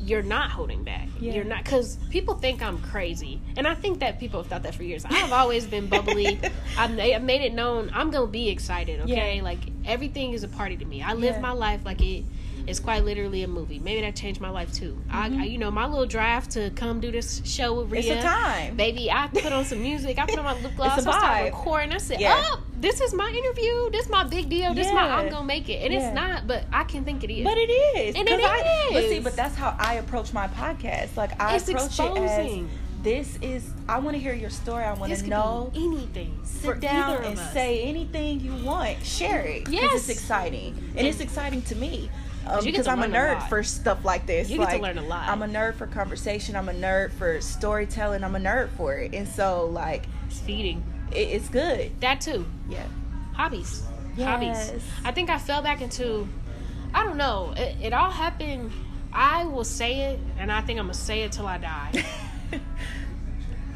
you're 0.00 0.22
not 0.22 0.50
holding 0.50 0.84
back. 0.84 1.08
Yeah. 1.20 1.34
You're 1.34 1.44
not 1.44 1.64
because 1.64 1.96
people 2.10 2.34
think 2.34 2.62
I'm 2.62 2.78
crazy, 2.80 3.40
and 3.56 3.66
I 3.66 3.74
think 3.74 3.98
that 4.00 4.18
people 4.20 4.40
have 4.40 4.48
thought 4.50 4.62
that 4.62 4.74
for 4.74 4.84
years. 4.84 5.04
I've 5.04 5.32
always 5.32 5.66
been 5.66 5.88
bubbly. 5.88 6.38
I've, 6.78 6.98
I've 6.98 7.22
made 7.22 7.42
it 7.42 7.52
known 7.52 7.90
I'm 7.92 8.10
gonna 8.10 8.26
be 8.26 8.48
excited. 8.48 9.00
Okay, 9.02 9.36
Yeah. 9.36 9.42
like 9.42 9.58
Everything 9.84 10.32
is 10.32 10.44
a 10.44 10.48
party 10.48 10.76
to 10.76 10.84
me. 10.84 11.02
I 11.02 11.14
live 11.14 11.36
Yeah. 11.36 11.40
my 11.40 11.52
life 11.52 11.80
like 11.84 12.00
it 12.02 12.24
is 12.68 12.78
quite 12.80 13.04
literally 13.04 13.42
a 13.42 13.48
movie. 13.48 13.78
Maybe 13.78 14.00
that 14.02 14.14
changed 14.14 14.40
my 14.40 14.50
life 14.50 14.72
too. 14.72 14.98
I, 15.10 15.26
I, 15.26 15.44
you 15.44 15.58
know, 15.58 15.70
my 15.70 15.86
little 15.86 16.06
drive 16.06 16.48
to 16.50 16.70
come 16.70 17.00
do 17.00 17.10
this 17.10 17.40
show 17.44 17.74
with 17.74 17.90
Rhea. 17.90 18.02
Mm-hmm. 18.02 18.12
It's 18.12 18.20
a 18.24 18.28
time. 18.28 18.76
Baby, 18.76 19.10
I 19.10 19.28
put 19.28 19.52
on 19.52 19.64
some 19.64 19.82
music. 19.82 20.18
I 20.18 20.26
put 20.26 20.38
on 20.38 20.44
my 20.44 20.60
lip 20.60 20.72
gloss. 20.76 20.98
I 20.98 21.00
started 21.00 21.44
recording. 21.46 21.92
I 21.92 21.98
said, 21.98 22.20
Yeah. 22.20 22.34
"Oh, 22.36 22.62
this 22.80 23.00
is 23.00 23.14
my 23.14 23.30
interview. 23.30 23.90
This 23.90 24.06
is 24.06 24.10
my 24.10 24.24
big 24.24 24.48
deal. 24.48 24.74
This 24.74 24.86
is 24.88 24.92
my 24.92 25.08
I'm 25.08 25.30
gonna 25.30 25.44
make 25.44 25.68
it." 25.68 25.82
And 25.82 25.92
Yeah. 25.92 26.06
it's 26.08 26.14
not, 26.14 26.46
but 26.46 26.64
I 26.72 26.84
can 26.84 27.04
think 27.04 27.24
it 27.24 27.32
is. 27.32 27.44
But 27.44 27.56
it 27.58 27.70
is. 27.70 28.14
And 28.16 28.28
it 28.28 28.40
I, 28.42 28.90
But 28.92 29.02
see, 29.04 29.20
but 29.20 29.34
that's 29.36 29.54
how 29.54 29.74
I 29.78 29.94
approach 29.94 30.32
my 30.32 30.48
podcast. 30.48 31.16
Like 31.16 31.40
I 31.40 31.56
It's 31.56 31.68
approach 31.68 31.86
exposing. 31.86 32.64
it 32.66 32.70
as 32.70 32.70
this 33.02 33.38
is 33.40 33.70
I 33.88 33.98
want 34.00 34.16
to 34.16 34.20
hear 34.20 34.34
your 34.34 34.50
story. 34.50 34.84
I 34.84 34.92
want 34.92 35.14
to 35.14 35.26
know. 35.26 35.70
anything. 35.74 36.38
Sit 36.44 36.80
down 36.80 37.22
and 37.24 37.38
say 37.38 37.82
anything 37.82 38.40
you 38.40 38.52
want. 38.64 39.04
Share 39.04 39.40
it. 39.42 39.68
Yes. 39.68 39.94
it's 39.94 40.08
exciting, 40.08 40.76
and 40.96 41.06
it's 41.06 41.20
exciting 41.20 41.62
to 41.62 41.76
me. 41.76 42.10
Um, 42.50 42.64
because 42.64 42.86
to 42.86 42.90
I'm 42.92 42.98
a 42.98 43.02
learn 43.02 43.14
a 43.14 43.18
nerd 43.40 43.48
for 43.48 43.62
stuff 43.62 44.04
like 44.04 44.26
this. 44.26 44.48
You 44.50 44.58
get 44.58 44.70
to 44.70 44.78
learn 44.82 44.98
a 44.98 45.02
lot. 45.02 45.28
I'm 45.28 45.42
a 45.42 45.46
nerd 45.46 45.74
for 45.74 45.86
conversation. 45.86 46.56
I'm 46.56 46.68
a 46.68 46.72
nerd 46.72 47.12
for 47.12 47.40
storytelling. 47.40 48.24
I'm 48.24 48.34
a 48.36 48.40
nerd 48.40 48.70
for 48.70 48.94
it, 48.98 49.14
and 49.14 49.28
so 49.28 49.66
like 49.66 50.06
It's 50.26 50.38
feeding. 50.40 50.82
it, 51.12 51.28
it's 51.28 51.48
good. 51.48 51.92
That 52.00 52.20
too. 52.20 52.46
Yeah. 52.68 52.84
hobbies 53.34 53.82
Yes. 54.16 54.28
hobbies 54.28 54.82
i 55.04 55.12
think 55.12 55.30
i 55.30 55.38
fell 55.38 55.62
back 55.62 55.80
into 55.80 56.26
i 56.92 57.04
don't 57.04 57.16
know 57.18 57.54
it, 57.56 57.76
it 57.80 57.92
all 57.92 58.10
happened 58.10 58.72
i 59.12 59.44
will 59.44 59.62
say 59.62 60.00
it 60.10 60.18
and 60.38 60.50
i 60.50 60.60
think 60.60 60.80
i'm 60.80 60.86
gonna 60.86 60.94
say 60.94 61.22
it 61.22 61.30
till 61.30 61.46
i 61.46 61.56
die 61.56 62.04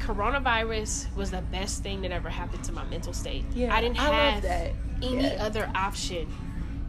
coronavirus 0.00 1.14
was 1.14 1.30
the 1.30 1.42
best 1.52 1.82
thing 1.82 2.00
that 2.02 2.10
ever 2.10 2.28
happened 2.28 2.64
to 2.64 2.72
my 2.72 2.84
mental 2.86 3.12
state 3.12 3.44
Yeah, 3.54 3.74
i 3.74 3.80
didn't 3.80 4.00
I 4.00 4.08
love 4.08 4.32
have 4.34 4.42
that. 4.42 4.72
any 5.02 5.22
Yeah. 5.22 5.44
other 5.44 5.70
option 5.74 6.26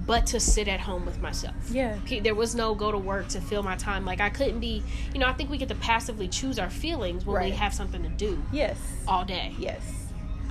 but 0.05 0.25
to 0.27 0.39
sit 0.39 0.67
at 0.67 0.79
home 0.79 1.05
with 1.05 1.19
myself 1.21 1.55
Yeah. 1.71 1.97
There 2.21 2.35
was 2.35 2.55
no 2.55 2.75
go 2.75 2.91
to 2.91 2.97
work 2.97 3.27
to 3.29 3.41
fill 3.41 3.63
my 3.63 3.75
time 3.75 4.05
like 4.05 4.19
i 4.21 4.29
couldn't 4.29 4.59
be 4.59 4.83
you 5.13 5.19
know 5.19 5.27
i 5.27 5.33
think 5.33 5.49
we 5.49 5.57
get 5.57 5.69
to 5.69 5.75
passively 5.75 6.27
choose 6.27 6.59
our 6.59 6.69
feelings 6.69 7.25
when 7.25 7.41
we 7.41 7.51
have 7.51 7.73
something 7.73 8.03
to 8.03 8.09
do 8.09 8.41
yes. 8.51 8.77
all 9.07 9.23
day 9.25 9.53
Yes. 9.57 9.81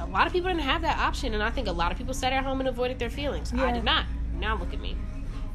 a 0.00 0.06
lot 0.06 0.26
of 0.26 0.32
people 0.32 0.48
didn't 0.48 0.62
have 0.62 0.82
that 0.82 0.98
option, 0.98 1.34
and 1.34 1.42
I 1.42 1.50
think 1.50 1.68
a 1.68 1.72
lot 1.72 1.92
of 1.92 1.98
people 1.98 2.14
sat 2.14 2.32
at 2.32 2.42
home 2.44 2.60
and 2.60 2.68
avoided 2.68 2.98
their 2.98 3.10
feelings. 3.10 3.52
I 3.52 3.70
did 3.72 3.84
not. 3.84 4.06
Now 4.38 4.56
look 4.56 4.72
at 4.72 4.80
me, 4.80 4.96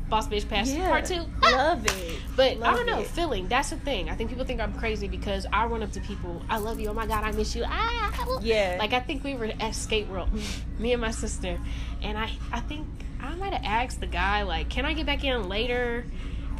boss 0.10 0.28
bitch 0.28 0.48
past 0.48 0.74
Yeah. 0.74 0.88
part 0.89 1.06
two. 1.06 1.24
Love 1.41 1.86
it. 1.86 2.20
But 2.36 2.62
I 2.62 2.76
don't 2.76 2.86
know, 2.86 3.00
it. 3.00 3.08
feeling 3.08 3.48
that's 3.48 3.72
the 3.72 3.78
thing. 3.78 4.10
I 4.10 4.15
think 4.15 4.30
people 4.30 4.46
think 4.46 4.62
I'm 4.62 4.74
crazy 4.74 5.08
because 5.08 5.46
I 5.52 5.65
run 5.65 5.82
up 5.84 5.91
to 5.93 6.00
people. 6.02 6.41
I 6.50 6.58
love 6.58 6.80
you. 6.80 6.89
Oh 6.89 6.93
my 6.93 7.08
god, 7.08 7.24
I 7.24 7.32
miss 7.32 7.56
you. 7.56 7.63
Ah, 7.65 8.39
Yeah. 8.41 8.76
Like 8.80 8.93
I 8.93 9.00
think 9.00 9.24
we 9.24 9.34
were 9.36 9.52
at 9.60 9.74
skate 9.76 10.08
world, 10.08 10.30
me 10.80 10.93
and 10.93 11.02
my 11.02 11.12
sister, 11.12 11.60
and 12.02 12.17
I 12.17 12.32
I 12.52 12.60
think 12.62 12.86
I 13.22 13.34
might 13.36 13.54
have 13.54 13.63
asked 13.65 14.00
the 14.00 14.08
guy 14.08 14.43
like, 14.43 14.70
can 14.70 14.86
I 14.86 14.93
get 14.93 15.06
back 15.08 15.24
in 15.24 15.50
later? 15.50 16.06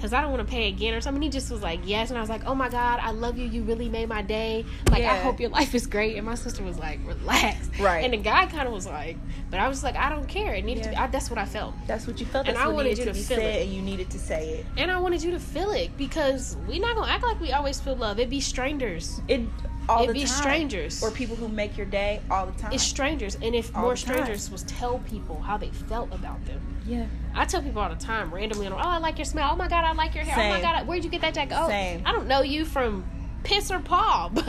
Cause 0.02 0.14
I 0.14 0.22
don't 0.22 0.32
want 0.32 0.48
to 0.48 0.52
pay 0.52 0.68
again 0.68 0.94
or 0.94 1.02
something. 1.02 1.22
He 1.22 1.30
just 1.30 1.52
was 1.52 1.62
like, 1.62 1.80
yes, 1.84 2.10
and 2.10 2.18
I 2.18 2.22
was 2.22 2.30
like, 2.30 2.46
oh 2.46 2.56
my 2.56 2.70
god, 2.70 3.00
I 3.02 3.12
love 3.12 3.38
you. 3.38 3.48
You 3.48 3.64
really 3.64 3.90
made 3.90 4.08
my 4.08 4.22
day. 4.22 4.66
Like 4.92 5.04
I 5.04 5.18
hope 5.18 5.40
your 5.40 5.50
life 5.60 5.74
is 5.74 5.88
great. 5.88 6.18
And 6.18 6.26
my 6.26 6.36
sister 6.36 6.64
was 6.64 6.78
like, 6.78 7.00
relax. 7.06 7.70
Right. 7.80 8.04
And 8.04 8.14
the 8.14 8.18
guy 8.18 8.46
kind 8.46 8.68
of 8.68 8.74
was 8.74 8.86
like, 8.86 9.18
but 9.50 9.60
I 9.60 9.68
was 9.68 9.84
like, 9.84 9.96
I 9.96 10.10
don't 10.10 10.28
care. 10.28 10.54
It 10.54 10.66
needed 10.66 10.84
to 10.84 10.90
be. 10.90 10.96
I, 10.96 11.08
that's 11.08 11.30
what 11.30 11.40
I 11.40 11.46
felt. 11.46 11.74
That's 11.88 12.06
what 12.08 12.20
you 12.20 12.26
felt. 12.26 12.48
And 12.48 12.58
I 12.58 12.68
wanted 12.68 12.98
you 12.98 13.06
to 13.06 13.12
to 13.12 13.14
be 13.14 13.24
feel 13.24 13.40
it. 13.40 13.64
and 13.64 13.74
you 13.74 13.82
needed 13.82 14.10
to 14.12 14.20
say 14.20 14.50
it. 14.50 14.66
And 14.78 14.92
I 14.92 15.00
wanted 15.00 15.24
you 15.24 15.32
to 15.32 15.40
feel 15.40 15.72
it 15.72 15.96
because 15.98 16.58
we're 16.68 16.82
not 16.82 16.96
gonna 16.96 17.12
act 17.12 17.24
like 17.24 17.40
we 17.42 17.52
always 17.52 17.80
feel 17.80 17.96
love. 17.96 18.20
It'd 18.20 18.30
be 18.30 18.40
strangers. 18.40 19.22
It 19.28 19.42
all 19.89 20.04
It 20.04 20.08
the 20.08 20.13
be 20.13 20.19
time. 20.21 20.28
strangers. 20.28 21.02
or 21.04 21.12
people 21.12 21.36
who 21.36 21.47
make 21.47 21.78
your 21.78 21.86
day 21.86 22.21
all 22.30 22.45
the 22.45 22.52
time. 22.62 22.71
It's 22.73 22.84
strangers. 22.84 23.36
And 23.41 23.56
if 23.56 23.76
All 23.76 23.84
more 23.84 23.95
time. 23.95 23.97
strangers 24.15 24.50
was 24.52 24.63
tell 24.63 25.00
people 25.00 25.39
how 25.41 25.58
they 25.58 25.69
felt 25.69 26.13
about 26.13 26.43
them. 26.45 26.60
yeah. 26.86 27.06
I 27.36 27.45
tell 27.45 27.62
people 27.62 27.82
all 27.82 27.89
the 27.89 27.95
time, 27.95 28.34
randomly, 28.34 28.67
oh, 28.67 28.76
I 28.76 28.97
like 28.97 29.17
your 29.19 29.26
smell. 29.26 29.50
Oh 29.54 29.56
my 29.56 29.67
god, 29.67 29.84
I 29.86 29.91
like 29.93 30.15
your 30.15 30.23
hair. 30.23 30.36
Same. 30.36 30.52
Oh 30.52 30.56
my 30.56 30.62
god, 30.62 30.88
where'd 30.88 31.04
you 31.04 31.10
get 31.10 31.21
that 31.21 31.34
jacket? 31.36 31.56
Oh, 31.56 31.67
Same. 31.67 32.02
I 32.06 32.12
don't 32.12 32.28
know 32.28 32.41
you 32.41 32.65
from 32.65 33.06
piss 33.43 33.69
or 33.71 33.80
paw, 33.80 34.30
but 34.34 34.47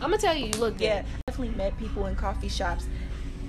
I'm 0.00 0.10
gonna 0.10 0.18
tell 0.18 0.34
you, 0.34 0.46
you 0.46 0.52
look 0.52 0.78
good. 0.78 0.84
Yeah, 0.84 1.02
definitely 1.26 1.54
met 1.56 1.76
people 1.78 2.06
in 2.06 2.16
coffee 2.16 2.48
shops. 2.48 2.86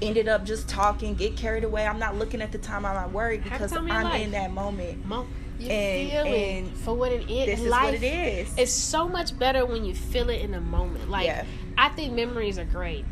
Ended 0.02 0.28
up 0.28 0.44
just 0.44 0.68
talking, 0.68 1.14
get 1.16 1.38
carried 1.38 1.64
away. 1.64 1.86
I'm 1.86 2.00
not 2.00 2.16
looking 2.18 2.42
at 2.42 2.52
the 2.52 2.58
time. 2.58 2.86
I'm 2.86 2.96
not 2.96 3.12
worried 3.12 3.44
because 3.44 3.72
time 3.72 3.84
of 3.84 3.88
your 3.88 3.98
I'm 3.98 4.22
in 4.22 4.32
that 4.32 4.52
moment. 4.52 5.06
Mo- 5.06 5.28
you 5.62 5.70
And- 5.70 6.12
feel 6.12 6.26
it 6.34 6.58
and 6.58 6.78
for 6.78 6.94
what 6.94 7.12
it 7.12 7.30
is. 7.30 7.46
This 7.46 7.60
is 7.62 7.68
Life 7.68 7.86
what 7.86 7.94
it 7.96 8.04
is. 8.04 8.54
It's 8.58 8.72
so 8.72 9.08
much 9.08 9.38
better 9.38 9.66
when 9.66 9.86
you 9.86 9.94
feel 9.94 10.30
it 10.30 10.42
in 10.42 10.52
the 10.52 10.62
moment. 10.62 11.10
Like 11.10 11.26
Yeah. 11.28 11.46
I 11.78 11.90
think 11.90 12.14
memories 12.14 12.58
are 12.60 12.66
great, 12.66 13.06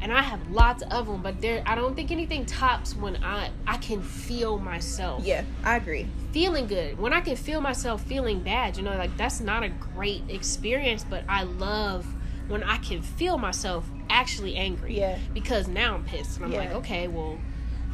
and 0.00 0.12
I 0.12 0.22
have 0.22 0.50
lots 0.50 0.82
of 0.82 1.06
them. 1.06 1.22
But 1.22 1.40
there, 1.40 1.62
I 1.66 1.74
don't 1.74 1.94
think 1.96 2.10
anything 2.10 2.44
tops 2.46 2.94
when 2.94 3.22
I 3.24 3.50
I 3.66 3.76
can 3.78 4.02
feel 4.02 4.58
myself 4.58 5.24
yeah, 5.24 5.42
I 5.64 5.76
agree. 5.76 6.06
feeling 6.32 6.66
good. 6.66 6.98
When 6.98 7.12
I 7.12 7.20
can 7.20 7.36
feel 7.36 7.60
myself 7.60 8.02
feeling 8.02 8.40
bad, 8.40 8.76
you 8.76 8.82
know, 8.82 8.96
like 8.96 9.16
that's 9.16 9.40
not 9.40 9.62
a 9.62 9.68
great 9.68 10.22
experience. 10.28 11.04
But 11.08 11.24
I 11.28 11.44
love 11.44 12.06
when 12.48 12.62
I 12.62 12.76
can 12.78 13.02
feel 13.02 13.38
myself 13.38 13.88
actually 14.10 14.54
angry. 14.56 14.98
Yeah. 14.98 15.18
Because 15.34 15.66
now 15.68 15.94
I'm 15.94 16.04
pissed, 16.04 16.36
and 16.36 16.44
I'm 16.46 16.52
Yeah. 16.52 16.58
like, 16.60 16.72
okay, 16.72 17.08
well, 17.08 17.38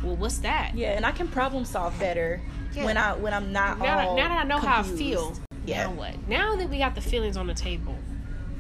well, 0.02 0.16
what's 0.16 0.38
that? 0.38 0.72
Yeah, 0.74 0.92
and 0.92 1.04
I 1.06 1.12
can 1.12 1.28
problem 1.28 1.64
solve 1.64 1.98
better 1.98 2.40
Yeah. 2.74 2.84
when 2.84 2.96
I 2.96 3.14
when 3.14 3.32
I'm 3.34 3.52
not 3.52 3.78
now, 3.78 3.96
that, 3.96 4.14
now 4.16 4.28
that 4.28 4.38
I 4.38 4.44
know 4.44 4.58
how 4.58 4.80
I 4.80 4.82
feel, 4.82 5.36
Yeah. 5.64 5.84
now 5.84 5.90
what? 5.92 6.28
Now 6.28 6.56
that 6.56 6.68
we 6.68 6.78
got 6.78 6.94
the 6.94 7.00
feelings 7.00 7.36
on 7.36 7.46
the 7.46 7.54
table, 7.54 7.96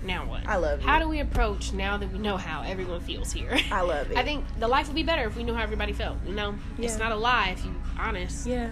now 0.04 0.24
what? 0.26 0.46
I 0.46 0.56
love 0.56 0.80
it. 0.80 0.84
How 0.84 0.98
do 0.98 1.08
we 1.08 1.20
approach 1.20 1.72
now 1.72 1.96
that 1.96 2.12
we 2.12 2.18
know 2.18 2.36
how 2.36 2.62
everyone 2.62 3.00
feels 3.00 3.32
here? 3.32 3.56
I 3.70 3.82
love 3.82 4.10
it. 4.10 4.16
I 4.16 4.22
think 4.24 4.44
the 4.58 4.68
life 4.68 4.86
would 4.88 4.96
be 4.96 5.02
better 5.02 5.24
if 5.26 5.36
we 5.36 5.42
knew 5.44 5.54
how 5.54 5.62
everybody 5.62 5.92
felt. 5.92 6.18
You 6.26 6.34
know, 6.34 6.54
it's 6.78 6.98
not 6.98 7.12
a 7.12 7.16
lie 7.16 7.50
if 7.56 7.64
you 7.64 7.74
honest. 7.98 8.46
Yeah, 8.46 8.70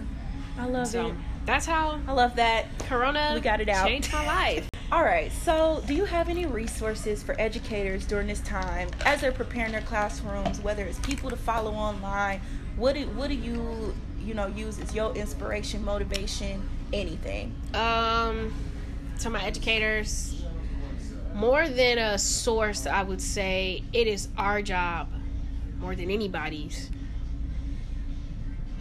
I 0.59 0.65
love 0.67 0.87
So 0.87 1.07
it. 1.07 1.15
that's 1.45 1.65
how 1.65 1.99
I 2.07 2.11
love 2.13 2.35
that. 2.35 2.65
Corona 2.87 3.31
We 3.33 3.41
got 3.41 3.61
it 3.61 3.69
out. 3.69 3.87
changed 3.87 4.11
my 4.11 4.25
life. 4.25 4.67
All 4.91 5.03
right. 5.05 5.31
So, 5.31 5.81
do 5.87 5.93
you 5.93 6.03
have 6.03 6.27
any 6.27 6.45
resources 6.45 7.23
for 7.23 7.33
educators 7.39 8.05
during 8.05 8.27
this 8.27 8.41
time 8.41 8.89
as 9.05 9.21
they're 9.21 9.31
preparing 9.31 9.71
their 9.71 9.79
classrooms? 9.83 10.59
Whether 10.59 10.83
it's 10.83 10.99
people 10.99 11.29
to 11.29 11.37
follow 11.37 11.71
online, 11.71 12.41
what 12.77 12.95
do 12.95 13.07
what 13.09 13.29
do 13.29 13.35
you 13.35 13.93
you 14.19 14.33
know 14.33 14.47
use 14.47 14.79
as 14.79 14.93
your 14.93 15.13
inspiration, 15.15 15.83
motivation, 15.83 16.67
anything? 16.93 17.55
Um, 17.73 18.53
to 19.19 19.29
my 19.29 19.43
educators, 19.43 20.43
more 21.33 21.67
than 21.67 21.97
a 21.97 22.17
source, 22.17 22.85
I 22.85 23.03
would 23.03 23.21
say 23.21 23.83
it 23.93 24.07
is 24.07 24.29
our 24.37 24.61
job, 24.61 25.09
more 25.79 25.95
than 25.95 26.09
anybody's, 26.09 26.89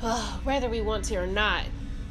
whether 0.44 0.68
we 0.68 0.80
want 0.80 1.04
to 1.06 1.16
or 1.16 1.26
not, 1.26 1.64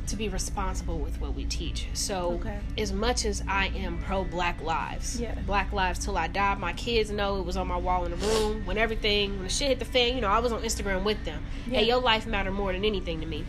to 0.09 0.15
be 0.15 0.29
responsible 0.29 0.97
with 0.99 1.19
what 1.21 1.33
we 1.35 1.45
teach. 1.45 1.87
So, 1.93 2.33
Okay. 2.41 2.59
as 2.77 2.91
much 2.91 3.25
as 3.25 3.43
I 3.47 3.67
am 3.67 3.97
pro 3.99 4.23
Black 4.23 4.61
Lives, 4.61 5.19
Yeah. 5.19 5.35
Black 5.45 5.71
Lives 5.73 5.99
till 5.99 6.17
I 6.17 6.27
die, 6.27 6.55
my 6.55 6.73
kids 6.73 7.09
know 7.11 7.39
it 7.39 7.45
was 7.45 7.57
on 7.57 7.67
my 7.67 7.77
wall 7.77 8.05
in 8.05 8.11
the 8.11 8.17
room. 8.17 8.65
When 8.65 8.77
everything, 8.77 9.31
when 9.33 9.43
the 9.43 9.49
shit 9.49 9.69
hit 9.69 9.79
the 9.79 9.85
fan, 9.85 10.15
you 10.15 10.21
know, 10.21 10.29
I 10.29 10.39
was 10.39 10.51
on 10.51 10.61
Instagram 10.61 11.03
with 11.03 11.23
them. 11.25 11.43
Hey, 11.65 11.85
Yeah. 11.85 11.93
your 11.95 12.01
life 12.01 12.25
matter 12.27 12.51
more 12.51 12.71
than 12.73 12.83
anything 12.85 13.19
to 13.21 13.25
me. 13.25 13.45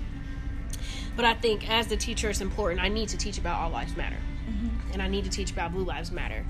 But 1.17 1.25
I 1.25 1.35
think 1.35 1.69
as 1.69 1.87
the 1.89 1.97
teacher, 1.97 2.31
it's 2.31 2.41
important. 2.41 2.81
I 2.81 2.89
need 2.89 3.09
to 3.11 3.17
teach 3.17 3.39
about 3.39 3.59
all 3.61 3.71
lives 3.71 3.97
matter, 3.97 4.17
Mm-hmm. 4.49 4.93
and 4.93 5.03
I 5.03 5.09
need 5.09 5.25
to 5.25 5.31
teach 5.31 5.51
about 5.51 5.73
blue 5.73 5.85
lives 5.85 6.11
matter. 6.11 6.45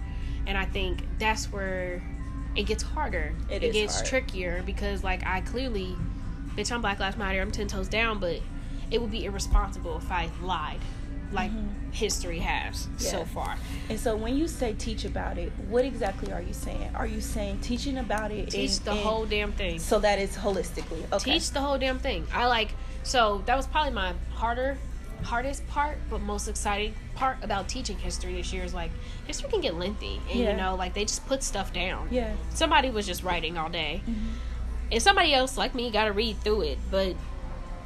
And 0.47 0.57
I 0.57 0.65
think 0.65 1.07
that's 1.19 1.51
where 1.53 2.03
it 2.57 2.65
gets 2.65 2.83
harder. 2.83 3.33
It 3.49 3.63
it 3.63 3.73
gets 3.73 3.95
hard. 3.97 4.07
trickier 4.07 4.63
because, 4.67 5.05
like, 5.05 5.25
I 5.27 5.41
clearly, 5.41 5.97
bitch, 6.57 6.73
I'm 6.73 6.81
Black 6.81 6.99
Lives 6.99 7.17
Matter. 7.17 7.41
I'm 7.41 7.51
ten 7.51 7.69
toes 7.69 7.89
down, 7.89 8.19
but 8.19 8.41
it 8.91 9.01
would 9.01 9.11
be 9.11 9.25
irresponsible 9.25 9.97
if 9.99 10.11
I 10.11 10.29
lied, 10.43 10.81
like 11.33 11.51
history 11.93 12.39
has 12.41 12.89
so 12.99 13.21
Mm-hmm. 13.21 13.35
Far. 13.35 13.57
And 13.89 13.99
so, 14.01 14.17
when 14.17 14.37
you 14.37 14.49
say 14.49 14.73
teach 14.75 15.05
about 15.05 15.39
it, 15.39 15.53
what 15.69 15.85
exactly 15.85 16.33
are 16.33 16.41
you 16.43 16.53
saying? 16.53 16.91
Are 16.95 17.07
you 17.07 17.21
saying 17.21 17.61
teaching 17.61 17.99
about 17.99 18.31
it? 18.33 18.51
Teach 18.51 18.79
in- 18.79 18.85
the 18.85 18.93
in- 18.93 18.97
whole 18.99 19.27
damn 19.27 19.53
thing. 19.53 19.79
so 19.79 19.99
that 20.01 20.19
it's 20.19 20.37
holistically 20.37 21.05
okay. 21.13 21.35
teach 21.35 21.51
the 21.51 21.61
whole 21.61 21.79
damn 21.79 21.99
thing. 21.99 22.27
I 22.33 22.47
like 22.47 22.73
so 23.03 23.43
that 23.47 23.57
was 23.57 23.67
probably 23.67 23.93
my 23.93 24.13
harder 24.35 24.77
hardest 25.23 25.67
part 25.69 25.99
but 26.09 26.19
most 26.23 26.49
exciting 26.49 26.95
part 27.15 27.37
about 27.43 27.69
teaching 27.69 27.97
history 27.99 28.35
this 28.35 28.53
year 28.55 28.65
is 28.65 28.73
like 28.73 28.91
history 29.27 29.51
can 29.51 29.61
get 29.61 29.75
lengthy 29.75 30.19
and 30.31 30.41
Yeah. 30.41 30.51
you 30.53 30.57
know 30.57 30.75
like 30.77 30.95
they 30.95 31.05
just 31.05 31.27
put 31.27 31.43
stuff 31.43 31.75
down 31.75 32.09
Yeah. 32.11 32.31
Mm-hmm. 32.31 32.55
somebody 32.55 32.89
was 32.91 33.07
just 33.07 33.23
writing 33.23 33.59
all 33.59 33.69
day 33.69 34.03
and 34.91 35.03
somebody 35.03 35.35
else 35.35 35.59
like 35.59 35.75
me 35.75 35.91
got 35.91 36.05
to 36.07 36.13
read 36.13 36.39
through 36.43 36.63
it 36.63 36.79
but 36.91 37.15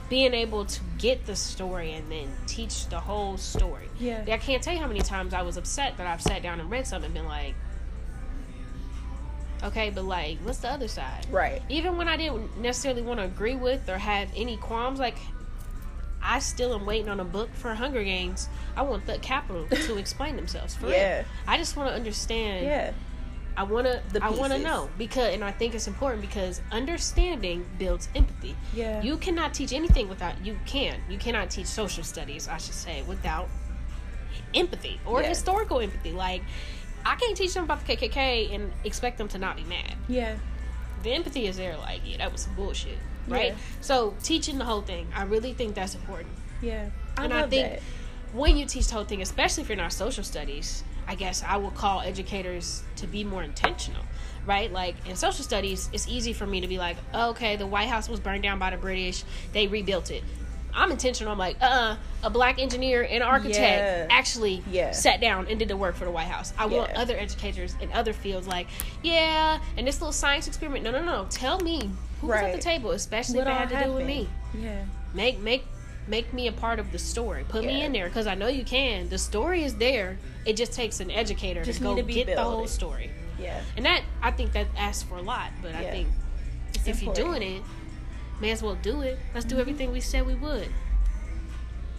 being 0.09 0.35
able 0.35 0.65
to 0.65 0.81
get 0.99 1.25
the 1.27 1.35
story 1.37 1.93
and 1.93 2.11
then 2.13 2.29
teach 2.47 2.87
the 2.89 3.01
whole 3.01 3.37
story 3.37 3.89
Yeah. 3.99 4.25
i 4.29 4.37
can't 4.39 4.63
tell 4.63 4.75
you 4.75 4.81
how 4.81 4.87
many 4.87 5.01
times 5.01 5.33
i 5.35 5.43
was 5.43 5.57
upset 5.57 5.97
that 5.97 6.07
i've 6.07 6.21
sat 6.23 6.43
down 6.43 6.61
and 6.61 6.71
read 6.71 6.87
something 6.87 7.07
and 7.07 7.15
been 7.15 7.27
like 7.27 7.55
okay 9.63 9.91
but 9.91 10.05
like 10.05 10.39
what's 10.45 10.59
the 10.59 10.69
other 10.69 10.89
side 10.89 11.27
Right. 11.31 11.63
even 11.69 11.97
when 11.97 12.07
I 12.09 12.17
didn't 12.17 12.59
necessarily 12.59 13.03
want 13.03 13.19
to 13.21 13.25
agree 13.25 13.55
with 13.57 13.89
or 13.89 13.97
have 13.99 14.29
any 14.37 14.57
qualms, 14.59 14.99
like 14.99 15.17
I 16.23 16.39
still 16.39 16.75
am 16.75 16.85
waiting 16.87 17.09
on 17.09 17.21
a 17.21 17.25
book 17.25 17.51
for 17.55 17.75
Hunger 17.75 18.03
Games. 18.03 18.49
I 18.77 18.83
want 18.83 19.07
the 19.07 19.19
Capitol 19.19 19.67
to 19.69 19.97
explain 19.99 20.37
themselves. 20.37 20.75
For 20.75 20.89
Yeah. 20.89 21.17
real. 21.19 21.25
I 21.47 21.57
just 21.59 21.77
want 21.77 21.89
to 21.91 21.95
understand 21.95 22.65
Yeah. 22.67 22.93
I 23.57 23.63
want 23.63 23.87
to 23.87 24.03
The 24.13 24.25
I 24.25 24.31
want 24.31 24.53
to 24.53 24.59
know 24.59 24.91
because 24.99 25.33
and 25.35 25.45
I 25.45 25.53
think 25.53 25.75
it's 25.75 25.87
important 25.87 26.21
because 26.23 26.61
understanding 26.73 27.65
builds 27.79 28.09
empathy. 28.15 28.57
Yeah. 28.75 29.01
You 29.03 29.17
cannot 29.17 29.55
teach 29.55 29.73
anything 29.73 30.09
without 30.09 30.45
you 30.45 30.59
can. 30.67 31.01
You 31.09 31.19
cannot 31.19 31.51
teach 31.51 31.67
social 31.67 32.03
studies, 32.05 32.49
I 32.49 32.57
should 32.59 32.75
say, 32.75 33.03
without 33.03 33.49
empathy 34.55 35.01
or 35.07 35.23
Yeah. 35.23 35.29
historical 35.29 35.81
empathy. 35.81 36.13
Like 36.13 36.43
I 37.07 37.17
can't 37.17 37.37
teach 37.37 37.55
them 37.55 37.65
about 37.65 37.85
the 37.87 37.97
KKK 37.97 38.55
and 38.55 38.73
expect 38.85 39.19
them 39.19 39.29
to 39.29 39.39
not 39.39 39.57
be 39.57 39.65
mad. 39.65 39.95
Yeah. 40.09 40.37
The 41.03 41.13
empathy 41.13 41.47
is 41.47 41.57
there 41.57 41.77
like, 41.77 42.01
yeah, 42.05 42.17
that 42.19 42.33
was 42.33 42.43
some 42.43 42.55
bullshit. 42.55 42.99
Right? 43.29 43.49
Yeah. 43.53 43.57
So, 43.81 44.15
teaching 44.23 44.59
the 44.59 44.65
whole 44.65 44.83
thing, 44.83 45.07
I 45.15 45.23
really 45.25 45.53
think 45.55 45.75
that's 45.75 45.95
important. 45.95 46.29
Yeah. 46.61 46.89
I 47.17 47.25
and 47.25 47.33
love 47.33 47.45
I 47.45 47.49
think 47.49 47.69
that. 47.73 47.83
when 48.33 48.57
you 48.57 48.67
teach 48.67 48.89
the 48.89 48.95
whole 48.95 49.05
thing, 49.05 49.23
especially 49.23 49.63
if 49.63 49.69
you're 49.69 49.77
not 49.77 49.93
social 49.93 50.25
studies, 50.25 50.83
I 51.07 51.15
guess 51.15 51.43
I 51.47 51.57
would 51.57 51.75
call 51.75 52.01
educators 52.01 52.83
to 52.97 53.07
be 53.07 53.25
more 53.25 53.43
intentional, 53.43 54.03
right? 54.47 54.73
Like 54.73 54.95
in 55.09 55.17
social 55.17 55.45
studies, 55.45 55.91
it's 55.93 56.09
easy 56.09 56.33
for 56.33 56.47
me 56.47 56.61
to 56.61 56.69
be 56.69 56.79
like, 56.79 56.97
oh, 57.13 57.31
okay, 57.31 57.57
the 57.57 57.67
White 57.67 57.89
House 57.89 58.09
was 58.09 58.21
burned 58.21 58.43
down 58.43 58.59
by 58.59 58.71
the 58.71 58.77
British, 58.77 59.25
they 59.53 59.67
rebuilt 59.67 60.11
it. 60.11 60.23
I'm 60.77 60.91
intentional. 60.91 61.31
I'm 61.31 61.39
like, 61.39 61.57
uh, 61.61 61.95
a 62.25 62.31
black 62.31 62.59
engineer 62.61 63.07
and 63.09 63.23
architect 63.23 63.55
Yeah. 63.87 64.07
actually 64.11 64.61
Yeah. 64.73 64.91
sat 64.91 65.21
down 65.21 65.47
and 65.49 65.57
did 65.57 65.69
the 65.69 65.77
work 65.77 65.95
for 65.95 66.05
the 66.05 66.11
White 66.11 66.27
House. 66.27 66.53
I 66.59 66.67
want 66.67 66.91
other 66.95 67.17
educators 67.17 67.77
in 67.81 67.93
other 67.93 68.13
fields, 68.13 68.49
like, 68.49 68.67
yeah, 69.03 69.61
and 69.77 69.87
this 69.87 70.01
little 70.01 70.13
science 70.13 70.49
experiment. 70.49 70.83
No, 70.83 70.91
no, 70.91 71.01
no. 71.05 71.27
Tell 71.31 71.61
me 71.61 71.91
who 72.21 72.27
was 72.27 72.37
at 72.43 72.53
the 72.53 72.59
table, 72.59 72.91
especially 72.91 73.39
What 73.39 73.47
if 73.47 73.53
it 73.53 73.57
had 73.57 73.69
to 73.79 73.85
do 73.85 73.93
with 73.93 74.07
me 74.07 74.29
Yeah. 74.53 74.83
make 75.13 75.39
make 75.39 75.65
make 76.07 76.33
me 76.33 76.49
a 76.49 76.53
part 76.53 76.79
of 76.79 76.93
the 76.93 76.99
story. 76.99 77.45
Put 77.49 77.65
me 77.65 77.83
in 77.83 77.93
there 77.93 78.07
because 78.09 78.27
i 78.27 78.35
know 78.35 78.49
you 78.49 78.65
can. 78.65 79.09
The 79.09 79.19
story 79.19 79.65
is 79.65 79.75
there. 79.77 80.19
It 80.45 80.57
just 80.57 80.73
takes 80.73 81.01
an 81.01 81.11
educator 81.11 81.65
Just 81.65 81.79
to 81.79 81.85
go 81.85 81.95
to 81.97 82.03
get 82.03 82.27
the 82.27 82.43
whole 82.43 82.67
story. 82.67 83.11
Yeah. 83.39 83.61
and 83.77 83.85
that 83.85 84.03
i 84.23 84.31
think 84.31 84.53
that 84.53 84.69
asks 84.77 85.03
for 85.03 85.17
a 85.17 85.23
lot 85.23 85.51
but 85.61 85.75
i 85.75 85.83
think 85.91 86.09
It's 86.73 86.87
if 86.87 87.03
you're 87.03 87.13
doing 87.15 87.43
it 87.43 87.63
may 88.41 88.51
as 88.53 88.63
well 88.63 88.77
do 88.77 89.03
it. 89.03 89.19
Let's 89.35 89.47
Mm-hmm. 89.47 89.57
do 89.57 89.61
everything 89.61 89.93
we 89.93 90.01
said 90.01 90.27
we 90.27 90.35
would. 90.35 90.69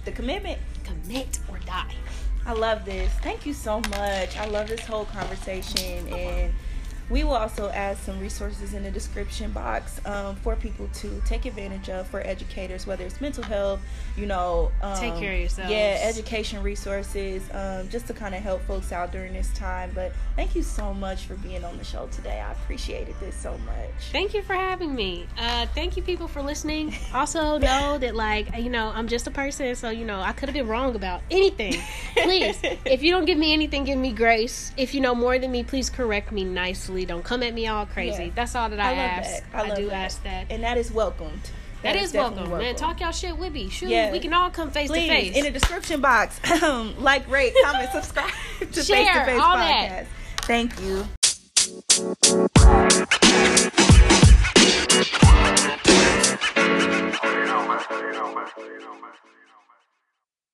The 0.06 0.12
commitment. 0.12 0.60
commit 0.84 1.40
or 1.50 1.58
die. 1.60 1.94
I 2.46 2.54
love 2.54 2.86
this. 2.86 3.12
Thank 3.24 3.46
you 3.46 3.54
so 3.54 3.80
much. 3.90 4.38
I 4.38 4.46
love 4.46 4.68
this 4.68 4.82
whole 4.82 5.06
conversation, 5.06 6.08
and 6.14 6.54
we 7.10 7.24
will 7.24 7.34
also 7.36 7.70
add 7.70 7.98
some 7.98 8.20
resources 8.20 8.74
in 8.74 8.84
the 8.84 8.92
description 8.92 9.52
box 9.52 10.00
um, 10.06 10.36
for 10.38 10.56
people 10.56 10.88
to 10.96 11.22
take 11.26 11.46
advantage 11.46 11.90
of 11.90 12.08
for 12.08 12.22
educators, 12.22 12.88
whether 12.88 13.06
it's 13.06 13.22
mental 13.22 13.44
health, 13.44 13.80
you 14.18 14.26
know, 14.26 14.72
um, 14.82 14.98
Take 15.00 15.16
care 15.18 15.34
of 15.34 15.40
yourself. 15.40 15.70
Yeah, 15.70 16.00
education 16.02 16.64
resources, 16.64 17.44
um, 17.54 17.90
just 17.90 18.08
to 18.08 18.14
kind 18.14 18.34
of 18.34 18.42
help 18.42 18.62
folks 18.64 18.92
out 18.92 19.12
during 19.12 19.34
this 19.34 19.52
time. 19.54 19.92
But 19.94 20.14
thank 20.36 20.56
you 20.56 20.64
so 20.64 20.94
much 20.94 21.26
for 21.26 21.36
being 21.36 21.64
on 21.64 21.78
the 21.78 21.84
show 21.84 22.08
today. 22.08 22.40
I 22.42 22.52
appreciated 22.54 23.16
this 23.20 23.36
so 23.36 23.52
much. 23.66 24.12
thank 24.12 24.34
you 24.34 24.42
for 24.42 24.54
having 24.54 24.94
me 24.96 25.28
uh 25.38 25.66
thank 25.76 25.96
you 25.98 26.04
people 26.04 26.28
for 26.28 26.42
listening 26.42 26.94
also 27.14 27.58
know 27.58 27.98
that 27.98 28.16
like 28.16 28.48
you 28.58 28.70
know 28.70 28.92
i'm 28.96 29.08
just 29.08 29.28
a 29.28 29.32
person 29.32 29.76
so 29.76 29.90
you 29.90 30.06
know 30.06 30.20
i 30.22 30.32
could 30.32 30.48
have 30.50 30.54
been 30.54 30.68
wrong 30.68 30.96
about 30.96 31.22
anything 31.32 31.74
please 32.18 32.58
if 32.86 33.02
you 33.04 33.12
don't 33.12 33.26
give 33.26 33.38
me 33.38 33.54
anything 33.54 33.84
give 33.84 33.98
me 33.98 34.12
grace 34.12 34.72
if 34.78 34.94
you 34.94 35.02
know 35.02 35.14
more 35.16 35.38
than 35.40 35.52
me 35.52 35.64
please 35.64 35.90
correct 35.90 36.32
me 36.32 36.44
nicely 36.44 36.95
don't 37.04 37.24
come 37.24 37.44
at 37.44 37.54
me 37.54 37.68
all 37.68 37.86
crazy 37.86 38.26
Yeah. 38.26 38.32
that's 38.36 38.56
all 38.56 38.70
that 38.70 38.80
i, 38.80 38.84
I 38.86 38.90
love 38.92 38.98
ask 39.00 39.30
that. 39.30 39.44
I 39.66 39.68
love 39.68 39.78
do 39.78 39.88
that. 39.88 39.94
ask 39.96 40.24
that 40.24 40.46
and 40.50 40.64
that 40.64 40.78
is 40.78 40.92
welcomed. 40.92 41.42
that 41.82 41.96
is 41.98 42.12
definitely 42.14 42.44
welcome, 42.50 42.60
man 42.60 42.76
talk 42.76 43.02
y'all 43.02 43.12
shit 43.12 43.36
with 43.38 43.52
me 43.52 43.68
shoot 43.70 43.90
Yeah. 43.90 44.12
we 44.12 44.20
can 44.20 44.34
all 44.34 44.50
come 44.52 44.70
face 44.72 44.90
Please, 44.90 45.08
to 45.10 45.14
face 45.14 45.36
in 45.36 45.44
the 45.44 45.52
description 45.52 46.00
box, 46.00 46.40
um, 46.64 46.94
like, 47.04 47.28
rate, 47.30 47.54
comment, 47.66 47.90
subscribe 47.94 48.30
to 48.60 48.66
Face 48.68 48.86
to 48.88 48.94
Face 48.94 49.42
Podcast. 49.42 49.58
that. 49.58 50.06
Thank 50.44 50.80
you. 50.82 51.06
You 56.16 57.46
know, 57.46 57.68
man. 57.68 57.84
You 57.90 58.12
know, 58.14 58.34
man. 58.36 58.48
You 58.58 58.80
know, 58.80 58.94
man. 59.02 59.15